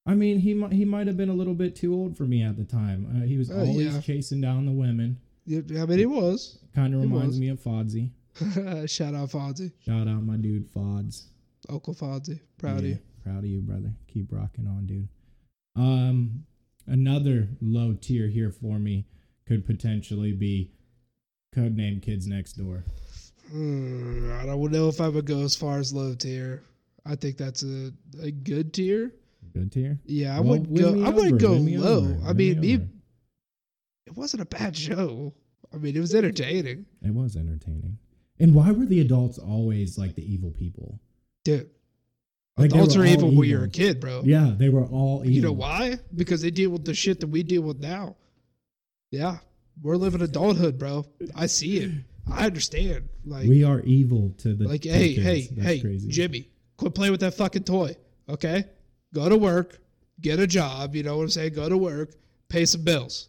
I 0.09 0.15
mean, 0.15 0.39
he 0.39 0.55
might 0.55 0.73
he 0.73 0.85
might 0.85 1.09
have 1.09 1.17
been 1.17 1.31
a 1.31 1.35
little 1.35 1.53
bit 1.55 1.75
too 1.75 1.93
old 1.93 2.17
for 2.17 2.23
me 2.23 2.43
at 2.43 2.57
the 2.57 2.65
time. 2.65 3.11
Uh, 3.23 3.27
he 3.27 3.37
was 3.37 3.51
Uh, 3.51 3.57
always 3.57 3.93
yeah. 3.95 4.01
chasing 4.01 4.41
down 4.41 4.65
the 4.65 4.71
women. 4.73 5.19
Yeah, 5.47 5.59
I 5.83 5.87
mean, 5.87 5.99
it 5.99 6.09
was. 6.09 6.59
Kind 6.75 6.95
of 6.95 7.01
reminds 7.03 7.39
me 7.41 7.49
of 7.49 7.61
Fodsy. 7.61 8.11
Shout 8.89 9.15
out 9.15 9.31
Fonzie, 9.31 9.73
Shout 9.81 10.07
out 10.07 10.23
my 10.23 10.37
dude 10.37 10.69
Fods. 10.73 11.25
Uncle 11.69 11.95
Fonzie. 11.95 12.39
Proud 12.59 12.79
of 12.81 12.85
you. 12.87 12.99
Proud 13.27 13.39
of 13.39 13.47
you, 13.47 13.61
brother. 13.61 13.93
Keep 14.07 14.31
rocking 14.31 14.68
on, 14.68 14.87
dude. 14.87 15.09
Um, 15.74 16.45
another 16.87 17.49
low 17.61 17.95
tier 18.01 18.29
here 18.29 18.53
for 18.53 18.79
me 18.79 19.09
could 19.49 19.66
potentially 19.66 20.31
be 20.33 20.70
codename 21.55 22.01
Kids 22.01 22.29
Next 22.29 22.53
Door. 22.53 22.85
Hmm, 23.51 24.31
I 24.41 24.47
don't 24.47 24.70
know 24.70 24.89
if 24.89 25.01
I 25.01 25.09
would 25.09 25.27
go 25.27 25.41
as 25.43 25.57
far 25.57 25.79
as 25.79 25.93
low 25.93 26.14
tier. 26.14 26.62
I 27.05 27.16
think 27.16 27.37
that's 27.37 27.64
a, 27.64 27.91
a 28.22 28.31
good 28.31 28.72
tier. 28.72 29.12
Good 29.53 29.72
tier. 29.72 29.99
Yeah, 30.05 30.37
I 30.37 30.41
Well, 30.41 30.61
would 30.61 30.77
go. 30.77 31.05
I 31.05 31.09
wouldn't 31.11 31.41
go 31.41 31.53
win 31.55 31.81
low. 31.81 32.16
I 32.24 32.33
mean, 32.33 32.61
me 32.61 32.77
me, 32.77 32.85
it 34.07 34.16
wasn't 34.16 34.43
a 34.43 34.47
bad 34.47 34.77
show. 34.77 35.35
I 35.74 35.79
mean, 35.79 35.97
it 35.97 36.01
was 36.01 36.14
entertaining, 36.14 36.87
It 37.03 37.12
was 37.12 37.35
entertaining. 37.35 37.99
And 38.39 38.55
why 38.55 38.70
were 38.70 38.87
the 38.87 39.01
adults 39.01 39.39
always 39.39 39.99
like 39.99 40.14
the 40.14 40.33
evil 40.33 40.53
people? 40.53 41.01
dude. 41.45 41.70
Like, 42.57 42.71
Adults 42.73 42.97
are 42.97 43.01
all 43.01 43.07
evil 43.07 43.35
when 43.35 43.49
you're 43.49 43.65
a 43.65 43.69
kid, 43.69 44.01
bro. 44.01 44.23
Yeah, 44.25 44.53
they 44.57 44.71
were 44.71 44.85
all 44.85 45.21
evil. 45.21 45.33
You 45.33 45.43
know 45.43 45.53
why? 45.53 45.99
Because 46.15 46.41
they 46.41 46.51
deal 46.51 46.71
with 46.71 46.85
the 46.87 46.95
shit 46.95 47.21
that 47.21 47.27
we 47.27 47.43
deal 47.43 47.61
with 47.63 47.81
now. 47.81 48.17
Yeah, 49.11 49.39
we're 49.83 49.97
living 49.97 50.23
adulthood, 50.23 50.79
bro. 50.79 51.05
I 51.35 51.47
see 51.47 51.79
it. 51.79 51.93
I 52.31 52.47
understand. 52.47 53.09
Like, 53.27 53.47
we 53.47 53.63
are 53.63 53.81
evil 53.81 54.33
to 54.39 54.55
the 54.55 54.67
like, 54.67 54.85
hey, 54.85 55.13
hey, 55.15 55.49
That's 55.53 55.67
hey, 55.67 55.81
crazy. 55.81 56.09
Jimmy, 56.09 56.49
quit 56.79 56.95
playing 56.95 57.13
with 57.13 57.21
that 57.21 57.35
fucking 57.35 57.65
toy. 57.65 57.95
Okay, 58.29 58.65
go 59.15 59.29
to 59.29 59.37
work, 59.37 59.79
get 60.21 60.41
a 60.41 60.47
job. 60.47 60.97
You 60.97 61.03
know 61.03 61.19
what 61.19 61.25
I'm 61.25 61.29
saying? 61.31 61.53
Go 61.53 61.69
to 61.69 61.77
work, 61.77 62.15
pay 62.49 62.65
some 62.65 62.83
bills. 62.85 63.29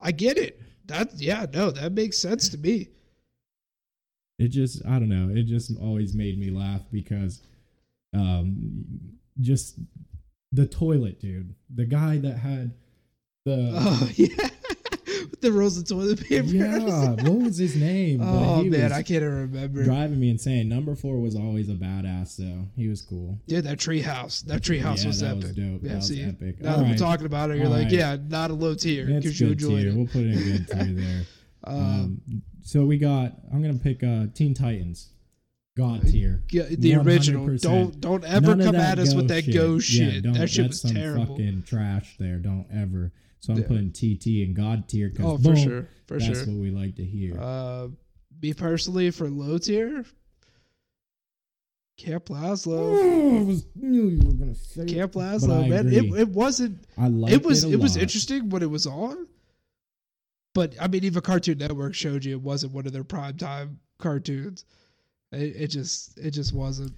I 0.00 0.12
get 0.12 0.36
it. 0.36 0.60
That 0.86 1.14
yeah, 1.14 1.46
no, 1.52 1.70
that 1.70 1.92
makes 1.92 2.18
sense 2.18 2.50
to 2.50 2.58
me. 2.58 2.88
it 4.38 4.48
just 4.48 4.84
i 4.84 4.98
don't 4.98 5.08
know 5.08 5.30
it 5.32 5.44
just 5.44 5.70
always 5.80 6.12
made 6.14 6.36
me 6.38 6.50
laugh 6.50 6.82
because 6.90 7.40
um 8.14 8.56
just 9.40 9.78
the 10.52 10.66
toilet 10.66 11.20
dude 11.20 11.54
the 11.74 11.84
guy 11.84 12.18
that 12.18 12.38
had 12.38 12.72
the 13.44 13.70
Oh 13.74 14.10
yeah, 14.14 14.28
with 15.30 15.40
the 15.40 15.52
rolls 15.52 15.76
of 15.76 15.86
toilet 15.88 16.20
paper. 16.26 16.46
yeah 16.46 16.78
what 17.22 17.24
was 17.42 17.56
his 17.58 17.76
name 17.76 18.20
oh 18.22 18.62
man, 18.64 18.92
I 18.92 18.96
can't 19.02 19.22
even 19.22 19.50
remember. 19.50 19.84
driving 19.84 20.18
me 20.20 20.30
insane 20.30 20.68
number 20.68 20.94
four 20.94 21.20
was 21.20 21.34
always 21.34 21.68
a 21.68 21.74
badass 21.74 22.36
though 22.36 22.66
he 22.76 22.88
was 22.88 23.02
cool 23.02 23.38
Dude, 23.48 23.64
that 23.64 23.78
tree 23.78 24.00
house. 24.00 24.42
That 24.42 24.62
tree 24.62 24.78
house 24.78 25.02
Yeah, 25.02 25.08
was 25.08 25.20
that 25.20 25.30
epic. 25.30 25.42
was 25.42 25.52
dope. 25.52 25.80
Yeah, 25.82 25.88
That 25.88 25.96
was 25.96 26.06
see, 26.08 26.22
epic. 26.22 26.60
now 26.62 26.72
All 26.72 26.78
that 26.78 26.88
we're 26.88 26.96
talking 26.96 27.26
about 27.26 27.50
it, 27.50 27.56
you're 27.56 27.66
All 27.66 27.72
like, 27.72 27.84
right. 27.84 27.92
yeah, 27.92 28.16
not 28.28 28.50
a 28.50 28.54
low 28.54 28.74
tier 28.74 29.06
because 29.06 29.38
you 29.40 29.48
enjoyed 29.48 29.80
tier. 29.82 29.88
it. 29.90 29.94
we'll 29.94 30.06
put 30.06 30.22
it 30.22 30.32
in 30.32 30.42
good 30.64 30.68
tier 30.70 30.84
there 31.04 31.22
Um, 31.64 31.76
um 31.76 32.42
so 32.62 32.84
we 32.86 32.96
got 32.98 33.32
i'm 33.52 33.60
gonna 33.60 33.74
pick 33.74 34.02
uh 34.02 34.26
teen 34.34 34.54
titans 34.54 35.10
god 35.76 36.02
tier 36.06 36.42
yeah, 36.50 36.64
the 36.70 36.94
original. 36.96 37.46
100%. 37.48 37.60
Don't 37.60 38.00
don't 38.00 38.24
ever 38.24 38.54
None 38.54 38.64
come 38.66 38.76
at 38.76 38.98
us 38.98 39.14
with 39.14 39.28
that 39.28 39.44
shit. 39.44 39.54
go 39.54 39.74
Yeah, 39.74 39.78
shit. 39.80 40.22
don't- 40.22 40.34
that 40.34 40.48
shit 40.50 40.68
was 40.68 40.80
some 40.80 40.94
terrible. 40.94 41.26
Fucking 41.36 41.62
trash 41.66 42.16
there. 42.18 42.38
Don't 42.38 42.66
ever. 42.72 43.12
So 43.40 43.52
I'm 43.52 43.60
Yeah. 43.60 43.66
putting 43.66 43.90
TT 43.92 44.42
and 44.44 44.54
God 44.54 44.88
tier. 44.88 45.12
Oh, 45.20 45.36
for 45.36 45.42
boom, 45.42 45.56
sure, 45.56 45.88
for 46.06 46.18
that's 46.18 46.24
sure. 46.44 46.46
what 46.46 46.60
we 46.62 46.70
like 46.70 46.94
to 46.96 47.04
hear. 47.04 47.38
Uh, 47.38 47.88
me 48.40 48.54
personally, 48.54 49.10
for 49.10 49.28
low 49.28 49.58
tier, 49.58 50.04
Camp 51.98 52.26
Lazlo. 52.26 52.78
Oh, 52.78 53.38
I 53.40 53.42
was 53.42 53.66
knew 53.74 54.08
you 54.08 54.18
were 54.26 54.32
gonna 54.34 54.54
say. 54.54 54.84
Camp 54.86 55.12
Lazlo, 55.12 55.68
man. 55.68 55.92
It, 55.92 56.04
it 56.18 56.28
wasn't. 56.28 56.84
I 56.96 57.08
like 57.08 57.32
it 57.32 57.44
was 57.44 57.64
a 57.64 57.70
it 57.70 57.80
was 57.80 57.96
interesting 57.96 58.48
when 58.48 58.62
it 58.62 58.70
was 58.70 58.86
on. 58.86 59.26
But 60.54 60.74
I 60.80 60.86
mean, 60.88 61.04
even 61.04 61.20
Cartoon 61.20 61.58
Network 61.58 61.94
showed 61.94 62.24
you 62.24 62.32
it 62.32 62.42
wasn't 62.42 62.72
one 62.72 62.86
of 62.86 62.92
their 62.92 63.04
primetime 63.04 63.76
cartoons. 63.98 64.64
It, 65.34 65.56
it 65.56 65.66
just 65.68 66.18
it 66.18 66.30
just 66.30 66.52
wasn't. 66.54 66.92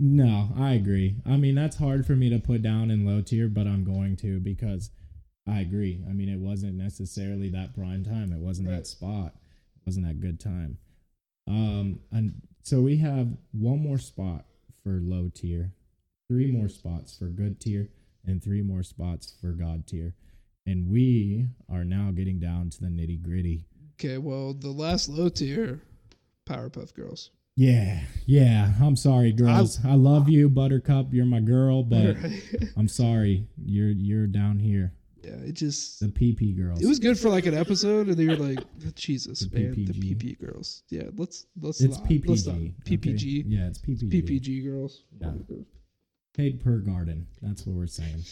No, 0.00 0.50
I 0.56 0.74
agree. 0.74 1.16
I 1.26 1.36
mean, 1.36 1.54
that's 1.56 1.76
hard 1.76 2.06
for 2.06 2.14
me 2.14 2.30
to 2.30 2.38
put 2.38 2.62
down 2.62 2.90
in 2.90 3.04
low 3.04 3.20
tier, 3.20 3.48
but 3.48 3.66
I'm 3.66 3.84
going 3.84 4.16
to 4.18 4.38
because 4.38 4.90
I 5.46 5.60
agree. 5.60 6.04
I 6.08 6.12
mean, 6.12 6.28
it 6.28 6.38
wasn't 6.38 6.74
necessarily 6.74 7.48
that 7.50 7.74
prime 7.74 8.04
time. 8.04 8.32
It 8.32 8.38
wasn't 8.38 8.68
Right. 8.68 8.76
that 8.76 8.86
spot. 8.86 9.34
It 9.76 9.82
wasn't 9.86 10.06
that 10.06 10.20
good 10.20 10.38
time. 10.38 10.78
Um, 11.48 12.00
and 12.12 12.42
so 12.62 12.80
we 12.82 12.98
have 12.98 13.28
one 13.52 13.80
more 13.80 13.98
spot 13.98 14.44
for 14.84 15.00
low 15.02 15.30
tier, 15.34 15.72
three 16.28 16.52
more 16.52 16.68
spots 16.68 17.16
for 17.18 17.26
good 17.26 17.58
tier, 17.60 17.88
and 18.26 18.42
three 18.44 18.62
more 18.62 18.82
spots 18.82 19.34
for 19.40 19.52
god 19.52 19.86
tier. 19.86 20.14
And 20.66 20.90
we 20.90 21.46
are 21.70 21.84
now 21.84 22.10
getting 22.10 22.38
down 22.38 22.68
to 22.70 22.80
the 22.82 22.88
nitty 22.88 23.22
gritty. 23.22 23.64
Okay, 23.94 24.18
well, 24.18 24.52
the 24.52 24.68
last 24.70 25.08
low 25.08 25.28
tier, 25.30 25.80
Powerpuff 26.48 26.94
Girls. 26.94 27.30
Yeah, 27.58 27.98
yeah. 28.26 28.72
I'm 28.80 28.94
sorry, 28.94 29.32
girls. 29.32 29.84
I, 29.84 29.94
love 29.94 30.28
you, 30.28 30.48
Buttercup. 30.48 31.12
You're 31.12 31.24
my 31.26 31.40
girl, 31.40 31.82
but 31.82 32.16
I'm 32.76 32.86
sorry. 32.86 33.48
You're 33.60 33.88
you're 33.90 34.28
down 34.28 34.60
here. 34.60 34.92
yeah, 35.24 35.32
it 35.32 35.54
just 35.54 35.98
The 35.98 36.06
PP 36.06 36.56
girls. 36.56 36.80
it 36.80 36.86
was 36.86 37.00
good 37.00 37.18
for 37.18 37.30
like 37.30 37.46
an 37.46 37.54
episode, 37.54 38.06
and 38.06 38.16
they 38.16 38.22
you're 38.22 38.36
like, 38.36 38.60
Jesus, 38.94 39.40
The 39.40 39.58
man, 39.58 39.72
the 39.86 39.92
PP 39.92 40.38
girls. 40.38 40.84
Yeah, 40.88 41.08
let's 41.16 41.46
let's 41.60 41.80
it's 41.80 41.98
not, 41.98 42.08
PPG. 42.08 42.28
Let's 42.28 42.46
not. 42.46 42.54
okay? 42.54 42.74
PPG, 42.84 43.44
Yeah, 43.48 43.66
it's 43.66 43.78
PPG. 43.80 44.12
PPG 44.12 44.64
girls. 44.64 45.02
Yeah. 45.20 45.32
Paid 46.36 46.62
per 46.62 46.78
garden. 46.78 47.26
That's 47.42 47.66
what 47.66 47.74
we're 47.74 47.88
saying. 47.88 48.22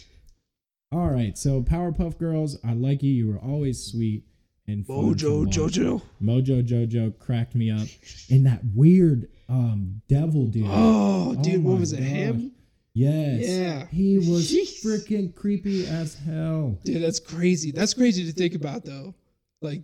All 0.93 1.09
right. 1.09 1.37
So 1.37 1.63
Powerpuff 1.63 2.17
Girls, 2.17 2.57
I 2.65 2.75
like 2.75 3.03
you. 3.03 3.11
You 3.11 3.33
were 3.33 3.41
always 3.41 3.83
sweet 3.85 4.23
and 4.69 4.87
Mojo. 4.87 5.47
Jojo. 5.47 6.03
Mojo 6.23 6.63
Jojo 6.67 7.19
cracked 7.19 7.55
me 7.55 7.71
up. 7.71 7.87
And 8.31 8.47
that 8.47 8.61
weird 8.75 9.29
um 9.49 10.03
devil 10.09 10.47
dude. 10.47 10.67
Oh, 10.69 11.35
Oh 11.39 11.43
dude, 11.43 11.63
what 11.63 11.79
was 11.81 11.93
it? 11.93 12.01
Him? 12.01 12.53
Yes. 12.95 13.47
Yeah. 13.47 13.87
He 13.89 14.19
was 14.19 14.51
freaking 14.85 15.35
creepy 15.35 15.87
as 15.87 16.15
hell. 16.15 16.79
Dude, 16.85 17.03
that's 17.03 17.21
crazy. 17.21 17.71
That's 17.71 17.93
crazy 17.95 18.25
to 18.25 18.33
think 18.33 18.55
about, 18.55 18.85
though. 18.87 19.15
Like, 19.61 19.83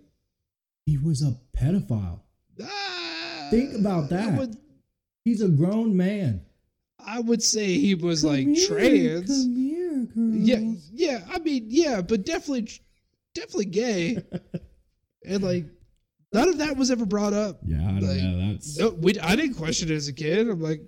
He 0.86 0.96
was 0.96 1.22
a 1.22 1.36
pedophile. 1.54 2.20
ah, 2.62 3.48
Think 3.50 3.74
about 3.78 4.08
that. 4.08 4.38
would, 4.38 4.56
He's 5.26 5.42
a 5.42 5.48
grown 5.48 5.94
man. 5.96 6.40
I 7.04 7.20
would 7.20 7.42
say 7.42 7.74
he 7.74 7.94
was 7.94 8.24
like 8.24 8.46
here, 8.46 8.66
trans. 8.68 9.28
Come 9.44 9.56
here, 9.56 10.06
girls. 10.14 10.34
Yeah, 10.36 10.72
yeah. 10.92 11.24
I 11.30 11.38
mean, 11.40 11.66
yeah, 11.68 12.00
but 12.00 12.24
definitely, 12.24 12.70
definitely 13.34 13.66
gay. 13.66 14.18
and 15.26 15.42
like, 15.42 15.64
none 16.32 16.48
of 16.48 16.58
that 16.58 16.76
was 16.76 16.90
ever 16.90 17.06
brought 17.06 17.32
up. 17.32 17.58
Yeah, 17.64 17.76
I 17.78 18.00
don't 18.00 18.02
Like, 18.02 18.16
know. 18.22 18.52
That's 18.52 18.78
No, 18.78 18.90
we, 18.90 19.18
I 19.20 19.36
didn't 19.36 19.54
question 19.54 19.90
it 19.90 19.94
as 19.94 20.08
a 20.08 20.12
kid. 20.12 20.48
I'm 20.48 20.60
like, 20.60 20.80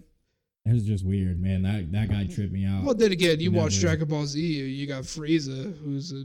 it 0.66 0.72
was 0.72 0.84
just 0.84 1.04
weird, 1.04 1.40
man. 1.40 1.62
That 1.62 1.92
that 1.92 2.08
guy 2.08 2.24
tripped 2.26 2.52
me 2.52 2.64
out. 2.64 2.84
well, 2.84 2.94
then 2.94 3.12
again, 3.12 3.38
you 3.40 3.50
watch 3.52 3.78
Dragon 3.80 4.08
Ball 4.08 4.24
Z, 4.26 4.40
you 4.40 4.86
got 4.86 5.02
Frieza, 5.02 5.76
who's 5.78 6.12
a 6.12 6.24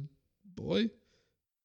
boy, 0.55 0.89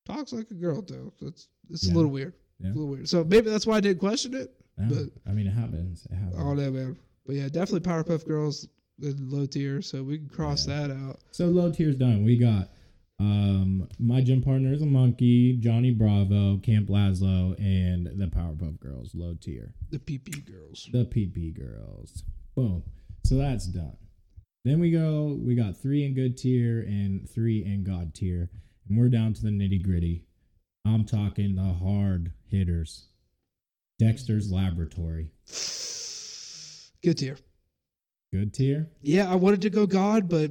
talks 0.04 0.32
like 0.32 0.50
a 0.50 0.54
girl 0.54 0.82
though. 0.82 1.12
So 1.20 1.26
it's 1.28 1.48
it's 1.70 1.86
Yeah. 1.86 1.92
a 1.92 1.96
little 1.96 2.10
weird. 2.10 2.34
Yeah. 2.60 2.68
A 2.68 2.74
little 2.74 2.88
weird. 2.88 3.08
So 3.08 3.22
maybe 3.24 3.48
that's 3.50 3.66
why 3.66 3.76
I 3.76 3.80
didn't 3.80 4.00
question 4.00 4.34
it. 4.34 4.52
Yeah, 4.78 4.86
but- 4.88 5.10
I 5.30 5.32
mean, 5.32 5.46
it 5.46 5.52
happens. 5.52 6.06
It 6.10 6.14
happens. 6.14 6.36
Don't 6.36 6.56
know, 6.56 6.70
man. 6.70 6.96
But 7.26 7.36
yeah, 7.36 7.48
definitely 7.48 7.80
Powerpuff 7.80 8.26
Girls 8.26 8.66
in 9.00 9.30
low 9.30 9.46
tier, 9.46 9.80
so 9.80 10.02
we 10.02 10.18
can 10.18 10.28
cross 10.28 10.66
that 10.66 10.90
out. 10.90 11.20
So 11.30 11.46
low 11.46 11.70
tier's 11.72 11.96
done. 11.96 12.24
We 12.24 12.36
got 12.36 12.68
um 13.20 13.88
my 13.98 14.20
gym 14.20 14.42
partner 14.42 14.72
is 14.72 14.82
a 14.82 14.86
monkey, 14.86 15.56
Johnny 15.56 15.92
Bravo, 15.92 16.58
Camp 16.58 16.88
Lazlo, 16.88 17.58
and 17.58 18.06
the 18.06 18.26
Powerpuff 18.26 18.80
Girls. 18.80 19.14
Low 19.14 19.34
tier. 19.40 19.74
The 19.90 19.98
PP 19.98 20.44
Girls. 20.44 20.88
The 20.92 21.04
PP 21.04 21.56
girls. 21.56 22.24
Boom. 22.54 22.82
So 23.24 23.36
that's 23.36 23.66
done. 23.66 23.96
Then 24.64 24.80
we 24.80 24.90
go, 24.90 25.38
we 25.44 25.54
got 25.54 25.76
three 25.76 26.04
in 26.04 26.14
good 26.14 26.38
tier 26.38 26.80
and 26.80 27.28
three 27.28 27.64
in 27.64 27.84
God 27.84 28.14
tier. 28.14 28.50
And 28.88 28.98
we're 28.98 29.08
down 29.08 29.34
to 29.34 29.42
the 29.42 29.50
nitty 29.50 29.82
gritty. 29.82 30.24
I'm 30.86 31.04
talking 31.04 31.54
the 31.54 31.62
hard 31.62 32.32
hitters. 32.46 33.08
Dexter's 33.98 34.50
Laboratory. 34.50 35.30
Good 37.02 37.18
tier. 37.18 37.36
Good 38.32 38.54
tier? 38.54 38.90
Yeah, 39.02 39.30
I 39.30 39.36
wanted 39.36 39.62
to 39.62 39.70
go 39.70 39.86
God, 39.86 40.28
but 40.28 40.50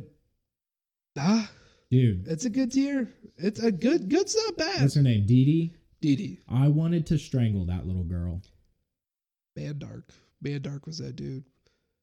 ah, 1.17 1.49
Dude, 1.93 2.27
it's 2.27 2.45
a 2.45 2.49
good 2.49 2.71
tier. 2.71 3.07
It's 3.37 3.59
a 3.59 3.71
good. 3.71 4.09
Good's 4.09 4.35
not 4.35 4.57
bad. 4.57 4.81
what's 4.81 4.95
her 4.95 5.03
name? 5.03 5.27
Dee 5.27 5.45
Dee? 5.45 5.73
Dee 6.01 6.15
Dee. 6.15 6.39
I 6.49 6.67
wanted 6.67 7.05
to 7.05 7.19
strangle 7.19 7.67
that 7.67 7.85
little 7.85 8.03
girl. 8.03 8.41
Mandark. 9.55 10.05
Man 10.41 10.63
Dark 10.63 10.87
was 10.87 10.97
that 10.97 11.15
dude. 11.15 11.43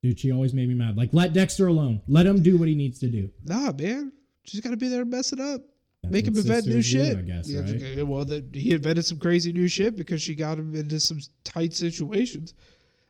Dude, 0.04 0.20
she 0.20 0.30
always 0.30 0.54
made 0.54 0.68
me 0.68 0.76
mad. 0.76 0.96
Like, 0.96 1.12
let 1.12 1.32
Dexter 1.32 1.66
alone. 1.66 2.02
Let 2.06 2.24
him 2.24 2.40
do 2.40 2.56
what 2.56 2.68
he 2.68 2.76
needs 2.76 3.00
to 3.00 3.08
do. 3.08 3.30
Nah, 3.44 3.72
man. 3.72 4.12
She's 4.44 4.60
got 4.60 4.70
to 4.70 4.76
be 4.76 4.86
there 4.86 5.00
to 5.00 5.04
mess 5.10 5.32
it 5.32 5.40
up. 5.40 5.62
That's 6.04 6.12
Make 6.12 6.28
him 6.28 6.36
invent 6.36 6.66
new 6.66 6.74
do, 6.74 6.82
shit. 6.82 7.18
I 7.18 7.22
guess, 7.22 7.50
Yeah, 7.50 7.62
right? 7.62 8.06
Well, 8.06 8.24
that 8.26 8.44
he 8.54 8.72
invented 8.72 9.04
some 9.04 9.18
crazy 9.18 9.52
new 9.52 9.66
shit 9.66 9.96
because 9.96 10.22
she 10.22 10.36
got 10.36 10.56
him 10.56 10.76
into 10.76 11.00
some 11.00 11.18
tight 11.42 11.74
situations. 11.74 12.54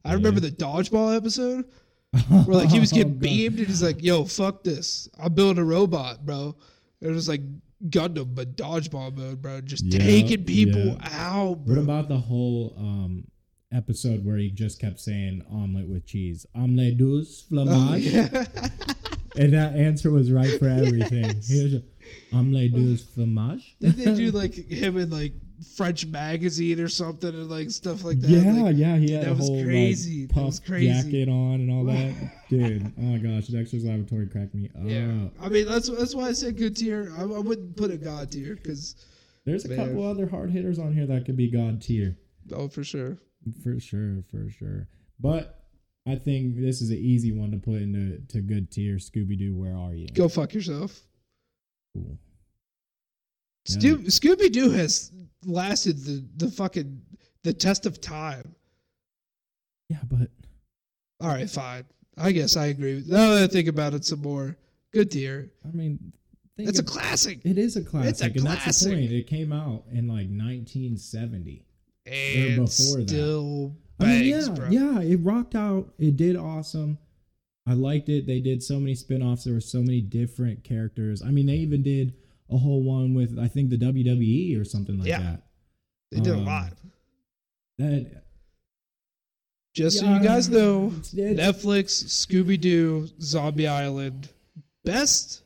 I 0.03 0.15
remember 0.15 0.41
the 0.41 0.51
dodgeball 0.51 1.15
episode 1.15 1.67
where 2.29 2.57
like 2.59 2.71
he 2.71 2.81
was 2.81 2.93
Oh, 2.93 2.97
getting 2.97 3.13
God. 3.15 3.21
beamed 3.21 3.59
and 3.59 3.69
he's 3.69 3.83
like, 3.83 4.03
"Yo, 4.03 4.25
fuck 4.25 4.65
this! 4.65 5.09
I'm 5.19 5.33
building 5.35 5.63
a 5.63 5.65
robot, 5.65 6.25
bro." 6.27 6.57
It 7.01 7.09
was 7.09 7.29
like 7.29 7.41
Gundam, 7.89 8.35
but 8.35 8.57
dodgeball 8.57 9.17
mode, 9.17 9.41
bro. 9.41 9.61
Just 9.61 9.85
Yeah, 9.87 10.01
taking 10.01 10.45
people 10.45 10.85
yeah. 10.85 11.09
out, 11.13 11.59
What 11.61 11.79
about 11.79 12.09
the 12.09 12.19
whole 12.19 12.75
um, 12.77 13.25
episode 13.73 14.25
where 14.25 14.37
he 14.37 14.51
just 14.51 14.81
kept 14.81 15.01
saying 15.01 15.43
omelet 15.51 15.89
with 15.89 16.05
cheese? 16.05 16.45
Omelette 16.55 16.99
douce, 16.99 17.47
Oh, 17.53 17.65
fromage? 17.65 18.03
yeah. 18.05 18.47
And 19.37 19.53
that 19.55 19.77
answer 19.77 20.11
was 20.11 20.33
right 20.33 20.59
for 20.59 20.69
everything. 20.69 21.23
Yes. 21.25 21.49
He 21.49 21.63
was 21.63 21.73
just, 21.73 21.85
omelette 22.33 22.73
douce, 22.75 23.05
fromage? 23.05 23.77
Did 23.81 23.95
they 23.95 24.13
do 24.17 24.31
like 24.33 24.53
him 24.55 24.97
in 24.99 25.09
like 25.09 25.33
French 25.77 26.07
magazine 26.07 26.81
or 26.81 26.89
something 26.89 27.29
and 27.31 27.51
like 27.51 27.71
stuff 27.71 28.03
like 28.05 28.21
that? 28.21 28.29
yeah, 28.31 28.63
Like, 28.63 28.77
yeah, 28.77 28.97
he 28.97 29.13
had 29.13 29.25
that 29.25 29.31
a 29.33 29.35
was 29.35 29.47
whole 29.49 29.63
crazy. 29.65 30.21
like 30.23 30.29
That 30.29 30.35
puff 30.35 30.47
was 30.47 30.61
crazy. 30.61 30.89
jacket 30.93 31.29
on 31.29 31.55
and 31.55 31.71
all 31.71 31.85
that. 31.85 32.15
Dude, 32.49 32.93
oh 32.99 33.03
my 33.03 33.19
gosh, 33.19 33.47
Dexter's 33.49 33.85
Laboratory 33.85 34.27
cracked 34.27 34.55
me 34.55 34.67
up. 34.75 34.83
yeah. 34.85 35.29
I 35.41 35.49
mean, 35.49 35.67
that's 35.67 35.89
that's 35.89 36.15
why 36.15 36.29
I 36.29 36.33
said 36.33 36.57
good 36.57 36.77
tier. 36.77 37.13
I, 37.19 37.23
I 37.23 37.25
wouldn't 37.39 37.77
put 37.77 37.91
a 37.91 37.97
god 37.97 38.31
tier 38.33 38.57
because 38.57 38.97
There's 39.45 39.65
a 39.65 39.69
Man. 39.69 39.79
couple 39.79 40.07
other 40.07 40.27
hard 40.29 40.51
hitters 40.51 40.79
on 40.79 40.93
here 40.95 41.07
that 41.07 41.25
could 41.27 41.37
be 41.37 41.51
god 41.51 41.81
tier. 41.83 42.17
oh, 42.55 42.69
for 42.69 42.83
sure. 42.85 43.19
For 43.63 43.79
sure, 43.81 44.23
for 44.31 44.49
sure. 44.51 44.89
But 45.19 45.57
I 46.07 46.15
think 46.17 46.57
this 46.57 46.81
is 46.81 46.91
an 46.91 46.97
easy 46.99 47.33
one 47.33 47.51
to 47.53 47.59
put 47.59 47.83
into 47.83 48.19
to 48.29 48.41
good 48.41 48.71
tier. 48.71 48.97
Scooby 48.97 49.39
Doo, 49.39 49.55
where 49.55 49.77
are 49.77 49.95
you? 49.95 50.09
Go 50.15 50.29
fuck 50.29 50.55
yourself. 50.55 51.01
Cool. 51.95 52.19
Sto- 53.67 53.97
Scooby 53.99 54.51
Doo 54.51 54.71
has 54.71 55.13
lasted 55.45 55.99
the 56.05 56.25
the 56.37 56.51
fucking 56.51 57.01
the 57.43 57.53
test 57.53 57.87
of 57.87 58.01
time. 58.01 58.55
Yeah, 59.89 59.99
but 60.09 60.31
All 61.21 61.29
right, 61.29 61.49
fine. 61.51 61.85
I 62.17 62.33
guess 62.33 62.57
I 62.57 62.67
agree. 62.67 63.03
Now 63.07 63.35
that 63.35 63.43
I 63.45 63.47
think 63.47 63.69
about 63.69 63.95
it 63.95 64.05
some 64.05 64.21
more, 64.23 64.57
good 64.93 65.11
tier. 65.11 65.51
I 65.67 65.75
mean, 65.75 66.13
think 66.57 66.69
It's 66.69 66.79
a 66.79 66.83
classic. 66.85 67.41
It 67.45 67.59
is 67.59 67.77
a 67.77 67.83
classic, 67.85 68.37
and 68.37 68.47
that's 68.47 68.65
the 68.65 68.87
classic. 68.87 68.93
point. 68.93 69.13
It 69.13 69.27
came 69.27 69.53
out 69.53 69.85
in 69.91 70.07
like 70.07 70.29
1970. 70.29 71.65
And 72.07 72.57
before 72.57 72.99
that. 72.99 73.09
still 73.09 73.77
I 74.01 74.05
mean, 74.07 74.25
yeah, 74.25 74.49
bro. 74.55 74.69
yeah, 74.71 75.01
it 75.01 75.17
rocked 75.17 75.55
out. 75.55 75.93
It 75.99 76.17
did 76.17 76.37
awesome. 76.37 76.99
I 77.67 77.75
liked 77.75 78.09
it. 78.09 78.27
They 78.27 78.41
did 78.41 78.63
so 78.63 78.81
many 78.81 78.95
spin-offs. 78.95 79.45
There 79.45 79.55
were 79.55 79.61
so 79.61 79.81
many 79.81 80.01
different 80.01 80.65
characters. 80.65 81.23
I 81.23 81.31
mean, 81.31 81.47
they 81.47 81.57
even 81.57 81.83
did 81.83 82.15
a 82.51 82.57
whole 82.59 82.83
one 82.83 83.15
with 83.15 83.39
I 83.39 83.49
think 83.49 83.71
the 83.71 83.77
WWE 83.79 84.57
or 84.61 84.65
something 84.65 84.99
like 84.99 85.09
Yeah. 85.09 85.23
that. 85.23 85.43
They 86.11 86.21
did 86.21 86.35
a 86.35 86.39
Um, 86.39 86.45
lot. 86.45 86.77
That 87.79 88.25
Just 89.75 90.01
so 90.01 90.13
you 90.15 90.21
guys 90.23 90.49
know, 90.49 90.89
it's- 90.89 91.15
it's- 91.15 91.37
Netflix, 91.39 92.05
Scooby 92.07 92.61
Doo, 92.61 93.09
Zombie 93.21 93.69
Island, 93.69 94.29
best 94.85 95.43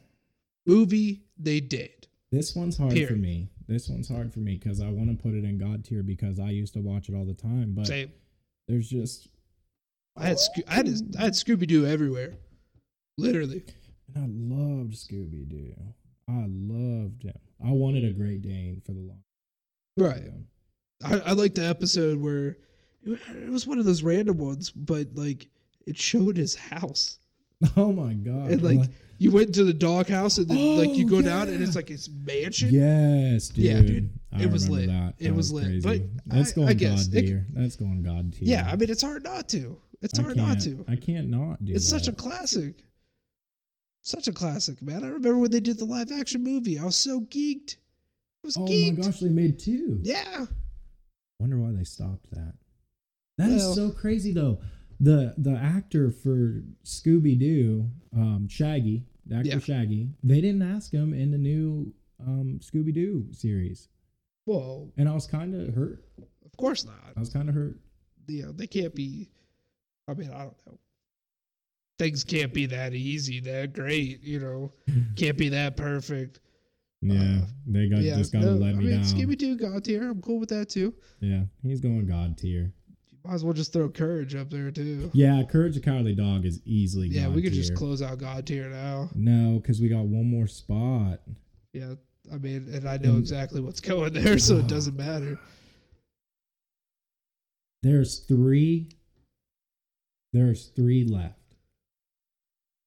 movie 0.66 1.22
they 1.38 1.60
did. 1.60 1.90
this 2.30 2.56
one's 2.56 2.76
hard 2.76 2.98
for 3.06 3.14
me. 3.16 3.50
This 3.68 3.88
one's 3.88 4.08
hard 4.08 4.32
for 4.32 4.40
me 4.40 4.54
because 4.54 4.80
I 4.80 4.90
want 4.90 5.10
to 5.10 5.16
put 5.22 5.34
it 5.34 5.44
in 5.44 5.56
God 5.58 5.84
tier 5.84 6.02
because 6.02 6.38
I 6.40 6.50
used 6.50 6.72
to 6.74 6.80
watch 6.80 7.08
it 7.08 7.14
all 7.14 7.24
the 7.24 7.34
time. 7.34 7.74
But 7.74 7.86
Same. 7.86 8.10
there's 8.66 8.88
just 8.88 9.28
I 10.16 10.28
had 10.28 10.38
Sco- 10.38 10.62
I 10.68 10.74
had 10.74 10.88
I 11.18 11.24
had 11.24 11.32
Scooby 11.34 11.66
Doo 11.66 11.86
everywhere, 11.86 12.36
literally. 13.18 13.62
And 14.14 14.16
I 14.18 14.26
loved 14.26 14.94
Scooby 14.94 15.48
Doo. 15.48 15.74
I 16.28 16.44
loved 16.48 17.22
him. 17.24 17.34
I 17.64 17.70
wanted 17.70 18.04
a 18.04 18.12
Great 18.12 18.42
Dane 18.42 18.80
for 18.84 18.92
the 18.92 19.00
long. 19.00 19.22
Right. 19.96 20.22
I, 21.04 21.30
I 21.30 21.32
like 21.32 21.54
the 21.54 21.66
episode 21.66 22.18
where 22.20 22.56
it 23.04 23.50
was 23.50 23.66
one 23.66 23.78
of 23.78 23.84
those 23.84 24.02
random 24.02 24.38
ones, 24.38 24.70
but 24.70 25.08
like 25.14 25.48
it 25.86 25.96
showed 25.96 26.36
his 26.36 26.54
house. 26.54 27.18
Oh 27.76 27.92
my 27.92 28.12
god! 28.12 28.50
And 28.50 28.62
like 28.62 28.90
you 29.16 29.30
went 29.30 29.54
to 29.54 29.64
the 29.64 29.72
doghouse 29.72 30.36
and 30.38 30.48
then 30.48 30.76
like 30.76 30.96
you 30.98 31.06
Oh, 31.06 31.08
go 31.08 31.22
down 31.22 31.48
and 31.48 31.62
it's 31.62 31.76
like 31.76 31.88
his 31.88 32.10
mansion. 32.10 32.68
yes, 32.70 33.48
dude. 33.48 33.64
Yeah, 33.64 33.80
dude. 33.80 34.10
I 34.32 34.42
It 34.42 34.50
was 34.50 34.68
lit. 34.68 34.88
That. 34.88 35.14
It 35.18 35.28
That 35.28 35.34
was 35.34 35.50
lit. 35.52 35.64
crazy. 35.66 35.80
But 35.80 36.02
that's 36.26 36.50
I- 36.52 36.54
going 36.56 36.68
I 36.68 36.74
God 36.74 36.98
tier. 37.12 37.46
That's 37.54 37.76
going 37.76 38.02
God 38.02 38.32
tier. 38.34 38.48
Yeah, 38.48 38.68
I 38.70 38.76
mean 38.76 38.90
it's 38.90 39.00
hard 39.02 39.22
not 39.22 39.48
to. 39.50 39.78
It's 40.02 40.18
I 40.18 40.22
hard 40.22 40.36
not 40.36 40.60
to. 40.62 40.84
I 40.88 40.96
can't 40.96 41.30
not 41.30 41.64
do. 41.64 41.72
It's 41.74 41.88
such 41.88 42.08
a 42.08 42.12
classic. 42.12 42.82
Such 44.04 44.28
a 44.28 44.32
classic, 44.32 44.82
man. 44.82 45.02
I 45.02 45.06
remember 45.08 45.38
when 45.38 45.50
they 45.50 45.60
did 45.60 45.78
the 45.78 45.86
live 45.86 46.12
action 46.12 46.44
movie. 46.44 46.78
I 46.78 46.84
was 46.84 46.94
so 46.96 47.22
geeked. 47.22 47.76
I 48.44 48.46
was 48.46 48.56
Oh 48.58 48.66
geeked. 48.66 48.98
my 48.98 49.04
gosh, 49.04 49.18
they 49.20 49.30
made 49.30 49.58
two. 49.58 49.98
Yeah. 50.02 50.44
Wonder 51.40 51.58
why 51.58 51.72
they 51.72 51.84
stopped 51.84 52.30
that. 52.32 52.54
That 53.38 53.50
is 53.50 53.62
Well- 53.62 53.74
so 53.74 53.90
crazy 53.90 54.32
though. 54.32 54.60
The 55.00 55.34
the 55.38 55.52
actor 55.56 56.10
for 56.10 56.62
Scooby 56.84 57.38
Doo, 57.38 57.90
um, 58.12 58.46
Shaggy, 58.46 59.04
the 59.26 59.36
actor 59.36 59.48
Yeah. 59.48 59.58
Shaggy, 59.58 60.10
they 60.22 60.40
didn't 60.40 60.62
ask 60.62 60.92
him 60.92 61.12
in 61.14 61.30
the 61.30 61.38
new 61.38 61.92
um, 62.20 62.60
Scooby 62.62 62.94
Doo 62.94 63.26
series, 63.32 63.88
Whoa. 64.44 64.92
and 64.96 65.08
I 65.08 65.14
was 65.14 65.26
kind 65.26 65.52
of 65.54 65.74
hurt. 65.74 66.04
Of 66.44 66.56
course 66.56 66.84
not. 66.84 67.12
I 67.16 67.18
was 67.20 67.28
kind 67.30 67.48
of 67.48 67.54
hurt. 67.56 67.80
Yeah, 68.28 68.52
they 68.54 68.66
can't 68.68 68.94
be 68.94 69.30
I 70.06 70.14
mean, 70.14 70.30
I 70.30 70.44
don't 70.44 70.66
know. 70.66 70.78
Things 71.98 72.24
can't 72.24 72.52
be 72.52 72.66
that 72.66 72.92
easy, 72.92 73.38
that 73.40 73.72
great, 73.72 74.20
you 74.22 74.40
know. 74.40 74.72
Can't 75.16 75.38
be 75.38 75.48
that 75.50 75.76
perfect. 75.76 76.40
Yeah, 77.00 77.20
Uh, 77.42 77.46
they 77.68 77.88
got 77.88 78.00
yeah, 78.00 78.16
just 78.16 78.32
got 78.32 78.40
to 78.40 78.46
no, 78.46 78.52
let 78.54 78.70
I 78.74 78.78
me 78.78 78.86
mean, 78.86 78.90
down. 78.96 79.04
Scooby 79.04 79.38
Doo 79.38 79.56
God 79.56 79.84
tier. 79.84 80.10
I'm 80.10 80.20
cool 80.20 80.40
with 80.40 80.48
that 80.48 80.68
too. 80.70 80.92
yeah, 81.20 81.42
he's 81.62 81.80
going 81.80 82.04
God 82.06 82.36
tier. 82.36 82.72
You 83.12 83.18
might 83.24 83.34
as 83.34 83.44
well 83.44 83.52
just 83.52 83.72
throw 83.72 83.88
Courage 83.88 84.34
up 84.34 84.50
there 84.50 84.70
too. 84.72 85.10
Yeah, 85.14 85.42
Courage 85.44 85.74
the 85.74 85.80
Cowardly 85.80 86.14
Dog 86.16 86.44
is 86.46 86.60
easily. 86.64 87.08
Yeah, 87.08 87.26
God 87.26 87.34
we 87.36 87.42
could 87.42 87.52
just 87.52 87.74
close 87.76 88.02
out 88.02 88.18
God 88.18 88.44
tier 88.46 88.68
now. 88.68 89.08
No, 89.14 89.60
because 89.60 89.80
we 89.80 89.88
got 89.88 90.04
one 90.04 90.28
more 90.28 90.46
spot. 90.48 91.20
Yeah, 91.72 91.94
I 92.32 92.38
mean, 92.38 92.68
and 92.72 92.88
I 92.88 92.96
know 92.96 93.10
And- 93.10 93.18
exactly 93.20 93.60
what's 93.60 93.80
going 93.80 94.12
there, 94.14 94.38
so 94.38 94.56
it 94.56 94.66
doesn't 94.66 94.96
matter. 94.96 95.38
There's 97.82 98.20
three. 98.20 98.88
There's 100.32 100.66
three 100.68 101.04
left. 101.04 101.38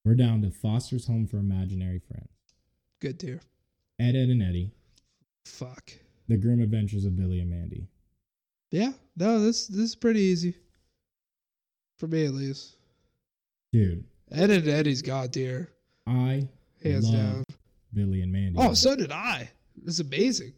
We're 0.07 0.15
down 0.15 0.41
to 0.43 0.51
Foster's 0.51 1.05
Home 1.07 1.27
for 1.27 1.35
Imaginary 1.35 1.99
Friends, 1.99 2.29
Good 3.01 3.19
tier. 3.19 3.41
Ed, 3.99 4.15
Ed, 4.15 4.29
and 4.29 4.41
Eddie, 4.41 4.71
Fuck. 5.43 5.91
The 6.29 6.37
Grim 6.37 6.61
Adventures 6.61 7.03
of 7.03 7.17
Billy 7.17 7.41
and 7.41 7.49
Mandy. 7.49 7.89
Yeah, 8.71 8.93
no, 9.17 9.41
this 9.41 9.67
this 9.67 9.81
is 9.81 9.95
pretty 9.97 10.21
easy 10.21 10.55
for 11.97 12.07
me 12.07 12.25
at 12.25 12.33
least. 12.33 12.77
Dude, 13.73 14.05
Ed 14.31 14.49
and 14.49 14.65
Eddie's 14.69 15.01
God 15.01 15.33
tier, 15.33 15.73
I 16.07 16.47
hands 16.81 17.11
down. 17.11 17.43
Billy 17.93 18.21
and 18.21 18.31
Mandy. 18.31 18.57
Oh, 18.57 18.73
so 18.73 18.95
did 18.95 19.11
I. 19.11 19.49
It's 19.85 19.99
amazing, 19.99 20.53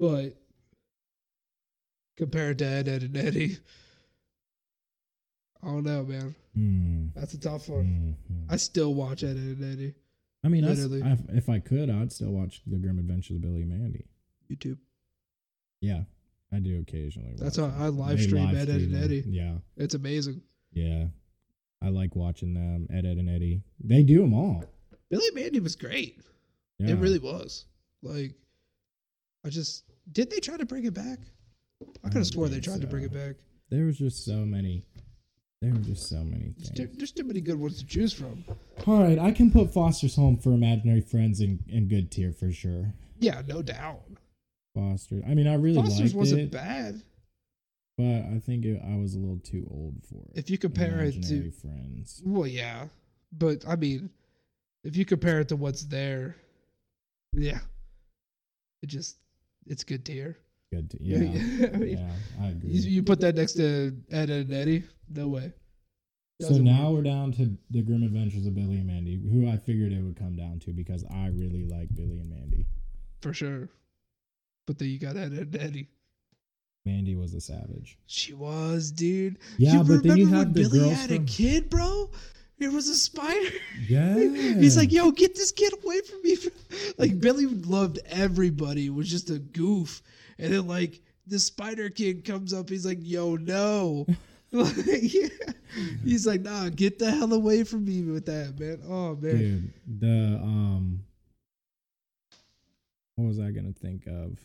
but 0.00 0.34
compared 2.16 2.58
to 2.60 2.64
Ed, 2.64 2.88
Ed 2.88 3.02
and 3.02 3.18
Eddie, 3.18 3.58
I 5.64 5.68
don't 5.68 5.84
know, 5.84 6.04
man. 6.04 6.34
Hmm, 6.54 7.06
That's 7.14 7.34
a 7.34 7.40
tough 7.40 7.68
one. 7.68 8.16
hmm, 8.28 8.34
hmm. 8.34 8.52
I 8.52 8.56
still 8.56 8.94
watch 8.94 9.22
Ed, 9.24 9.30
Ed 9.30 9.36
and 9.58 9.72
Eddie. 9.72 9.94
I 10.44 10.48
mean, 10.48 10.64
literally. 10.66 11.02
I, 11.02 11.16
if 11.30 11.48
I 11.48 11.58
could, 11.58 11.88
I'd 11.90 12.12
still 12.12 12.30
watch 12.30 12.60
The 12.66 12.76
Grim 12.76 12.98
Adventures 12.98 13.36
of 13.36 13.42
Billy 13.42 13.62
and 13.62 13.70
Mandy. 13.70 14.04
YouTube. 14.52 14.76
Yeah, 15.80 16.02
I 16.52 16.58
do 16.58 16.78
occasionally. 16.80 17.34
That's 17.38 17.56
how 17.56 17.68
them. 17.68 17.82
I 17.82 17.88
live 17.88 18.20
stream 18.20 18.44
live 18.44 18.56
Ed, 18.56 18.68
Ed, 18.68 18.80
and. 18.80 18.96
Eddie. 18.96 19.24
Yeah, 19.26 19.54
It's 19.76 19.94
amazing. 19.94 20.42
yeah. 20.72 21.06
I 21.82 21.88
like 21.90 22.16
watching 22.16 22.54
them. 22.54 22.86
Ed, 22.90 23.04
Ed, 23.04 23.18
and 23.18 23.28
Eddie. 23.28 23.62
They 23.82 24.02
do 24.04 24.20
them 24.22 24.32
all. 24.32 24.64
Billy 25.10 25.26
and 25.26 25.34
Mandy 25.36 25.60
was 25.60 25.76
great. 25.76 26.18
Yeah. 26.78 26.92
It 26.92 26.98
really 26.98 27.18
was. 27.18 27.66
Like, 28.02 28.32
I 29.44 29.50
just 29.50 29.84
did 30.10 30.30
they 30.30 30.38
try 30.40 30.56
to 30.56 30.64
bring 30.64 30.84
it 30.86 30.94
back? 30.94 31.18
I 32.02 32.08
could 32.08 32.18
have 32.18 32.26
swore 32.26 32.48
they 32.48 32.60
tried 32.60 32.80
to 32.80 32.86
bring 32.86 33.04
it 33.04 33.12
back. 33.12 33.36
there 33.70 33.84
was 33.84 33.98
just 33.98 34.24
so 34.24 34.36
many 34.46 34.82
There 35.62 35.72
were 35.72 35.78
just 35.78 36.08
so 36.08 36.16
many 36.16 36.52
There's 36.56 36.68
things. 36.70 36.90
too, 36.90 36.96
there's 36.98 37.12
too 37.12 37.24
many 37.24 37.40
good 37.40 37.58
ones 37.58 37.78
to 37.78 37.86
choose 37.86 38.12
from. 38.12 38.44
All 38.86 39.02
right, 39.02 39.18
I 39.18 39.30
can 39.30 39.50
put 39.50 39.72
Foster's 39.72 40.16
Home 40.16 40.36
for 40.36 40.50
Imaginary 40.52 41.00
Friends 41.00 41.40
in, 41.40 41.60
in 41.68 41.88
good 41.88 42.10
tier 42.10 42.32
for 42.32 42.52
sure. 42.52 42.92
Yeah, 43.18 43.40
no 43.46 43.62
doubt. 43.62 44.02
Foster. 44.74 45.22
I 45.26 45.34
mean, 45.34 45.46
I 45.46 45.54
really 45.54 45.76
Foster's 45.76 46.00
liked 46.12 46.16
wasn't 46.16 46.40
it, 46.42 46.50
bad. 46.50 47.00
but 47.96 48.04
I 48.34 48.40
think 48.44 48.64
it, 48.66 48.82
I 48.84 48.96
was 48.96 49.14
a 49.14 49.18
little 49.18 49.38
too 49.38 49.66
old 49.70 49.94
for 50.08 50.16
it. 50.16 50.32
If 50.38 50.50
you 50.50 50.58
compare 50.58 50.98
it 51.00 51.14
Imaginary 51.14 51.50
to, 51.50 51.56
Friends. 51.56 52.22
well, 52.26 52.46
yeah, 52.46 52.88
but 53.32 53.64
I 53.66 53.76
mean, 53.76 54.10
if 54.82 54.96
you 54.96 55.04
compare 55.06 55.40
it 55.40 55.48
to 55.48 55.56
what's 55.56 55.84
there, 55.84 56.36
yeah, 57.32 57.60
it 58.82 58.88
just 58.88 59.16
it's 59.66 59.84
good 59.84 60.04
tier. 60.04 60.36
Good. 60.74 60.90
To, 60.90 60.98
yeah. 61.02 61.18
Yeah, 61.18 62.10
I 62.42 62.48
agree. 62.48 62.70
you, 62.70 62.90
you 62.90 63.02
put 63.02 63.20
that 63.20 63.36
next 63.36 63.52
to 63.54 63.96
Ed 64.10 64.30
and 64.30 64.52
Eddie, 64.52 64.84
no 65.08 65.28
way. 65.28 65.52
So 66.40 66.48
Doesn't 66.48 66.64
now 66.64 66.90
work. 66.90 67.04
we're 67.04 67.10
down 67.10 67.32
to 67.32 67.56
the 67.70 67.82
Grim 67.82 68.02
Adventures 68.02 68.44
of 68.46 68.54
Billy 68.54 68.76
and 68.78 68.86
Mandy, 68.86 69.20
who 69.32 69.48
I 69.48 69.56
figured 69.56 69.92
it 69.92 70.02
would 70.02 70.16
come 70.16 70.34
down 70.36 70.58
to 70.60 70.72
because 70.72 71.04
I 71.10 71.28
really 71.28 71.64
like 71.64 71.94
Billy 71.94 72.18
and 72.18 72.28
Mandy. 72.28 72.66
for 73.20 73.32
sure. 73.32 73.68
But 74.66 74.78
then 74.78 74.88
you 74.88 74.98
got 74.98 75.16
Ed 75.16 75.32
and 75.32 75.56
Eddie. 75.56 75.88
Mandy 76.84 77.14
was 77.14 77.34
a 77.34 77.40
savage. 77.40 77.98
She 78.06 78.34
was, 78.34 78.90
dude. 78.90 79.38
Yeah, 79.58 79.74
you 79.74 79.84
but 79.84 80.02
then 80.02 80.16
you 80.16 80.28
when 80.30 80.52
the 80.52 80.60
Billy 80.68 80.88
had 80.88 81.08
from 81.08 81.22
a 81.22 81.26
kid, 81.26 81.70
bro? 81.70 82.10
It 82.58 82.72
was 82.72 82.88
a 82.88 82.94
spider. 82.94 83.50
yeah. 83.88 84.14
He's 84.18 84.76
like, 84.76 84.92
yo, 84.92 85.10
get 85.10 85.34
this 85.34 85.50
kid 85.50 85.72
away 85.82 86.00
from 86.02 86.22
me. 86.22 86.36
like 86.98 87.20
Billy 87.20 87.46
loved 87.46 87.98
everybody. 88.06 88.86
It 88.86 88.94
was 88.94 89.10
just 89.10 89.30
a 89.30 89.38
goof. 89.38 90.02
And 90.38 90.52
then 90.52 90.66
like 90.66 91.00
the 91.26 91.38
spider 91.38 91.90
kid 91.90 92.24
comes 92.24 92.52
up. 92.52 92.68
He's 92.68 92.86
like, 92.86 92.98
yo, 93.00 93.36
no. 93.36 94.06
yeah. 94.52 95.28
He's 96.04 96.26
like, 96.26 96.42
nah, 96.42 96.68
get 96.68 96.98
the 97.00 97.10
hell 97.10 97.32
away 97.32 97.64
from 97.64 97.84
me 97.84 98.02
with 98.02 98.26
that, 98.26 98.58
man. 98.58 98.80
Oh 98.88 99.16
man. 99.16 99.36
dude, 99.36 99.72
the 100.00 100.38
um, 100.40 101.04
what 103.16 103.26
was 103.26 103.40
I 103.40 103.50
gonna 103.50 103.72
think 103.72 104.06
of? 104.06 104.38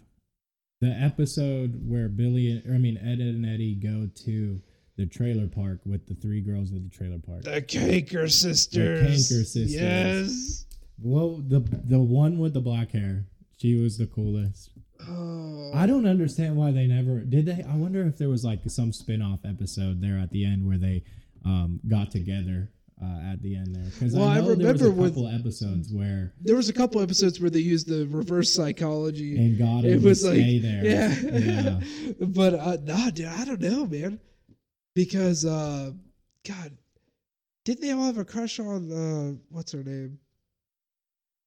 The 0.82 0.90
episode 0.90 1.80
where 1.88 2.08
Billy, 2.08 2.64
I 2.68 2.78
mean 2.78 2.98
Ed 2.98 3.20
and 3.20 3.46
Eddie 3.46 3.76
go 3.76 4.10
to 4.24 4.60
the 4.98 5.06
trailer 5.06 5.48
park 5.48 5.80
with 5.86 6.08
the 6.08 6.16
three 6.16 6.42
girls 6.42 6.74
at 6.74 6.84
the 6.84 6.90
trailer 6.90 7.20
park. 7.20 7.44
The 7.44 7.62
Kanker 7.62 8.32
sisters. 8.32 9.30
The 9.30 9.36
Kanker 9.36 9.46
sisters. 9.46 9.74
Yes. 9.74 10.66
Well, 11.02 11.38
the 11.48 11.60
the 11.60 12.00
one 12.00 12.40
with 12.40 12.54
the 12.54 12.62
black 12.62 12.92
hair, 12.92 13.26
she 13.58 13.76
was 13.76 13.98
the 13.98 14.08
coolest. 14.08 14.72
Oh. 15.08 15.72
I 15.74 15.86
don't 15.86 16.06
understand 16.08 16.56
why 16.56 16.72
they 16.72 16.88
never 16.88 17.20
did 17.20 17.46
they. 17.46 17.64
I 17.64 17.76
wonder 17.76 18.06
if 18.06 18.18
there 18.18 18.30
was 18.30 18.44
like 18.44 18.60
some 18.68 18.92
spin-off 18.92 19.40
episode 19.46 20.02
there 20.02 20.18
at 20.18 20.30
the 20.32 20.46
end 20.46 20.66
where 20.68 20.78
they 20.78 21.04
um, 21.46 21.80
got 21.88 22.12
together 22.12 22.70
uh, 23.02 23.32
at 23.32 23.42
the 23.42 23.56
end 23.56 23.74
there 23.76 23.86
because 23.86 24.14
Well, 24.14 24.28
I 24.28 24.40
I 24.40 24.42
know 24.42 24.56
there 24.56 24.74
was 24.74 24.82
a 24.82 24.86
remember 24.90 25.02
with- 25.02 25.14
couple 25.16 25.28
episodes 25.30 25.94
where 25.94 26.34
there 26.42 26.56
was 26.58 26.68
a 26.68 26.74
couple 26.74 27.02
episodes 27.02 27.40
where 27.40 27.50
they 27.50 27.60
used 27.60 27.88
the 27.88 28.08
reverse 28.08 28.54
psychology. 28.54 29.38
and 29.38 29.58
got 29.58 29.86
it 29.86 30.02
was 30.02 30.26
like, 30.26 30.36
there. 30.62 30.84
yeah, 30.86 31.16
yeah. 31.22 31.80
but 32.20 32.56
uh, 32.56 32.78
nah, 32.84 33.10
dude, 33.12 33.28
I 33.28 33.46
don't 33.46 33.62
know, 33.62 33.86
man, 33.86 34.20
because 34.96 35.46
uh, 35.46 35.92
God, 36.46 36.78
didn't 37.64 37.82
they 37.82 37.92
all 37.92 38.04
have 38.04 38.18
a 38.18 38.26
crush 38.26 38.60
on 38.60 38.92
uh, 38.92 39.38
what's 39.50 39.72
her 39.72 39.84
name? 39.84 40.20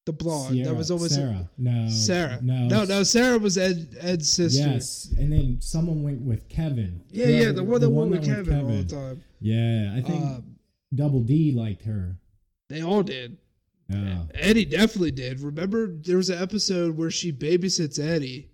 The 0.05 0.13
blonde 0.13 0.65
that 0.67 0.75
was 0.75 0.91
always 0.91 1.15
Sarah. 1.15 1.49
No, 1.59 1.89
Sarah. 1.89 2.41
no, 2.43 2.67
no, 2.67 2.85
no. 2.85 3.03
Sarah 3.05 3.39
was 3.39 3.57
Ed 3.57 3.97
Ed's 4.01 4.29
sister. 4.29 4.69
Yes, 4.69 5.15
and 5.17 5.33
then 5.33 5.59
someone 5.61 6.03
went 6.03 6.21
with 6.23 6.49
Kevin. 6.49 7.01
Yeah, 7.11 7.27
yeah, 7.27 7.53
the 7.53 7.63
Whoever- 7.63 7.65
one 7.65 7.81
that 7.81 7.91
went 7.91 8.11
with 8.11 8.25
that 8.25 8.35
Kevin, 8.47 8.61
all 8.61 8.77
the 8.79 8.85
time. 8.85 9.23
Yeah, 9.41 9.95
I 9.97 10.01
think 10.03 10.25
Um, 10.25 10.45
Double 10.93 11.23
D 11.23 11.53
liked 11.53 11.85
her. 11.85 12.17
they 12.69 12.83
all 12.83 13.03
did. 13.05 13.37
Yeah. 13.89 14.25
Eddie 14.35 14.65
definitely 14.65 15.11
did. 15.13 15.39
Remember, 15.41 15.87
there 15.87 16.17
was 16.17 16.31
an 16.31 16.43
episode 16.43 16.97
where 16.97 17.11
she 17.11 17.31
babysits 17.33 17.99
Eddie, 17.99 18.49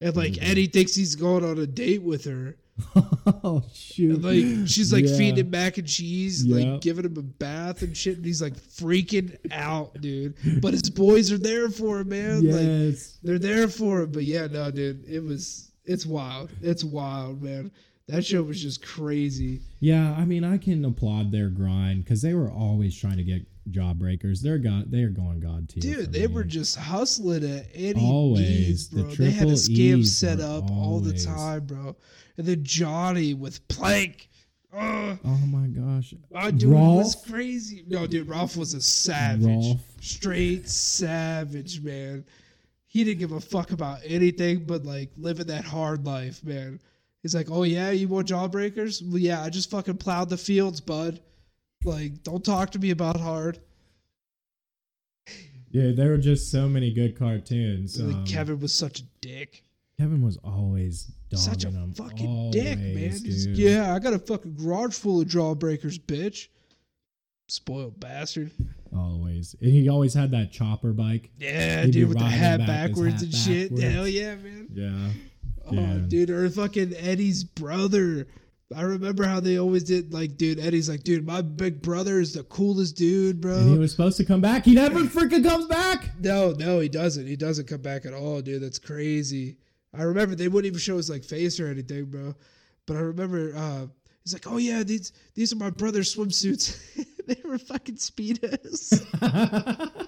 and 0.00 0.16
like 0.16 0.32
Mhm. 0.32 0.38
Eddie 0.42 0.66
thinks 0.66 0.94
he's 0.96 1.14
going 1.14 1.44
on 1.44 1.58
a 1.58 1.66
date 1.68 2.02
with 2.02 2.24
her. 2.24 2.56
oh 3.44 3.62
shoot! 3.72 4.16
And, 4.16 4.24
like 4.24 4.68
she's 4.68 4.92
like 4.92 5.06
Yeah. 5.06 5.16
feeding 5.16 5.46
him 5.46 5.50
mac 5.50 5.78
and 5.78 5.86
cheese, 5.88 6.44
Yeah. 6.44 6.72
like 6.72 6.80
giving 6.80 7.04
him 7.04 7.16
a 7.16 7.22
bath 7.22 7.82
and 7.82 7.96
shit, 7.96 8.16
and 8.16 8.24
he's 8.24 8.40
like 8.42 8.54
freaking 8.54 9.36
out, 9.50 10.00
dude. 10.00 10.34
But 10.60 10.72
his 10.74 10.88
boys 10.90 11.32
are 11.32 11.38
there 11.38 11.68
for 11.70 12.00
him, 12.00 12.08
man. 12.10 12.44
Like 12.44 12.98
they're 13.22 13.38
there 13.38 13.68
for 13.68 14.02
him. 14.02 14.12
But 14.12 14.24
yeah, 14.24 14.46
no, 14.46 14.70
dude, 14.70 15.04
it 15.08 15.20
was 15.22 15.70
it's 15.84 16.06
wild. 16.06 16.50
It's 16.62 16.84
wild, 16.84 17.42
man. 17.42 17.70
That 18.08 18.24
show 18.24 18.42
was 18.42 18.62
just 18.62 18.84
crazy. 18.86 19.60
Yeah, 19.80 20.14
I 20.16 20.24
mean, 20.24 20.42
I 20.42 20.56
can 20.56 20.82
applaud 20.84 21.30
their 21.30 21.48
grind 21.50 22.04
because 22.04 22.22
they 22.22 22.32
were 22.34 22.50
always 22.50 22.96
trying 22.98 23.18
to 23.18 23.22
get 23.24 23.42
jawbreakers. 23.72 24.40
They're 24.40 24.58
god. 24.58 24.90
They 24.90 25.02
are 25.02 25.08
going 25.10 25.40
god 25.40 25.68
tier. 25.68 25.80
Dude, 25.80 26.12
they 26.12 26.26
me. 26.26 26.34
were 26.34 26.44
just 26.44 26.76
hustling 26.76 27.44
at 27.44 27.66
any 27.74 28.00
Always. 28.04 28.40
means, 28.48 28.88
The 28.88 29.02
bro. 29.04 29.14
they 29.14 29.30
had 29.30 29.48
a 29.48 29.52
scam 29.52 29.98
E's 29.98 30.16
set 30.16 30.40
up 30.40 30.70
all 30.70 31.00
the 31.00 31.12
time, 31.18 31.66
bro. 31.66 31.96
And 32.36 32.46
then 32.46 32.62
Johnny 32.64 33.34
with 33.34 33.66
Plank. 33.68 34.28
Oh, 34.72 35.18
Oh 35.24 35.38
my 35.46 35.66
gosh. 35.68 36.12
oh 36.34 36.50
dude, 36.50 36.64
it 36.70 36.74
was 36.74 37.14
crazy. 37.28 37.84
No, 37.88 38.06
dude, 38.06 38.28
Ralph 38.28 38.56
was 38.56 38.74
a 38.74 38.80
savage. 38.82 39.46
Rolf. 39.46 39.80
Straight 40.00 40.68
savage, 40.68 41.80
man. 41.82 42.24
He 42.86 43.04
didn't 43.04 43.18
give 43.20 43.32
a 43.32 43.40
fuck 43.40 43.72
about 43.72 44.00
anything 44.04 44.64
but 44.64 44.84
like 44.84 45.10
living 45.16 45.46
that 45.46 45.64
hard 45.64 46.06
life, 46.06 46.42
man. 46.44 46.80
He's 47.22 47.34
like, 47.34 47.50
oh 47.50 47.62
yeah, 47.64 47.90
you 47.90 48.08
want 48.08 48.28
jawbreakers? 48.28 49.02
Well, 49.06 49.18
yeah, 49.18 49.42
I 49.42 49.50
just 49.50 49.70
fucking 49.70 49.96
plowed 49.96 50.28
the 50.28 50.36
fields, 50.36 50.80
bud. 50.80 51.20
Like, 51.84 52.22
don't 52.22 52.44
talk 52.44 52.70
to 52.72 52.78
me 52.78 52.90
about 52.90 53.20
hard. 53.20 53.60
Yeah, 55.70 55.92
there 55.92 56.08
were 56.10 56.16
just 56.18 56.50
so 56.50 56.68
many 56.68 56.92
good 56.92 57.16
cartoons. 57.18 58.00
Like, 58.00 58.14
Um, 58.16 58.24
Kevin 58.26 58.58
was 58.58 58.72
such 58.74 59.00
a 59.00 59.02
dick. 59.20 59.64
Kevin 59.98 60.22
was 60.22 60.38
always 60.38 61.10
Such 61.34 61.64
a 61.64 61.70
fucking 61.94 62.50
dick, 62.52 62.78
man. 62.78 62.96
always, 62.96 63.46
yeah, 63.48 63.94
I 63.94 63.98
got 63.98 64.14
a 64.14 64.18
fucking 64.18 64.54
garage 64.54 64.94
full 64.94 65.20
of 65.20 65.28
jawbreakers, 65.28 65.98
bitch. 65.98 66.48
Spoiled 67.48 67.98
bastard. 68.00 68.50
Always. 68.96 69.54
And 69.60 69.70
he 69.72 69.88
always 69.88 70.14
had 70.14 70.30
that 70.30 70.52
chopper 70.52 70.92
bike. 70.92 71.30
Yeah, 71.38 71.84
He'd 71.84 71.92
dude, 71.92 72.08
with 72.08 72.18
the 72.18 72.24
hat 72.24 72.58
back 72.60 72.66
backwards 72.90 73.14
hat 73.14 73.22
and 73.24 73.34
shit. 73.34 73.70
backwards. 73.70 73.94
Hell 73.94 74.08
yeah, 74.08 74.34
man. 74.36 74.68
Yeah. 74.72 75.10
Oh, 75.66 75.74
Yeah. 75.74 75.98
dude, 76.08 76.30
or 76.30 76.48
fucking 76.48 76.94
Eddie's 76.94 77.44
brother. 77.44 78.26
I 78.76 78.82
remember 78.82 79.24
how 79.24 79.40
they 79.40 79.58
always 79.58 79.84
did, 79.84 80.12
like, 80.12 80.36
dude, 80.36 80.58
Eddie's 80.58 80.90
like, 80.90 81.02
dude, 81.02 81.26
my 81.26 81.40
big 81.40 81.80
brother 81.80 82.20
is 82.20 82.34
the 82.34 82.44
coolest 82.44 82.96
dude, 82.96 83.40
bro. 83.40 83.56
And 83.56 83.70
he 83.70 83.78
was 83.78 83.92
supposed 83.92 84.18
to 84.18 84.26
come 84.26 84.42
back. 84.42 84.66
He 84.66 84.74
never 84.74 85.00
freaking 85.04 85.42
comes 85.42 85.66
back. 85.66 86.10
No, 86.20 86.50
no, 86.52 86.78
he 86.78 86.88
doesn't. 86.90 87.26
He 87.26 87.36
doesn't 87.36 87.66
come 87.66 87.80
back 87.80 88.04
at 88.04 88.12
all, 88.12 88.42
dude. 88.42 88.62
That's 88.62 88.78
crazy. 88.78 89.56
I 89.94 90.02
remember 90.02 90.34
they 90.34 90.48
wouldn't 90.48 90.66
even 90.66 90.80
show 90.80 90.96
his 90.96 91.08
like 91.08 91.24
face 91.24 91.58
or 91.58 91.68
anything, 91.68 92.06
bro. 92.06 92.34
But 92.86 92.96
I 92.96 93.00
remember 93.00 93.52
uh 93.56 93.86
he's 94.22 94.32
like, 94.32 94.46
"Oh 94.46 94.58
yeah, 94.58 94.82
these 94.82 95.12
these 95.34 95.52
are 95.52 95.56
my 95.56 95.70
brother's 95.70 96.14
swimsuits. 96.14 96.78
they 97.26 97.40
were 97.44 97.58
fucking 97.58 97.96
speedos, 97.96 99.04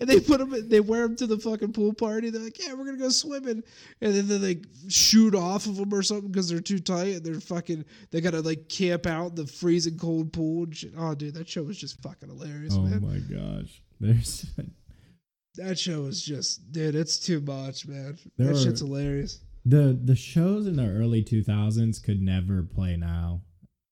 and 0.00 0.08
they 0.08 0.20
put 0.20 0.38
them. 0.38 0.68
They 0.68 0.80
wear 0.80 1.02
them 1.06 1.16
to 1.16 1.26
the 1.26 1.38
fucking 1.38 1.72
pool 1.72 1.92
party. 1.94 2.30
They're 2.30 2.42
like, 2.42 2.58
"Yeah, 2.58 2.74
we're 2.74 2.84
gonna 2.86 2.98
go 2.98 3.08
swimming," 3.10 3.62
and 4.00 4.14
then 4.14 4.28
they 4.28 4.38
like 4.38 4.64
shoot 4.88 5.34
off 5.34 5.66
of 5.66 5.76
them 5.76 5.92
or 5.94 6.02
something 6.02 6.30
because 6.30 6.48
they're 6.48 6.60
too 6.60 6.78
tight, 6.78 7.16
and 7.16 7.24
they're 7.24 7.40
fucking. 7.40 7.84
They 8.10 8.20
gotta 8.20 8.40
like 8.40 8.68
camp 8.68 9.06
out 9.06 9.30
in 9.30 9.34
the 9.36 9.46
freezing 9.46 9.98
cold 9.98 10.32
pool 10.32 10.64
and 10.64 10.76
shit. 10.76 10.92
Oh, 10.96 11.14
dude, 11.14 11.34
that 11.34 11.48
show 11.48 11.62
was 11.62 11.78
just 11.78 12.00
fucking 12.02 12.28
hilarious, 12.28 12.74
oh 12.76 12.82
man. 12.82 13.00
Oh 13.04 13.06
my 13.06 13.18
gosh. 13.18 13.82
There's 14.00 14.46
That 15.56 15.78
show 15.78 16.04
is 16.06 16.22
just, 16.22 16.70
dude, 16.72 16.94
it's 16.94 17.18
too 17.18 17.40
much, 17.40 17.86
man. 17.86 18.16
There 18.36 18.46
that 18.48 18.56
are- 18.56 18.58
shit's 18.62 18.80
hilarious. 18.80 19.40
the 19.66 19.98
the 20.02 20.16
shows 20.16 20.66
in 20.66 20.76
the 20.76 20.86
early 20.88 21.22
2000s 21.24 22.02
could 22.02 22.22
never 22.22 22.62
play 22.62 22.96
now. 22.96 23.42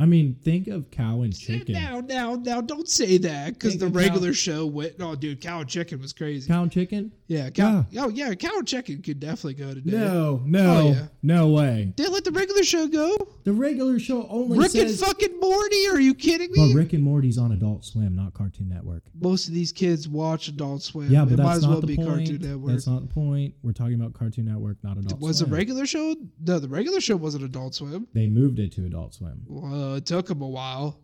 I 0.01 0.07
mean, 0.07 0.37
think 0.45 0.69
of 0.69 0.93
Cow 0.93 1.23
and 1.23 1.37
Chicken. 1.37 1.75
Now, 1.75 1.99
now, 2.01 2.37
now, 2.37 2.61
don't 2.61 2.89
say 2.89 3.19
that 3.19 3.55
because 3.55 3.79
the 3.79 3.89
regular 3.89 4.29
Cow- 4.29 4.33
show 4.35 4.67
went. 4.67 4.95
Oh, 5.01 5.17
dude, 5.17 5.41
Cow 5.41 5.59
and 5.61 5.69
Chicken 5.69 6.01
was 6.01 6.13
crazy. 6.13 6.47
Cow 6.47 6.63
and 6.63 6.71
Chicken? 6.71 7.11
yeah, 7.27 7.51
Cow. 7.51 7.85
Oh, 7.99 8.09
yeah, 8.09 8.33
Cow 8.35 8.59
and 8.59 8.69
Chicken 8.69 9.03
could 9.03 9.19
definitely 9.19 9.55
go 9.55 9.75
today. 9.75 9.91
No, 9.97 10.41
no, 10.47 10.71
Oh, 10.77 10.89
yeah. 10.93 11.07
no 11.25 11.49
way. 11.49 11.93
They 11.97 12.07
let 12.07 12.23
the 12.25 12.31
regular 12.31 12.63
show 12.63 12.87
go. 12.87 13.17
The 13.43 13.53
regular 13.53 13.99
show 13.99 14.25
only 14.29 14.57
Rick 14.59 14.75
and 14.77 14.89
says. 14.89 15.01
fucking 15.01 15.41
Morty. 15.41 15.89
Are 15.89 15.99
you 16.01 16.15
kidding 16.15 16.53
me? 16.53 16.73
but? 16.73 16.79
Rick 16.79 16.93
and 16.93 17.03
Morty's 17.03 17.37
on 17.37 17.51
Adult 17.51 17.85
Swim, 17.85 18.15
not 18.15 18.35
Cartoon 18.35 18.69
Network. 18.69 19.03
Most 19.21 19.49
of 19.49 19.55
these 19.55 19.73
kids 19.73 20.09
watch 20.09 20.47
Adult 20.47 20.83
Swim. 20.83 21.11
Yeah, 21.11 21.25
but 21.25 21.33
it 21.33 21.37
that's 21.39 21.47
might 21.49 21.57
as 21.57 21.63
not 21.65 21.71
well 21.71 21.81
the 21.81 21.87
be 21.89 21.97
point. 21.97 22.09
Cartoon 22.09 22.39
Network. 22.41 22.71
That's 22.71 22.87
not 22.87 23.01
the 23.09 23.13
point. 23.13 23.55
We're 23.65 23.73
talking 23.73 23.95
about 23.95 24.13
Cartoon 24.15 24.45
Network, 24.45 24.77
not 24.85 24.93
Adult 24.97 25.11
Swim. 25.19 25.21
was 25.23 25.41
the 25.41 25.47
regular 25.47 25.87
show? 25.87 26.15
No, 26.47 26.61
the 26.61 26.69
regular 26.69 27.01
show 27.01 27.17
wasn't 27.17 27.43
Adult 27.43 27.75
Swim. 27.75 28.07
They 28.15 28.29
moved 28.29 28.61
it 28.61 28.71
to 28.73 28.87
Adult 28.87 29.15
Swim. 29.15 29.43
Well, 29.89 29.97
it 29.97 30.05
took 30.05 30.27
them 30.27 30.43
a 30.43 30.49
while. 30.49 31.01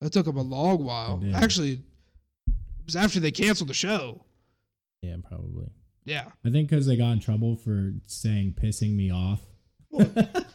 It 0.00 0.12
took 0.12 0.26
them 0.26 0.36
a 0.36 0.42
long 0.42 0.82
while. 0.84 1.18
Did. 1.18 1.34
Actually, 1.36 1.72
it 1.74 2.52
was 2.84 2.96
after 2.96 3.20
they 3.20 3.30
canceled 3.30 3.70
the 3.70 3.74
show. 3.74 4.24
Yeah, 5.02 5.16
probably. 5.28 5.68
Yeah. 6.04 6.24
I 6.44 6.50
think 6.50 6.68
because 6.68 6.84
they 6.86 6.96
got 6.96 7.12
in 7.12 7.20
trouble 7.20 7.54
for 7.54 7.92
saying 8.06 8.56
"pissing 8.60 8.96
me 8.96 9.12
off." 9.12 9.40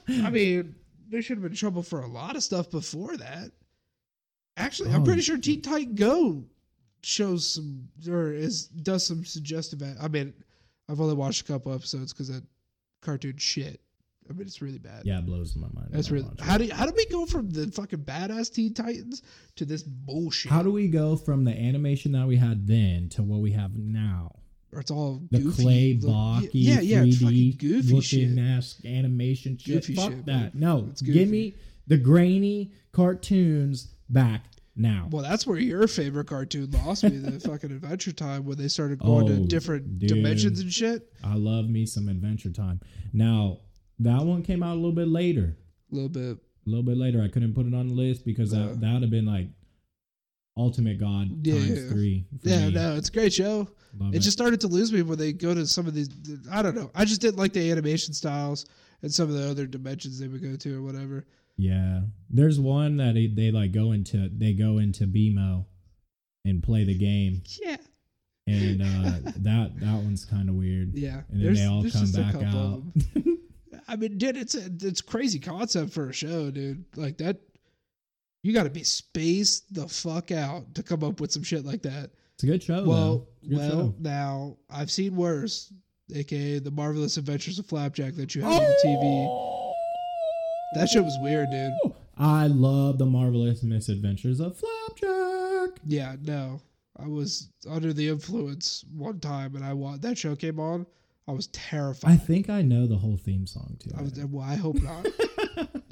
I 0.09 0.29
mean, 0.29 0.75
they 1.09 1.21
should 1.21 1.37
have 1.37 1.43
been 1.43 1.53
in 1.53 1.57
trouble 1.57 1.83
for 1.83 2.01
a 2.01 2.07
lot 2.07 2.35
of 2.35 2.43
stuff 2.43 2.69
before 2.69 3.15
that. 3.15 3.51
Actually, 4.57 4.91
I'm 4.91 5.03
Oh, 5.03 5.05
pretty 5.05 5.21
sure 5.21 5.37
Teen 5.37 5.61
Titan 5.61 5.95
Go 5.95 6.43
shows 7.01 7.49
some 7.49 7.87
or 8.09 8.33
is 8.33 8.65
does 8.67 9.05
some 9.07 9.23
suggestive. 9.23 9.81
I 10.01 10.07
mean, 10.09 10.33
I've 10.89 10.99
only 10.99 11.15
watched 11.15 11.41
a 11.41 11.45
couple 11.45 11.73
episodes 11.73 12.11
because 12.11 12.27
that 12.27 12.43
cartoon 13.01 13.37
shit. 13.37 13.79
I 14.29 14.33
mean, 14.33 14.41
it's 14.47 14.61
really 14.61 14.77
bad. 14.79 15.03
Yeah, 15.05 15.19
it 15.19 15.25
blows 15.25 15.55
my 15.55 15.67
mind. 15.73 15.89
That's 15.91 16.09
really 16.11 16.27
how 16.39 16.57
do 16.57 16.69
how 16.71 16.85
do 16.85 16.93
we 16.95 17.05
go 17.07 17.25
from 17.25 17.49
the 17.49 17.67
fucking 17.71 17.99
badass 17.99 18.53
Teen 18.53 18.73
Titans 18.73 19.21
to 19.57 19.65
this 19.65 19.83
bullshit? 19.83 20.51
How 20.51 20.63
do 20.63 20.71
we 20.71 20.87
go 20.87 21.15
from 21.15 21.43
the 21.43 21.51
animation 21.51 22.11
that 22.13 22.25
we 22.27 22.37
had 22.37 22.65
then 22.67 23.09
to 23.09 23.23
what 23.23 23.39
we 23.41 23.51
have 23.51 23.75
now? 23.75 24.35
or 24.71 24.79
it's 24.79 24.89
all 24.89 25.21
The 25.29 25.37
goofy, 25.39 25.61
clay 25.63 25.93
blocky, 25.93 26.49
yeah, 26.53 26.79
yeah, 26.79 27.01
3D 27.03 27.19
fucking 27.21 27.57
goofy 27.59 28.01
shit. 28.01 28.39
ass 28.39 28.81
animation 28.83 29.55
shit. 29.55 29.75
Goofy 29.75 29.93
Fuck 29.93 30.09
shit, 30.11 30.25
that. 30.25 30.31
man. 30.31 30.51
No, 30.55 30.87
It's 30.89 31.01
give 31.03 31.29
me 31.29 31.53
the 31.85 31.97
grainy 31.97 32.71
cartoons 32.91 33.93
back 34.09 34.45
now. 34.75 35.07
Well, 35.11 35.21
that's 35.21 35.45
where 35.45 35.59
your 35.59 35.87
favorite 35.87 36.25
cartoon 36.27 36.71
lost 36.71 37.03
me. 37.03 37.17
The 37.17 37.39
fucking 37.47 37.71
Adventure 37.71 38.11
Time 38.13 38.45
when 38.45 38.57
they 38.57 38.67
started 38.67 38.97
going 38.99 39.27
to 39.27 39.33
Oh, 39.43 39.45
different 39.45 39.99
dude. 39.99 40.09
dimensions 40.09 40.59
and 40.59 40.73
shit. 40.73 41.13
I 41.23 41.35
love 41.35 41.69
me 41.69 41.85
some 41.85 42.09
Adventure 42.09 42.49
Time. 42.49 42.79
Now 43.13 43.59
that 43.99 44.21
one 44.23 44.43
came 44.43 44.63
out 44.63 44.73
a 44.73 44.75
little 44.75 44.91
bit 44.91 45.07
later. 45.07 45.55
A 45.91 45.95
little 45.95 46.09
bit. 46.09 46.37
A 46.65 46.69
little 46.69 46.83
bit 46.83 46.97
later. 46.97 47.21
I 47.21 47.27
couldn't 47.27 47.53
put 47.53 47.65
it 47.65 47.73
on 47.73 47.89
the 47.89 47.93
list 47.93 48.25
because 48.25 48.53
No. 48.53 48.67
that 48.69 48.81
that 48.81 48.93
would 48.93 49.01
have 49.03 49.11
been 49.11 49.25
like 49.25 49.47
Ultimate 50.55 50.99
God 50.99 51.45
Yeah, 51.45 51.53
times 51.55 51.89
three. 51.91 52.25
Yeah, 52.43 52.67
me. 52.67 52.73
no, 52.73 52.95
it's 52.95 53.09
a 53.09 53.11
great 53.11 53.33
show. 53.33 53.67
Love 53.97 54.13
It 54.13 54.19
just 54.19 54.37
started 54.37 54.61
to 54.61 54.67
lose 54.67 54.93
me 54.93 55.01
when 55.01 55.17
they 55.17 55.33
go 55.33 55.53
to 55.53 55.65
some 55.65 55.87
of 55.87 55.93
these. 55.95 56.09
I 56.51 56.61
don't 56.61 56.75
know. 56.75 56.91
I 56.93 57.05
just 57.05 57.21
didn't 57.21 57.37
like 57.37 57.53
the 57.53 57.71
animation 57.71 58.13
styles 58.13 58.65
and 59.01 59.11
some 59.13 59.29
of 59.29 59.35
the 59.35 59.49
other 59.49 59.65
dimensions 59.65 60.19
they 60.19 60.27
would 60.27 60.41
go 60.43 60.55
to 60.55 60.77
or 60.77 60.81
whatever. 60.83 61.25
Yeah, 61.57 62.01
there's 62.29 62.59
one 62.59 62.97
that 62.97 63.13
they, 63.15 63.27
they 63.27 63.51
like 63.51 63.71
go 63.71 63.91
into 63.91 64.29
they 64.29 64.53
go 64.53 64.77
into 64.79 65.05
BMO 65.07 65.65
and 66.45 66.61
play 66.63 66.83
the 66.83 66.97
game, 66.97 67.41
Yeah, 67.61 67.77
and 68.47 68.81
uh, 68.81 69.31
that 69.37 69.71
that 69.79 69.93
one's 70.03 70.25
kind 70.25 70.49
of 70.49 70.55
weird. 70.55 70.93
yeah. 70.95 71.21
And 71.31 71.43
then 71.45 71.53
they 71.55 71.65
all 71.65 71.83
come 71.89 72.11
back 72.11 72.35
out. 72.35 72.83
I 73.93 73.95
mean, 73.95 74.17
dude, 74.17 74.37
it's 74.37 74.55
a 74.55 74.71
it's 74.81 75.01
crazy 75.01 75.37
concept 75.37 75.93
for 75.93 76.09
a 76.09 76.13
show, 76.13 76.49
dude. 76.49 76.83
Like 76.95 77.19
that, 77.19 77.37
you 78.41 78.51
got 78.51 78.63
to 78.63 78.71
be 78.71 78.83
spaced 78.83 79.71
the 79.71 79.87
fuck 79.87 80.31
out 80.31 80.73
to 80.73 80.81
come 80.81 81.03
up 81.03 81.21
with 81.21 81.31
some 81.31 81.43
shit 81.43 81.63
like 81.63 81.83
that. 81.83 82.09
It's 82.33 82.43
a 82.43 82.47
good 82.47 82.63
show. 82.63 82.83
well. 82.85 83.27
Good 83.47 83.57
well, 83.59 83.69
show. 83.69 83.95
now 83.99 84.57
I've 84.67 84.89
seen 84.89 85.15
worse, 85.15 85.71
aka 86.11 86.57
the 86.57 86.71
marvelous 86.71 87.17
adventures 87.17 87.59
of 87.59 87.67
Flapjack 87.67 88.15
that 88.15 88.33
you 88.33 88.41
have 88.41 88.53
on 88.53 88.63
the 88.63 88.77
TV. 88.83 89.27
Oh! 89.29 89.73
That 90.73 90.89
shit 90.89 91.03
was 91.03 91.15
weird, 91.21 91.51
dude. 91.51 91.93
I 92.17 92.47
love 92.47 92.97
the 92.97 93.05
marvelous 93.05 93.61
misadventures 93.61 94.39
of 94.39 94.57
Flapjack. 94.57 95.79
Yeah, 95.85 96.15
no, 96.23 96.61
I 96.97 97.07
was 97.07 97.49
under 97.69 97.93
the 97.93 98.09
influence 98.09 98.85
one 98.91 99.19
time, 99.19 99.55
and 99.55 99.63
I 99.63 99.73
wa- 99.73 99.97
that 99.97 100.17
show 100.17 100.35
came 100.35 100.59
on. 100.59 100.87
I 101.27 101.31
was 101.31 101.47
terrified. 101.47 102.11
I 102.11 102.15
think 102.17 102.49
I 102.49 102.61
know 102.61 102.85
the 102.85 102.97
whole 102.97 103.15
theme 103.17 103.47
song 103.47 103.77
too. 103.79 103.91
I 103.97 104.01
was, 104.01 104.13
well, 104.29 104.45
I 104.45 104.55
hope 104.55 104.81
not, 104.81 105.07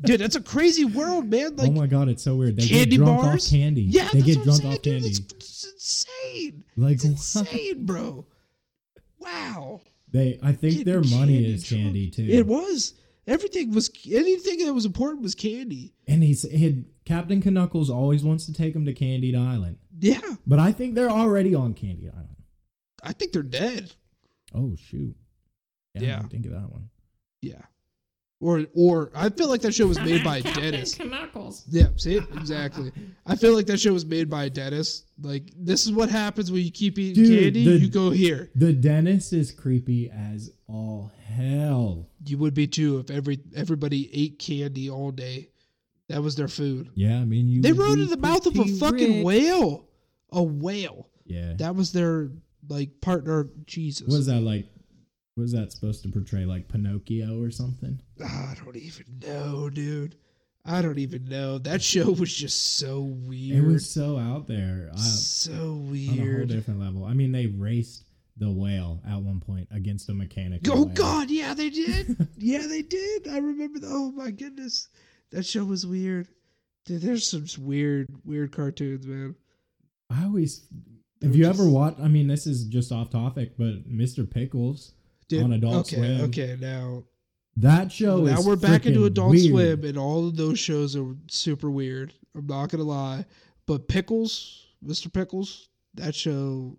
dude. 0.04 0.20
That's 0.20 0.36
a 0.36 0.42
crazy 0.42 0.84
world, 0.86 1.30
man. 1.30 1.56
Like 1.56 1.70
oh 1.70 1.74
my 1.74 1.88
god, 1.88 2.10
it's 2.10 2.24
so 2.24 2.36
weird. 2.36 2.58
They 2.58 2.68
candy 2.68 2.92
get 2.92 2.98
drunk 2.98 3.22
bars? 3.22 3.46
off 3.46 3.52
candy. 3.52 3.82
Yeah, 3.84 4.10
they 4.12 4.22
get 4.22 4.44
drunk 4.44 4.62
saying, 4.62 4.74
off 4.74 4.82
dude. 4.82 4.94
candy. 4.94 5.08
It's, 5.10 5.20
it's 5.20 5.64
insane. 5.74 6.64
Like 6.76 6.96
It's 6.96 7.06
insane, 7.06 7.86
bro. 7.86 8.26
Wow. 9.20 9.82
They, 10.12 10.38
I 10.44 10.52
think 10.52 10.80
Getting 10.80 10.86
their 10.86 11.02
money 11.02 11.36
candy 11.36 11.54
is 11.54 11.64
drunk. 11.64 11.84
candy 11.84 12.10
too. 12.10 12.28
It 12.30 12.46
was 12.46 12.96
everything 13.28 13.72
was 13.72 13.90
anything 14.12 14.66
that 14.66 14.74
was 14.74 14.86
important 14.86 15.24
was 15.24 15.36
candy. 15.36 15.94
and 16.08 16.22
he's 16.24 16.42
he 16.50 16.64
had, 16.66 16.86
Captain 17.06 17.42
Knuckles 17.54 17.90
always 17.90 18.24
wants 18.24 18.46
to 18.48 18.54
take 18.54 18.76
him 18.76 18.86
to 18.86 18.94
Candied 18.94 19.36
Island, 19.36 19.78
Yeah, 20.00 20.20
but 20.46 20.60
I 20.60 20.72
think 20.72 20.96
they're 20.96 21.10
already 21.10 21.56
on 21.56 21.74
Candy 21.74 22.10
Island. 22.10 22.36
I 23.04 23.14
think 23.14 23.32
they're 23.32 23.42
dead. 23.44 23.94
Oh 24.54 24.76
shoot! 24.76 25.16
Yeah, 25.96 26.16
I 26.16 26.20
didn't 26.20 26.32
think 26.32 26.46
of 26.46 26.52
that 26.54 26.72
one. 26.72 26.90
Yeah. 27.42 27.62
Or 28.40 28.66
or 28.74 29.12
I 29.14 29.30
feel 29.30 29.50
like 29.50 29.62
that 29.62 29.74
show 29.74 29.86
was 29.86 30.00
made 30.00 30.24
by 30.24 30.38
a 30.38 30.42
dentist. 30.56 31.04
Knuckles. 31.04 31.64
Yeah, 31.70 31.88
see 31.96 32.16
exactly. 32.18 32.92
I 33.26 33.36
feel 33.36 33.54
like 33.54 33.68
that 33.68 33.80
show 33.80 33.94
was 33.94 34.06
made 34.06 34.30
by 34.32 34.46
a 34.46 34.50
dentist. 34.50 35.06
Like 35.22 35.52
this 35.56 35.86
is 35.86 35.92
what 35.92 36.10
happens 36.10 36.52
when 36.52 36.64
you 36.64 36.72
keep 36.72 36.98
eating 36.98 37.24
Dude, 37.24 37.44
candy. 37.44 37.66
the- 37.66 37.78
you 37.78 37.88
go 37.88 38.10
here. 38.10 38.50
The 38.56 38.74
dentist 38.74 39.32
is 39.34 39.52
creepy 39.52 40.10
as 40.10 40.50
all 40.68 41.12
hell. 41.28 42.08
You 42.26 42.40
would 42.40 42.56
be 42.56 42.66
too 42.66 42.98
if 43.00 43.12
every 43.12 43.40
everybody 43.56 44.10
ate 44.12 44.40
candy 44.40 44.90
all 44.90 45.12
day. 45.12 45.50
That 46.10 46.24
was 46.24 46.36
their 46.36 46.48
food. 46.48 46.90
Yeah, 46.96 47.20
I 47.20 47.26
mean 47.26 47.48
you. 47.48 47.62
They 47.62 47.74
would 47.74 47.80
rode 47.86 48.00
in 48.00 48.08
the 48.10 48.18
mouth 48.18 48.46
of 48.48 48.58
a 48.58 48.66
fucking 48.66 49.18
rich. 49.18 49.24
whale. 49.26 49.86
A 50.32 50.42
whale. 50.42 51.10
Yeah. 51.26 51.54
That 51.58 51.76
was 51.76 51.92
their 51.92 52.32
like 52.68 53.00
partner. 53.02 53.50
Jesus. 53.68 54.08
was 54.08 54.26
that 54.26 54.42
like? 54.42 54.66
Was 55.38 55.54
that 55.54 55.72
supposed 55.72 56.04
to 56.04 56.10
portray 56.10 56.46
like 56.46 56.68
Pinocchio 56.68 57.42
or 57.42 57.52
something? 57.52 58.00
Ah, 58.24 58.52
I 58.52 58.56
don't 58.64 58.76
even 58.76 59.06
know, 59.26 59.70
dude. 59.70 60.16
I 60.66 60.82
don't 60.82 61.00
even 61.00 61.26
know. 61.26 61.58
That 61.58 61.82
show 61.82 62.12
was 62.12 62.34
just 62.34 62.78
so 62.78 63.00
weird. 63.02 63.64
It 63.64 63.68
was 63.68 63.90
so 63.90 64.18
out 64.18 64.48
there. 64.48 64.92
I, 64.94 64.98
so 64.98 65.52
on 65.52 65.58
a 65.60 65.62
whole 65.64 65.90
weird. 65.92 66.50
different 66.50 66.80
level. 66.80 67.06
I 67.06 67.14
mean, 67.14 67.32
they 67.32 67.48
raced 67.48 68.04
the 68.38 68.52
whale 68.52 69.02
at 69.08 69.22
one 69.22 69.40
point 69.40 69.68
against 69.72 70.10
a 70.10 70.14
mechanic. 70.14 70.62
Oh 70.70 70.86
God, 70.86 71.30
yeah, 71.32 71.54
they 71.54 71.70
did. 71.70 72.28
yeah, 72.38 72.68
they 72.68 72.82
did. 72.82 73.28
I 73.28 73.38
remember. 73.38 73.80
The, 73.80 73.88
oh 73.90 74.12
my 74.12 74.32
goodness, 74.32 74.90
that 75.32 75.46
show 75.46 75.64
was 75.64 75.86
weird. 75.88 76.28
Dude, 76.86 77.02
there's 77.02 77.26
some 77.28 77.46
weird, 77.66 78.08
weird 78.26 78.52
cartoons, 78.52 79.08
man. 79.08 79.36
I 80.10 80.26
always. 80.26 80.68
They 81.22 81.28
Have 81.28 81.36
you 81.36 81.46
just- 81.46 81.60
ever 81.60 81.70
watched? 81.70 82.00
I 82.00 82.08
mean, 82.08 82.28
this 82.28 82.46
is 82.46 82.66
just 82.66 82.92
off 82.92 83.10
topic, 83.12 83.58
but 83.58 83.90
Mr. 83.90 84.30
Pickles 84.30 84.94
Dude, 85.32 85.44
on 85.44 85.54
Adult 85.54 85.88
okay, 85.88 85.96
Swim. 85.96 86.22
okay, 86.22 86.58
now 86.60 87.04
That 87.58 87.92
show 87.92 88.26
is 88.26 88.34
now 88.34 88.48
we're 88.48 88.56
back 88.56 88.86
into 88.86 89.06
Adult 89.06 89.32
weird. 89.32 89.50
Swim, 89.50 89.84
and 89.86 89.98
all 89.98 90.28
of 90.28 90.36
those 90.36 90.60
shows 90.60 90.96
are 90.96 91.16
super 91.30 91.70
weird. 91.72 92.14
I'm 92.36 92.48
not 92.48 92.70
gonna 92.70 92.84
lie, 92.84 93.26
but 93.66 93.88
Pickles, 93.88 94.68
Mr. 94.86 95.12
Pickles, 95.12 95.70
that 95.96 96.16
show, 96.16 96.78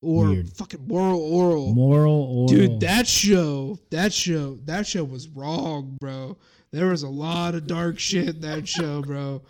or 0.00 0.26
Weird. 0.26 0.48
fucking 0.50 0.86
Moral 0.86 1.20
Orel, 1.20 1.74
Moral 1.74 2.12
or 2.12 2.48
dude, 2.48 2.80
that 2.80 3.06
show, 3.06 3.78
that 3.90 4.12
show, 4.12 4.58
that 4.64 4.86
show 4.86 5.04
was 5.04 5.28
wrong, 5.28 5.96
bro. 6.00 6.36
There 6.72 6.86
was 6.88 7.02
a 7.02 7.08
lot 7.08 7.54
of 7.54 7.66
dark 7.66 7.98
shit 7.98 8.28
in 8.28 8.40
that 8.40 8.66
show, 8.66 9.02
bro. 9.02 9.42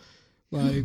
Like, 0.51 0.85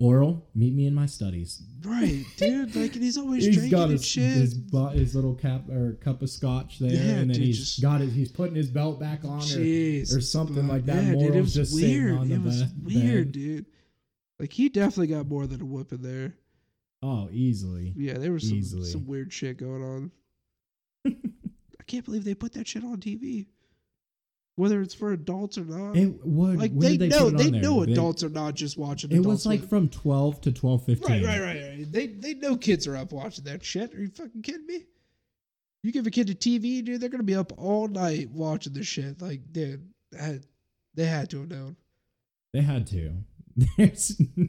oral. 0.00 0.46
Meet 0.54 0.74
me 0.74 0.86
in 0.86 0.94
my 0.94 1.06
studies. 1.06 1.62
right, 1.84 2.24
dude. 2.36 2.74
Like, 2.76 2.94
and 2.94 3.02
he's 3.02 3.16
always 3.18 3.44
He's 3.46 3.56
drinking 3.56 3.78
got 3.78 3.82
and 3.84 3.92
his 3.92 4.04
shit. 4.04 4.32
his, 4.32 4.52
his 4.92 5.14
little 5.14 5.34
cap 5.34 5.68
or 5.68 5.94
cup 6.00 6.22
of 6.22 6.30
scotch 6.30 6.78
there, 6.78 6.90
Yeah, 6.90 6.98
and 6.98 7.30
then 7.30 7.36
dude, 7.36 7.36
he's 7.46 7.58
just- 7.58 7.82
got 7.82 8.00
it. 8.00 8.08
He's 8.10 8.30
putting 8.32 8.54
his 8.56 8.70
belt 8.70 8.98
back 9.00 9.24
on, 9.24 9.40
or, 9.40 10.16
or 10.16 10.20
something 10.20 10.66
like 10.68 10.84
that. 10.86 11.02
Yeah, 11.04 11.12
dude, 11.14 11.34
it 11.36 11.40
was 11.40 11.54
just 11.54 11.74
weird. 11.74 12.18
on 12.18 12.28
the 12.28 12.34
it 12.36 12.42
was 12.42 12.62
be- 12.64 12.96
weird, 13.02 13.32
dude. 13.32 13.66
Like 14.40 14.52
he 14.52 14.68
definitely 14.68 15.14
got 15.14 15.28
more 15.28 15.46
than 15.46 15.60
a 15.60 15.64
whooping 15.64 16.02
there. 16.02 16.34
Oh, 17.02 17.28
easily. 17.30 17.92
Yeah, 17.96 18.14
there 18.14 18.32
was 18.32 18.48
some 18.48 18.56
Easily. 18.58 18.84
some 18.88 19.06
weird 19.06 19.32
shit 19.32 19.58
going 19.58 19.82
on. 19.84 20.10
I 21.06 21.82
can't 21.86 22.04
believe 22.04 22.24
they 22.24 22.34
put 22.34 22.54
that 22.54 22.66
shit 22.66 22.82
on 22.82 22.96
TV. 22.96 23.46
Whether 24.56 24.80
it's 24.82 24.94
for 24.94 25.12
adults 25.12 25.58
or 25.58 25.64
not. 25.64 25.96
It 25.96 26.24
what? 26.24 26.56
like 26.56 26.70
when 26.72 26.98
they, 26.98 27.08
know 27.08 27.28
they 27.30 27.50
there? 27.50 27.60
know 27.60 27.84
They- 27.84 27.92
adults 27.92 28.22
are 28.22 28.28
not 28.28 28.54
just 28.54 28.78
watching 28.78 29.10
It 29.10 29.24
was 29.24 29.44
like 29.44 29.68
from 29.68 29.88
twelve 29.88 30.40
to 30.42 30.52
twelve 30.52 30.84
fifteen. 30.84 31.24
Right, 31.24 31.40
right, 31.40 31.40
right, 31.40 31.62
right. 31.78 31.92
They 31.92 32.06
they 32.06 32.34
know 32.34 32.56
kids 32.56 32.86
are 32.86 32.96
up 32.96 33.12
watching 33.12 33.44
that 33.44 33.64
shit. 33.64 33.92
Are 33.94 34.00
you 34.00 34.08
fucking 34.08 34.42
kidding 34.42 34.66
me? 34.66 34.84
You 35.82 35.92
give 35.92 36.06
a 36.06 36.10
kid 36.10 36.30
a 36.30 36.34
TV, 36.34 36.84
dude, 36.84 37.00
they're 37.00 37.08
gonna 37.08 37.24
be 37.24 37.34
up 37.34 37.52
all 37.58 37.88
night 37.88 38.30
watching 38.30 38.72
this 38.72 38.86
shit. 38.86 39.20
Like, 39.20 39.52
dude, 39.52 39.86
that, 40.12 40.44
they 40.94 41.06
had 41.06 41.30
to 41.30 41.40
have 41.40 41.50
known. 41.50 41.76
They 42.52 42.62
had 42.62 42.86
to. 42.86 43.12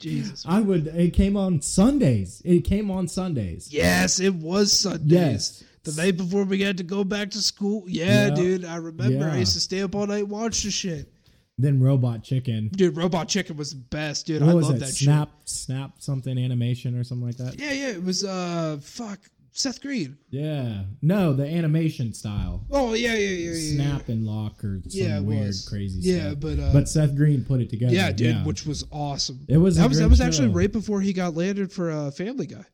Jesus. 0.00 0.44
I 0.48 0.60
would. 0.60 0.86
It 0.88 1.12
came 1.12 1.36
on 1.36 1.60
Sundays. 1.60 2.40
It 2.44 2.64
came 2.64 2.90
on 2.90 3.06
Sundays. 3.06 3.72
Yes, 3.72 4.18
it 4.18 4.34
was 4.34 4.72
Sundays. 4.72 5.12
Yes. 5.12 5.64
The 5.84 5.92
night 6.02 6.16
before 6.18 6.44
we 6.44 6.60
had 6.60 6.76
to 6.78 6.82
go 6.84 7.04
back 7.04 7.30
to 7.30 7.38
school. 7.42 7.84
Yeah, 7.88 8.28
Yeah. 8.28 8.34
dude. 8.34 8.64
I 8.64 8.76
remember 8.76 9.26
I 9.30 9.38
used 9.38 9.54
to 9.54 9.60
stay 9.60 9.80
up 9.82 9.94
all 9.94 10.06
night 10.06 10.20
and 10.24 10.30
watch 10.30 10.62
the 10.62 10.70
shit. 10.70 11.10
Then 11.58 11.80
Robot 11.80 12.22
Chicken. 12.22 12.68
Dude, 12.72 12.96
Robot 12.96 13.28
Chicken 13.28 13.56
was 13.56 13.70
the 13.70 13.76
best, 13.90 14.26
dude. 14.26 14.40
What 14.42 14.50
I 14.50 14.54
was 14.54 14.66
love 14.66 14.76
it? 14.76 14.80
that 14.80 14.86
Snap, 14.94 15.30
snap 15.44 15.92
something 15.98 16.38
animation 16.38 16.96
or 16.96 17.04
something 17.04 17.26
like 17.26 17.36
that. 17.36 17.58
Yeah, 17.60 17.72
yeah. 17.72 17.88
It 17.88 18.02
was 18.04 18.24
uh 18.24 18.78
fuck. 18.82 19.18
Seth 19.52 19.82
Green. 19.82 20.16
Yeah. 20.30 20.84
No, 21.02 21.32
the 21.34 21.44
animation 21.44 22.14
style. 22.14 22.64
Oh 22.70 22.94
yeah, 22.94 23.14
yeah, 23.14 23.28
yeah, 23.28 23.50
yeah. 23.52 23.74
Snap 23.74 24.08
and 24.08 24.24
lock 24.24 24.62
or 24.64 24.80
some 24.88 25.00
Yeah, 25.00 25.18
weird 25.20 25.48
was. 25.48 25.68
crazy 25.68 26.00
Yeah, 26.00 26.28
stuff. 26.30 26.40
but 26.40 26.58
uh 26.60 26.72
but 26.72 26.88
Seth 26.88 27.14
Green 27.16 27.44
put 27.44 27.60
it 27.60 27.68
together. 27.68 27.92
yeah, 27.94 28.12
dude, 28.12 28.46
which 28.46 28.64
was 28.64 28.84
awesome. 28.92 29.40
it 29.48 29.56
was. 29.58 29.76
That 29.76 29.88
was 29.88 29.98
that 29.98 30.08
was 30.08 30.20
actually 30.20 30.48
right 30.48 30.70
before 30.72 31.00
he 31.00 31.12
got 31.12 31.34
landed 31.34 31.70
for 31.72 31.90
uh 31.90 32.10
Family 32.10 32.46
Guy 32.46 32.64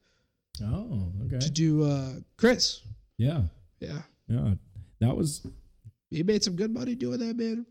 Oh, 0.62 1.12
okay. 1.26 1.38
to 1.38 1.50
do 1.50 1.82
uh 1.84 2.12
Chris. 2.36 2.82
Yeah, 3.18 3.42
Yeah. 3.80 4.02
yeah. 4.28 4.54
That 5.00 5.16
was 5.16 5.46
He 6.10 6.22
made 6.22 6.42
some 6.42 6.56
good 6.56 6.72
money 6.72 6.94
doing 6.94 7.18
that, 7.20 7.36
man. 7.36 7.66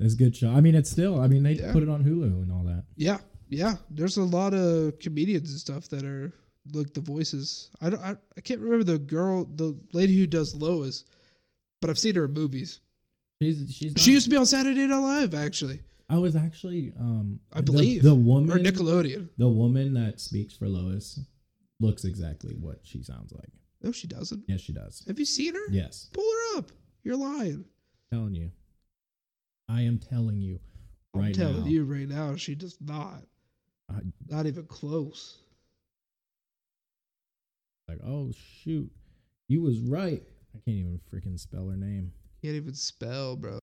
A 0.00 0.08
good 0.10 0.36
show. 0.36 0.50
I 0.50 0.60
mean, 0.60 0.74
it's 0.74 0.90
still. 0.90 1.20
I 1.20 1.26
mean, 1.26 1.42
they 1.42 1.54
Yeah. 1.54 1.72
put 1.72 1.82
it 1.82 1.88
on 1.88 2.04
Hulu 2.04 2.42
and 2.42 2.52
all 2.52 2.62
that. 2.64 2.84
Yeah, 2.96 3.18
yeah. 3.48 3.76
There's 3.90 4.16
a 4.16 4.22
lot 4.24 4.54
of 4.54 4.98
comedians 5.00 5.50
and 5.50 5.58
stuff 5.60 5.88
that 5.88 6.04
are 6.04 6.32
like 6.72 6.92
the 6.94 7.00
voices. 7.00 7.70
I 7.80 7.90
don't. 7.90 8.00
I, 8.00 8.16
I 8.36 8.40
can't 8.40 8.60
remember 8.60 8.84
the 8.84 8.98
girl, 8.98 9.44
the 9.44 9.76
lady 9.92 10.16
who 10.16 10.26
does 10.26 10.54
Lois, 10.54 11.04
but 11.80 11.90
I've 11.90 11.98
seen 11.98 12.14
her 12.14 12.26
in 12.26 12.32
movies. 12.32 12.80
She's 13.42 13.74
she's. 13.74 13.92
Not, 13.92 14.00
She 14.00 14.12
used 14.12 14.24
to 14.24 14.30
be 14.30 14.36
on 14.36 14.46
Saturday 14.46 14.86
Night 14.86 14.98
Live, 14.98 15.34
actually, 15.34 15.80
I 16.08 16.18
was 16.18 16.36
actually. 16.36 16.92
Um, 16.98 17.40
I 17.52 17.60
believe. 17.60 18.02
the, 18.02 18.10
or 18.12 18.14
woman. 18.14 18.50
Or 18.56 18.58
Nickelodeon. 18.60 19.28
the 19.36 19.48
woman 19.48 19.94
that 19.94 20.20
speaks 20.20 20.54
for 20.56 20.68
Lois 20.68 21.18
looks 21.80 22.04
exactly 22.04 22.54
what 22.54 22.80
she 22.84 23.02
sounds 23.02 23.32
like. 23.32 23.50
No, 23.82 23.92
she 23.92 24.06
doesn't. 24.08 24.44
Yes, 24.48 24.60
she 24.60 24.72
does. 24.72 25.04
Have 25.06 25.18
you 25.18 25.24
seen 25.24 25.54
her? 25.54 25.70
Yes, 25.70 26.08
Pull 26.12 26.24
her 26.24 26.58
up. 26.58 26.72
You're 27.04 27.16
lying. 27.16 27.64
telling 28.12 28.34
you. 28.34 28.50
I 29.68 29.82
am 29.82 29.98
telling 29.98 30.40
you. 30.40 30.58
I'm 31.14 31.20
Right 31.20 31.34
telling 31.34 31.60
now. 31.64 31.66
you 31.66 31.84
right 31.84 32.08
now, 32.08 32.36
she 32.36 32.54
does 32.54 32.76
not. 32.80 33.22
I- 33.90 34.00
Not 34.28 34.46
even 34.46 34.64
close. 34.66 35.38
Like, 37.88 38.00
oh 38.04 38.30
shoot, 38.62 38.90
you 39.48 39.62
was 39.62 39.78
right. 39.80 40.22
I 40.54 40.58
can't 40.64 40.76
even 40.78 41.00
freaking 41.12 41.38
spell 41.38 41.68
her 41.68 41.76
name. 41.76 42.12
Can't 42.42 42.56
even 42.56 42.74
spell, 42.74 43.36
bro. 43.36 43.58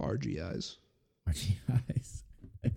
RGIs. 0.00 0.76
RGIs. 1.28 2.22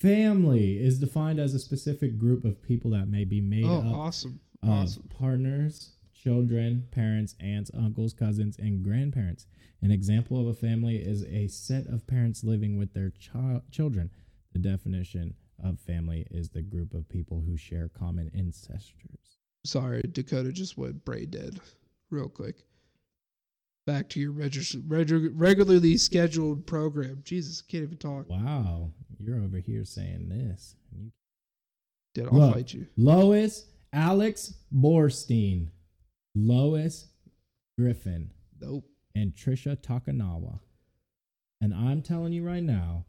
Family 0.00 0.78
is 0.78 0.98
defined 1.00 1.40
as 1.40 1.54
a 1.54 1.58
specific 1.58 2.18
group 2.18 2.44
of 2.44 2.62
people 2.62 2.90
that 2.92 3.08
may 3.08 3.24
be 3.24 3.40
made 3.40 3.64
Oh, 3.64 3.78
up 3.78 3.84
awesome. 3.86 4.38
Um, 4.62 4.70
of 4.70 4.78
Awesome. 4.84 5.08
partners, 5.08 5.92
children, 6.12 6.88
parents, 6.90 7.34
aunts, 7.40 7.70
uncles, 7.74 8.12
cousins, 8.12 8.58
and 8.58 8.82
grandparents. 8.82 9.46
An 9.82 9.90
example 9.92 10.40
of 10.40 10.48
a 10.48 10.54
family 10.54 10.96
is 10.96 11.22
a 11.24 11.46
set 11.46 11.86
of 11.86 12.06
parents 12.06 12.42
living 12.42 12.76
with 12.76 12.92
their 12.92 13.10
chi- 13.12 13.60
children. 13.70 14.10
The 14.52 14.58
definition 14.58 15.34
of 15.62 15.78
family 15.78 16.26
is 16.30 16.48
the 16.50 16.62
group 16.62 16.92
of 16.94 17.08
people 17.08 17.40
who 17.40 17.56
share 17.56 17.88
common 17.88 18.30
ancestors. 18.34 19.38
Sorry, 19.64 20.02
Dakota 20.02 20.50
just 20.52 20.76
went 20.76 21.04
brain 21.04 21.30
dead 21.30 21.60
real 22.10 22.28
quick. 22.28 22.64
Back 23.86 24.08
to 24.10 24.20
your 24.20 24.32
regis- 24.32 24.74
regu- 24.74 25.30
regularly 25.34 25.96
scheduled 25.96 26.66
program. 26.66 27.22
Jesus, 27.24 27.62
can't 27.62 27.84
even 27.84 27.96
talk. 27.98 28.28
Wow, 28.28 28.92
you're 29.18 29.40
over 29.40 29.58
here 29.58 29.84
saying 29.84 30.28
this. 30.28 30.74
You- 30.92 31.12
Did 32.14 32.26
I'll 32.26 32.34
Look. 32.34 32.54
fight 32.54 32.74
you. 32.74 32.86
Lois 32.96 33.66
Alex 33.92 34.54
Borstein, 34.74 35.68
Lois 36.34 37.06
Griffin, 37.78 38.30
Nope. 38.60 38.84
and 39.14 39.32
Trisha 39.34 39.76
Takanawa. 39.76 40.60
And 41.60 41.74
I'm 41.74 42.02
telling 42.02 42.32
you 42.32 42.44
right 42.46 42.62
now, 42.62 43.04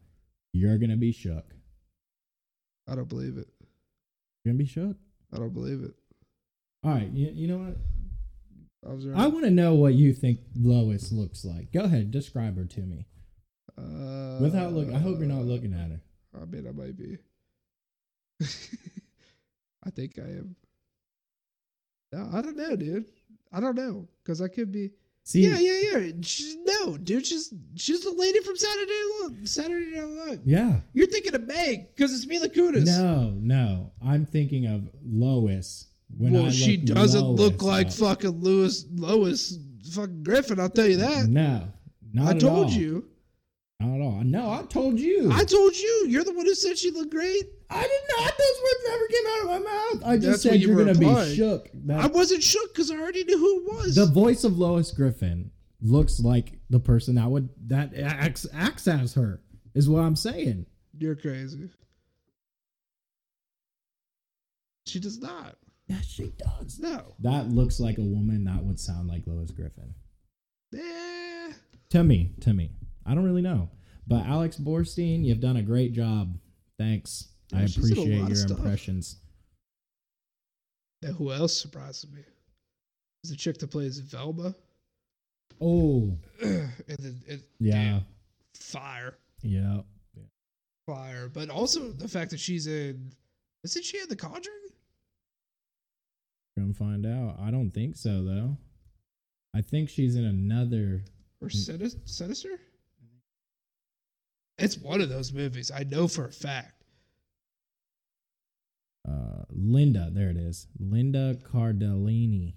you're 0.52 0.78
gonna 0.78 0.96
be 0.96 1.12
shook. 1.12 1.54
I 2.88 2.94
don't 2.96 3.08
believe 3.08 3.36
it. 3.38 3.48
You're 4.44 4.52
gonna 4.52 4.58
be 4.58 4.66
shook. 4.66 4.96
I 5.32 5.36
don't 5.36 5.52
believe 5.54 5.82
it. 5.84 5.94
All 6.82 6.92
right, 6.92 7.10
you, 7.12 7.30
you 7.32 7.46
know 7.46 7.58
what? 7.58 7.76
I 8.90 8.94
was. 8.94 9.06
I 9.14 9.26
want 9.26 9.44
to 9.44 9.50
know 9.50 9.74
what 9.74 9.92
you 9.94 10.14
think 10.14 10.40
Lois 10.56 11.12
looks 11.12 11.44
like. 11.44 11.70
Go 11.72 11.80
ahead, 11.84 12.10
describe 12.10 12.56
her 12.56 12.64
to 12.64 12.80
me. 12.80 13.06
uh, 13.78 14.38
Without 14.40 14.72
look, 14.72 14.88
I 14.92 14.98
hope 14.98 15.18
you're 15.18 15.28
not 15.28 15.44
looking 15.44 15.74
at 15.74 15.90
her. 15.90 16.00
I 16.40 16.46
mean, 16.46 16.66
I 16.66 16.72
might 16.72 16.96
be. 16.96 17.18
I 19.86 19.90
think 19.90 20.18
I 20.18 20.22
am. 20.30 20.56
I 22.12 22.42
don't 22.42 22.56
know, 22.56 22.76
dude. 22.76 23.04
I 23.52 23.60
don't 23.60 23.76
know 23.76 24.08
because 24.22 24.40
I 24.40 24.48
could 24.48 24.72
be. 24.72 24.90
See, 25.22 25.46
yeah, 25.46 25.58
yeah, 25.58 25.98
yeah. 25.98 26.12
She's, 26.22 26.56
no, 26.64 26.96
dude. 26.96 27.26
She's 27.26 27.52
she's 27.76 28.02
the 28.02 28.10
lady 28.12 28.40
from 28.40 28.56
Saturday 28.56 29.02
Night. 29.22 29.48
Saturday 29.48 29.90
Night 29.96 30.08
Live. 30.28 30.40
yeah. 30.44 30.80
You're 30.92 31.06
thinking 31.06 31.34
of 31.34 31.46
Meg 31.46 31.94
because 31.94 32.12
it's 32.14 32.26
Mila 32.26 32.48
Kunis. 32.48 32.86
No, 32.86 33.32
no. 33.36 33.92
I'm 34.04 34.26
thinking 34.26 34.66
of 34.66 34.88
Lois. 35.04 35.86
When 36.18 36.32
well, 36.32 36.50
she 36.50 36.76
doesn't 36.76 37.20
Lois 37.22 37.38
look 37.38 37.62
like 37.62 37.88
up. 37.88 37.92
fucking 37.92 38.40
Lewis 38.40 38.86
Lois 38.92 39.56
fucking 39.92 40.24
Griffin. 40.24 40.58
I'll 40.58 40.68
tell 40.70 40.88
you 40.88 40.96
that. 40.96 41.28
No, 41.28 41.68
not 42.12 42.34
I 42.34 42.38
told 42.38 42.66
all. 42.66 42.70
you. 42.72 43.04
Not 43.78 43.94
at 43.94 44.00
all. 44.00 44.22
No, 44.24 44.50
I 44.50 44.62
told 44.62 44.98
you. 44.98 45.30
I 45.32 45.44
told 45.44 45.76
you. 45.76 46.06
You're 46.08 46.24
the 46.24 46.32
one 46.34 46.44
who 46.46 46.54
said 46.54 46.76
she 46.76 46.90
looked 46.90 47.10
great. 47.12 47.44
I 47.70 47.82
did 47.82 48.16
not. 48.18 48.32
Those 48.36 48.62
words 48.62 48.80
never 48.88 49.06
came 49.06 49.26
out 49.26 49.40
of 49.40 49.46
my 49.46 49.58
mouth. 49.70 50.02
I 50.04 50.16
just 50.16 50.26
That's 50.26 50.44
what 50.44 50.52
said 50.52 50.60
you 50.60 50.68
you're 50.68 50.76
gonna 50.78 50.92
replied. 50.98 51.28
be 51.28 51.36
shook. 51.36 51.68
That 51.86 52.00
I 52.00 52.06
wasn't 52.08 52.42
shook 52.42 52.72
because 52.74 52.90
I 52.90 52.96
already 52.96 53.24
knew 53.24 53.38
who 53.38 53.58
it 53.60 53.72
was. 53.74 53.94
the 53.94 54.06
voice 54.06 54.44
of 54.44 54.58
Lois 54.58 54.90
Griffin 54.90 55.50
looks 55.80 56.20
like 56.20 56.58
the 56.68 56.80
person 56.80 57.14
that 57.14 57.30
would 57.30 57.48
that 57.68 57.94
acts 57.96 58.46
acts 58.52 58.88
as 58.88 59.14
her. 59.14 59.40
Is 59.74 59.88
what 59.88 60.00
I'm 60.00 60.16
saying. 60.16 60.66
You're 60.98 61.14
crazy. 61.14 61.70
She 64.86 64.98
does 64.98 65.20
not. 65.20 65.56
Yes, 65.86 66.04
she 66.06 66.32
does. 66.36 66.78
No. 66.78 67.14
That 67.20 67.48
looks 67.50 67.80
like 67.80 67.98
a 67.98 68.02
woman 68.02 68.44
that 68.44 68.62
would 68.64 68.80
sound 68.80 69.08
like 69.08 69.22
Lois 69.26 69.50
Griffin. 69.50 69.94
Eh. 70.74 71.52
To 71.90 72.04
me, 72.04 72.32
to 72.40 72.52
me, 72.52 72.70
I 73.06 73.14
don't 73.14 73.24
really 73.24 73.42
know. 73.42 73.70
But 74.06 74.26
Alex 74.26 74.56
Borstein, 74.56 75.24
you've 75.24 75.40
done 75.40 75.56
a 75.56 75.62
great 75.62 75.92
job. 75.92 76.36
Thanks. 76.78 77.28
I 77.54 77.66
she's 77.66 77.76
appreciate 77.78 78.28
your 78.28 78.46
impressions. 78.50 79.16
Now, 81.02 81.12
who 81.12 81.32
else 81.32 81.56
surprises 81.58 82.10
me? 82.12 82.22
Is 83.24 83.30
the 83.30 83.36
chick 83.36 83.58
that 83.58 83.70
plays 83.70 83.98
Velma. 83.98 84.54
Oh, 85.60 86.16
and 86.42 86.70
then 86.98 87.20
it, 87.26 87.42
yeah, 87.58 88.00
fire, 88.54 89.14
yeah. 89.42 89.80
fire. 90.86 91.28
But 91.28 91.50
also 91.50 91.90
the 91.90 92.08
fact 92.08 92.30
that 92.30 92.40
she's 92.40 92.66
in. 92.66 93.12
Isn't 93.62 93.84
she 93.84 93.98
in 93.98 94.08
The 94.08 94.16
Conjuring? 94.16 94.56
Gonna 96.58 96.72
find 96.72 97.04
out. 97.04 97.36
I 97.40 97.50
don't 97.50 97.70
think 97.70 97.96
so 97.96 98.24
though. 98.24 98.56
I 99.54 99.60
think 99.60 99.88
she's 99.90 100.16
in 100.16 100.24
another. 100.24 101.02
Or. 101.42 101.50
Sinis- 101.50 101.96
Sinister? 102.04 102.60
It's 104.58 104.78
one 104.78 105.00
of 105.00 105.08
those 105.08 105.32
movies. 105.32 105.70
I 105.70 105.84
know 105.84 106.06
for 106.06 106.26
a 106.26 106.32
fact. 106.32 106.79
Uh, 109.08 109.44
Linda, 109.50 110.10
there 110.12 110.30
it 110.30 110.36
is. 110.36 110.66
Linda 110.78 111.36
Cardellini. 111.50 112.54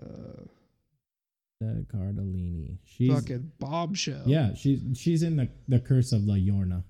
Uh, 0.00 0.42
Linda 1.60 1.82
Cardellini. 1.92 2.78
She's 2.84 3.12
fucking 3.12 3.52
bombshell. 3.58 4.22
yeah. 4.26 4.54
She's 4.54 4.80
she's 4.94 5.22
in 5.22 5.36
the 5.36 5.48
the 5.68 5.78
Curse 5.80 6.12
of 6.12 6.24
La 6.24 6.34
Llorona. 6.34 6.82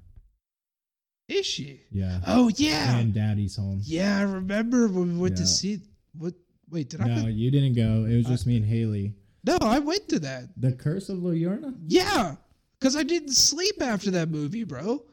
Is 1.28 1.44
she? 1.44 1.80
Yeah, 1.90 2.20
Oh, 2.26 2.48
yeah. 2.56 2.98
and 2.98 3.12
Daddy's 3.12 3.56
home. 3.56 3.80
yeah, 3.82 4.18
I 4.18 4.22
remember 4.22 4.86
when 4.86 5.14
we 5.14 5.22
went 5.22 5.36
to 5.38 5.46
see. 5.46 5.80
What? 6.16 6.34
Wait, 6.70 6.88
did 6.90 7.00
I? 7.00 7.06
No, 7.08 7.26
you 7.26 7.50
didn't 7.50 7.74
go. 7.74 8.06
It 8.08 8.16
was 8.16 8.26
I- 8.26 8.30
just 8.30 8.46
me 8.46 8.56
and 8.56 8.64
Haley. 8.64 9.14
No, 9.44 9.58
I 9.60 9.78
went 9.80 10.08
to 10.10 10.18
that. 10.20 10.44
The 10.60 10.72
Curse 10.72 11.08
of 11.08 11.22
La 11.22 11.30
Llorona. 11.32 11.74
Yeah, 11.86 12.36
because 12.78 12.96
I 12.96 13.02
didn't 13.02 13.32
sleep 13.34 13.80
after 13.82 14.10
that 14.12 14.28
movie, 14.30 14.64
bro. 14.64 15.04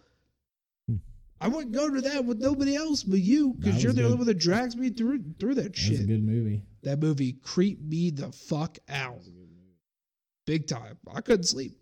I 1.44 1.48
wouldn't 1.50 1.74
go 1.74 1.89
to 1.94 2.00
that 2.00 2.24
with 2.24 2.39
nobody 2.39 2.74
else 2.76 3.04
but 3.04 3.20
you, 3.20 3.54
because 3.60 3.84
you're 3.84 3.91
the 3.91 4.06
only 4.06 4.16
one 4.16 4.28
that 4.28 4.39
drags 4.39 4.78
me 4.78 4.89
through 4.89 5.24
through 5.39 5.56
that 5.56 5.64
That 5.64 5.72
was 5.74 5.89
a 5.89 5.98
shit. 5.98 6.08
good 6.08 6.24
movie. 6.24 6.64
That 6.84 7.00
movie 7.00 7.34
creeped 7.34 7.84
me 7.84 8.12
the 8.12 8.32
fuck 8.32 8.78
out, 8.88 9.20
big 10.48 10.68
time. 10.68 10.98
I 11.14 11.20
couldn't 11.20 11.44
sleep. 11.44 11.78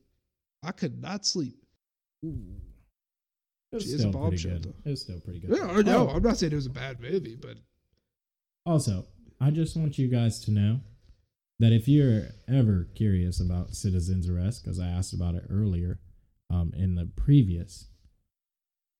I 0.63 0.71
could 0.71 0.99
not 0.99 1.25
sleep. 1.27 1.57
It 2.23 2.31
was 3.71 3.85
still 3.93 4.11
pretty 4.11 4.37
good. 4.41 4.73
It 4.83 4.89
was 4.89 5.01
still 5.01 5.19
pretty 5.19 5.39
good. 5.41 5.57
Yeah, 5.57 5.81
know. 5.81 6.09
Oh, 6.09 6.15
I'm 6.15 6.23
not 6.23 6.37
saying 6.37 6.53
it 6.53 6.55
was 6.55 6.65
a 6.65 6.71
bad 6.71 6.99
movie, 6.99 7.35
but 7.39 7.57
Also, 8.65 9.05
I 9.39 9.51
just 9.51 9.77
want 9.77 9.97
you 9.99 10.07
guys 10.07 10.39
to 10.45 10.51
know 10.51 10.79
that 11.59 11.71
if 11.71 11.87
you're 11.87 12.29
ever 12.47 12.87
curious 12.95 13.39
about 13.39 13.75
citizens 13.75 14.27
arrest, 14.27 14.63
because 14.63 14.79
I 14.79 14.87
asked 14.87 15.13
about 15.13 15.35
it 15.35 15.43
earlier 15.51 15.99
um, 16.49 16.73
in 16.75 16.95
the 16.95 17.05
previous 17.15 17.87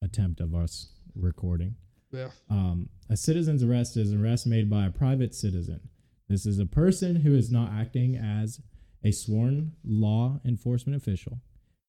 attempt 0.02 0.39
of 0.39 0.54
us 0.56 0.89
recording, 1.16 1.76
yeah, 2.12 2.30
um, 2.49 2.89
a 3.10 3.18
citizen's 3.18 3.64
arrest 3.64 3.97
is 3.97 4.12
an 4.12 4.24
arrest 4.24 4.45
made 4.47 4.70
by 4.70 4.86
a 4.86 4.91
private 4.91 5.34
citizen. 5.34 5.80
This 6.28 6.45
is 6.45 6.60
a 6.60 6.66
person 6.66 7.18
who 7.18 7.36
is 7.36 7.52
not 7.52 7.72
acting 7.72 8.16
as 8.16 8.62
a 9.04 9.12
sworn 9.12 9.74
law 9.84 10.39
enforcement 10.45 10.95
official. 11.02 11.39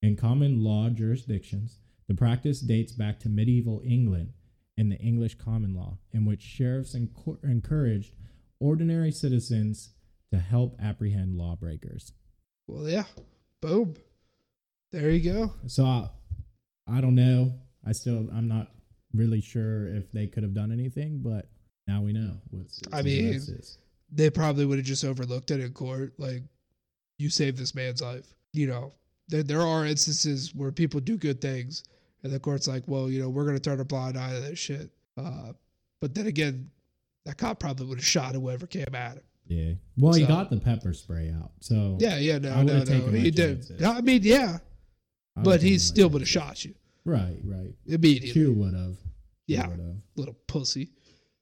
In 0.03 0.17
common 0.17 0.65
law 0.65 0.89
jurisdictions, 0.89 1.79
the 2.09 2.15
practice 2.15 2.61
dates 2.61 2.93
back 2.93 3.21
to 3.21 3.29
medieval 3.29 3.83
England 3.85 4.33
and 4.77 4.91
the 4.91 4.99
English 4.99 5.37
common 5.37 5.75
law, 5.75 5.99
in 6.13 6.25
which 6.25 6.43
sheriffs 6.43 6.97
encour- 6.97 7.43
encouraged 7.45 8.15
ordinary 8.59 9.13
citizens 9.13 9.91
to 10.33 10.39
help 10.39 10.77
apprehend 10.83 11.37
lawbreakers. 11.37 12.13
well, 12.67 12.89
yeah, 12.89 13.05
boom. 13.61 13.95
There 14.91 15.11
you 15.11 15.33
go. 15.33 15.53
So 15.67 15.85
I, 15.85 16.09
I 16.89 17.01
don't 17.01 17.15
know. 17.15 17.53
I 17.87 17.93
still 17.93 18.29
I'm 18.33 18.49
not 18.49 18.69
really 19.15 19.41
sure 19.41 19.95
if 19.95 20.11
they 20.13 20.27
could 20.27 20.43
have 20.43 20.55
done 20.55 20.73
anything, 20.73 21.21
but 21.23 21.49
now 21.87 22.01
we 22.03 22.13
know 22.13 22.37
what 22.51 22.67
I 22.93 23.03
mean, 23.03 23.27
is. 23.27 23.79
They 24.11 24.31
probably 24.31 24.67
would 24.67 24.79
have 24.79 24.87
just 24.87 25.05
overlooked 25.05 25.51
it 25.51 25.61
in 25.61 25.73
court. 25.73 26.13
Like, 26.19 26.43
you 27.19 27.31
saved 27.31 27.59
this 27.59 27.75
man's 27.75 28.03
life. 28.03 28.27
You 28.53 28.67
know, 28.67 28.93
there, 29.29 29.43
there 29.43 29.63
are 29.63 29.87
instances 29.87 30.55
where 30.55 30.71
people 30.71 31.01
do 31.01 31.17
good 31.17 31.41
things, 31.41 31.85
and 32.23 32.33
the 32.33 32.39
court's 32.39 32.69
like, 32.69 32.85
well, 32.87 33.11
you 33.11 33.21
know, 33.21 33.29
we're 33.29 33.45
going 33.45 33.57
to 33.57 33.63
turn 33.63 33.81
a 33.81 33.85
blind 33.85 34.19
eye 34.19 34.35
to 34.35 34.41
that 34.41 34.59
shit. 34.59 34.91
Uh, 35.17 35.53
but 36.01 36.15
then 36.15 36.27
again, 36.27 36.71
that 37.25 37.39
cop 37.39 37.61
probably 37.61 37.87
would 37.87 37.99
have 37.99 38.05
shot 38.05 38.35
whoever 38.35 38.67
came 38.67 38.95
at 38.95 39.17
him. 39.17 39.23
Yeah. 39.47 39.73
Well, 39.97 40.15
he 40.15 40.25
got 40.25 40.51
the 40.51 40.57
pepper 40.59 40.93
spray 40.93 41.31
out. 41.31 41.51
So 41.61 41.97
Yeah, 42.01 42.17
yeah, 42.19 42.37
I 42.37 42.39
no, 42.39 42.63
no, 42.63 42.85
no. 42.85 43.07
He 43.11 43.31
did. 43.31 43.83
I 43.85 44.01
mean, 44.01 44.23
yeah, 44.23 44.59
I 45.37 45.43
but 45.43 45.63
he 45.63 45.79
still 45.79 46.09
would 46.11 46.23
have 46.23 46.29
shot 46.29 46.65
you 46.65 46.75
Right, 47.05 47.39
right. 47.45 47.75
immediately. 47.87 48.33
Chew 48.33 48.53
would 48.55 48.75
have. 48.75 48.97
Yeah. 49.47 49.67
Would 49.69 49.81
have. 49.81 49.97
Little 50.17 50.37
pussy. 50.47 50.91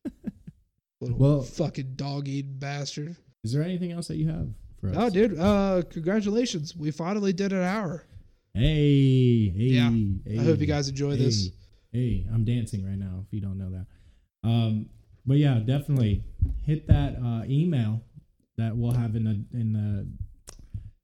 Little 1.01 1.19
Well- 1.19 1.43
fucking 1.43 1.95
dog 1.97 2.29
eating 2.29 2.59
bastard. 2.59 3.17
Is 3.45 3.53
there 3.53 3.63
anything 3.63 3.93
else 3.93 4.09
that 4.09 4.17
you 4.17 4.29
have 4.29 4.49
for 4.81 4.91
us? 4.91 4.97
Oh, 4.99 5.09
dude, 5.11 5.39
uh, 5.39 5.83
congratulations. 5.91 6.77
We 6.77 6.91
finally 6.91 7.33
did 7.33 7.53
an 7.55 7.63
hour. 7.63 8.05
Hey, 8.53 9.49
hey, 9.49 9.65
Yeah. 9.65 9.91
hey, 10.27 10.39
I 10.39 10.43
hope 10.43 10.59
you 10.61 10.67
guys 10.67 10.89
enjoy 10.89 11.17
this. 11.17 11.49
Hey, 11.93 12.27
I'm 12.33 12.45
dancing 12.45 12.85
right 12.85 12.99
now. 12.99 13.25
If 13.27 13.33
you 13.33 13.41
don't 13.41 13.57
know 13.57 13.71
that, 13.71 13.87
um, 14.49 14.87
but 15.25 15.39
yeah, 15.39 15.59
definitely 15.61 16.23
hit 16.67 16.87
that 16.89 17.17
uh, 17.17 17.45
email 17.49 18.03
that 18.59 18.77
we'll 18.77 18.93
have 18.93 19.17
in 19.17 19.25
the 19.25 19.45
in 19.59 19.73
the 19.73 20.07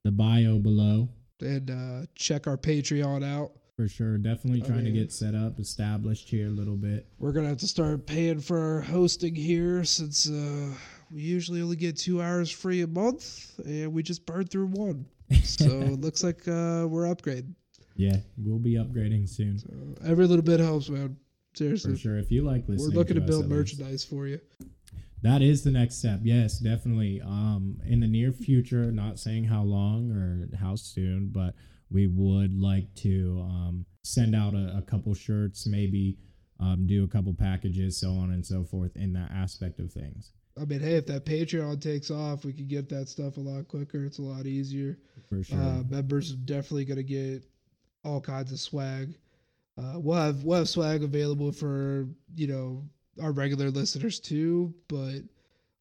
the 0.05 0.11
bio 0.13 0.59
below 0.59 1.09
And 1.41 1.71
uh, 1.71 2.07
check 2.15 2.47
our 2.47 2.57
Patreon 2.57 3.25
out. 3.25 3.53
For 3.77 3.89
sure. 3.89 4.17
Definitely 4.19 4.63
I 4.63 4.67
trying 4.67 4.85
to 4.85 4.91
get 4.91 5.13
set 5.13 5.35
up, 5.35 5.61
established 5.61 6.29
here 6.29 6.49
a 6.49 6.51
little 6.51 6.77
bit. 6.77 7.07
We're 7.19 7.33
going 7.33 7.45
to 7.45 7.51
have 7.51 7.59
to 7.59 7.69
start 7.69 8.07
paying 8.07 8.41
for 8.41 8.59
our 8.59 8.81
hosting 8.81 9.35
here 9.35 9.85
since 9.85 10.29
uh, 10.31 10.71
we 11.11 11.21
usually 11.21 11.61
only 11.61 11.77
get 11.77 11.97
two 11.97 12.23
hours 12.23 12.51
free 12.51 12.83
a 12.83 12.87
month, 12.87 13.59
and 13.65 13.93
we 13.93 14.03
just 14.03 14.25
burned 14.27 14.51
through 14.51 14.69
one. 14.69 15.05
So 15.45 15.65
it 15.67 16.01
looks 16.01 16.25
like 16.25 16.41
uh, 16.49 16.87
we're 16.89 17.05
upgrading. 17.05 17.55
Yeah, 17.97 18.17
we'll 18.39 18.59
be 18.59 18.75
upgrading 18.75 19.29
soon 19.29 19.59
So 19.59 19.69
every 20.07 20.27
little 20.27 20.45
bit 20.45 20.61
helps, 20.61 20.89
man. 20.89 21.17
Seriously. 21.55 21.93
for 21.93 21.99
sure. 21.99 22.19
If 22.19 22.31
you 22.31 22.43
like 22.43 22.69
listening, 22.69 22.95
We're 22.95 22.99
looking 22.99 23.17
to 23.17 23.23
us 23.23 23.29
build 23.29 23.45
least. 23.47 23.79
merchandise 23.79 24.05
for 24.05 24.27
you. 24.27 24.41
That 25.23 25.41
is 25.41 25.65
the 25.65 25.71
next 25.71 25.97
step. 25.97 26.21
Yes, 26.23 26.59
definitely. 26.59 27.23
Um, 27.23 27.79
in 27.87 28.01
the 28.01 28.07
near 28.07 28.33
future, 28.33 28.93
not 28.93 29.19
saying 29.19 29.45
how 29.45 29.63
long 29.63 30.13
or 30.13 30.55
how 30.59 30.77
soon, 30.77 31.29
but 31.33 31.55
we 31.91 32.07
would 32.07 32.59
like 32.61 32.93
to 32.97 33.41
um, 33.49 33.87
send 34.03 34.35
out 34.35 34.55
a, 34.55 34.79
a 34.79 34.83
couple 34.83 35.15
shirts, 35.15 35.67
maybe 35.67 36.19
um, 36.61 36.87
do 36.87 37.05
a 37.05 37.09
couple 37.09 37.35
packages, 37.35 37.99
so 37.99 38.11
on 38.11 38.33
and 38.33 38.45
so 38.45 38.65
forth, 38.65 38.97
in 38.97 39.13
that 39.13 39.31
aspect 39.31 39.79
of 39.79 39.93
things. 39.93 40.33
I 40.61 40.65
mean, 40.65 40.81
hey, 40.81 40.95
if 40.95 41.07
that 41.07 41.27
Patreon 41.27 41.81
takes 41.81 42.11
off, 42.11 42.45
we 42.45 42.53
can 42.53 42.67
get 42.67 42.89
that 42.89 43.09
stuff 43.09 43.37
a 43.37 43.41
lot 43.41 43.69
quicker. 43.69 44.05
It's 44.05 44.19
a 44.19 44.23
lot 44.23 44.47
easier. 44.47 44.99
For 45.29 45.43
sure. 45.43 45.59
Uh, 45.59 45.83
members 45.89 46.33
are 46.33 46.37
definitely 46.37 46.87
going 46.87 46.97
to 46.97 47.03
get 47.03 47.45
all 48.05 48.21
kinds 48.21 48.53
of 48.53 48.59
swag. 48.59 49.15
Uh, 49.77 49.95
we'll 49.97 50.17
have 50.17 50.43
we'll 50.45 50.59
have 50.59 50.69
swag 50.69 51.03
available 51.03 51.53
for 51.53 52.09
you 52.35 52.47
know 52.47 52.83
our 53.21 53.33
regular 53.33 53.71
listeners 53.71 54.19
too, 54.19 54.75
but 54.89 55.21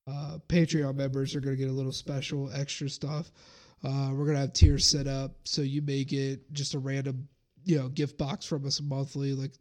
uh, 0.08 0.38
Patreon 0.50 0.96
members 0.96 1.36
are 1.36 1.40
going 1.40 1.56
to 1.56 1.62
get 1.62 1.70
a 1.70 1.74
little 1.74 1.94
special 1.94 2.52
extra 2.54 2.90
stuff. 2.90 3.32
Uh, 3.84 4.10
we're 4.14 4.26
going 4.26 4.36
to 4.36 4.42
have 4.42 4.54
tiers 4.54 4.86
set 4.86 5.08
up 5.08 5.32
so 5.44 5.62
you 5.62 5.82
may 5.82 6.04
get 6.04 6.52
just 6.54 6.74
a 6.74 6.80
random 6.80 7.28
you 7.64 7.78
know 7.78 7.88
gift 7.90 8.18
box 8.18 8.46
from 8.46 8.66
us 8.66 8.82
monthly, 8.82 9.34
like 9.34 9.52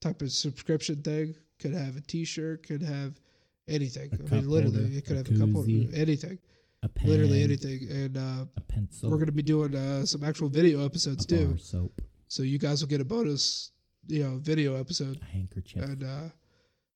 type 0.00 0.22
of 0.22 0.32
subscription 0.32 1.02
thing. 1.02 1.34
Could 1.58 1.74
have 1.74 1.96
a 1.96 2.00
T-shirt, 2.00 2.66
could 2.66 2.82
have 2.82 3.20
anything. 3.68 4.10
A 4.12 4.34
I 4.34 4.36
mean, 4.36 4.48
literally, 4.48 4.80
holder, 4.82 4.96
it 4.96 5.04
could 5.04 5.16
a 5.16 5.18
have 5.18 5.28
a 5.30 5.38
cup 5.38 5.50
holder, 5.52 5.70
anything, 5.94 6.38
a 6.82 6.88
pen, 6.88 7.08
literally 7.10 7.42
anything, 7.42 7.86
and. 7.90 8.16
uh 8.16 8.44
A 8.56 8.60
pencil. 8.62 9.10
we're 9.10 9.16
going 9.16 9.26
to 9.26 9.32
be 9.32 9.42
doing 9.42 9.74
uh, 9.76 10.04
some 10.06 10.24
actual 10.24 10.48
video 10.48 10.84
episodes 10.84 11.24
a 11.24 11.28
too, 11.28 11.56
soap, 11.58 12.00
so 12.28 12.42
you 12.42 12.58
guys 12.58 12.80
will 12.80 12.88
get 12.88 13.00
a 13.00 13.04
bonus, 13.04 13.72
you 14.06 14.24
know, 14.24 14.38
video 14.38 14.74
episode. 14.76 15.20
a 15.20 15.24
handkerchief. 15.26 15.82
And 15.82 16.02
uh, 16.02 16.28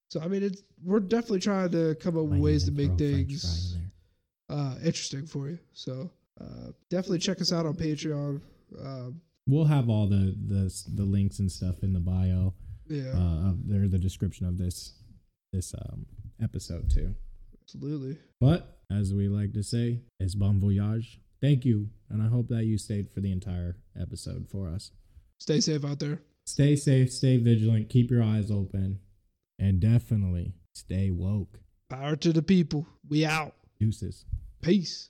so, 0.07 0.19
I 0.21 0.27
mean, 0.27 0.43
it's 0.43 0.63
we're 0.83 0.99
definitely 0.99 1.41
trying 1.41 1.69
to 1.71 1.95
come 1.95 2.17
up 2.17 2.25
with 2.25 2.39
ways 2.39 2.63
to 2.65 2.71
make 2.71 2.91
a 2.91 2.97
things 2.97 3.43
fry 3.43 3.79
in 3.79 3.91
there. 4.57 4.57
uh, 4.57 4.75
interesting 4.79 5.25
for 5.27 5.49
you. 5.49 5.59
So, 5.73 6.09
uh, 6.41 6.71
definitely 6.89 7.19
check 7.19 7.41
us 7.41 7.51
out 7.53 7.65
on 7.65 7.75
Patreon. 7.75 8.41
Um, 8.79 9.21
We'll 9.47 9.65
have 9.65 9.89
all 9.89 10.07
the, 10.07 10.35
the 10.47 10.73
the 10.95 11.03
links 11.03 11.37
and 11.39 11.51
stuff 11.51 11.83
in 11.83 11.93
the 11.93 11.99
bio. 11.99 12.53
yeah, 12.87 13.11
Uh, 13.15 13.53
the 13.65 13.99
description 13.99 14.47
of 14.47 14.57
this 14.57 14.93
this 15.53 15.73
um, 15.75 16.05
episode 16.41 16.89
too. 16.89 17.13
absolutely. 17.61 18.17
But 18.41 18.79
as 18.91 19.13
we 19.13 19.27
like 19.27 19.53
to 19.53 19.63
say, 19.63 20.01
it's 20.19 20.33
bon 20.35 20.59
voyage. 20.59 21.19
Thank 21.41 21.63
you, 21.63 21.89
and 22.09 22.23
I 22.23 22.27
hope 22.27 22.47
that 22.49 22.65
you 22.65 22.77
stayed 22.79 23.09
for 23.13 23.21
the 23.21 23.31
entire 23.31 23.77
episode 23.99 24.47
for 24.49 24.67
us. 24.67 24.91
Stay 25.39 25.59
safe 25.59 25.85
out 25.85 25.99
there. 25.99 26.21
Stay 26.47 26.75
safe, 26.75 27.11
stay 27.13 27.37
vigilant, 27.37 27.89
keep 27.89 28.09
your 28.09 28.23
eyes 28.23 28.49
open, 28.49 28.99
and 29.59 29.79
definitely 29.79 30.53
stay 30.73 31.11
woke. 31.11 31.59
Power 31.89 32.15
to 32.15 32.33
the 32.33 32.41
people. 32.41 32.87
We 33.07 33.25
out. 33.25 33.53
Deuces. 33.79 34.25
Peace. 34.63 35.09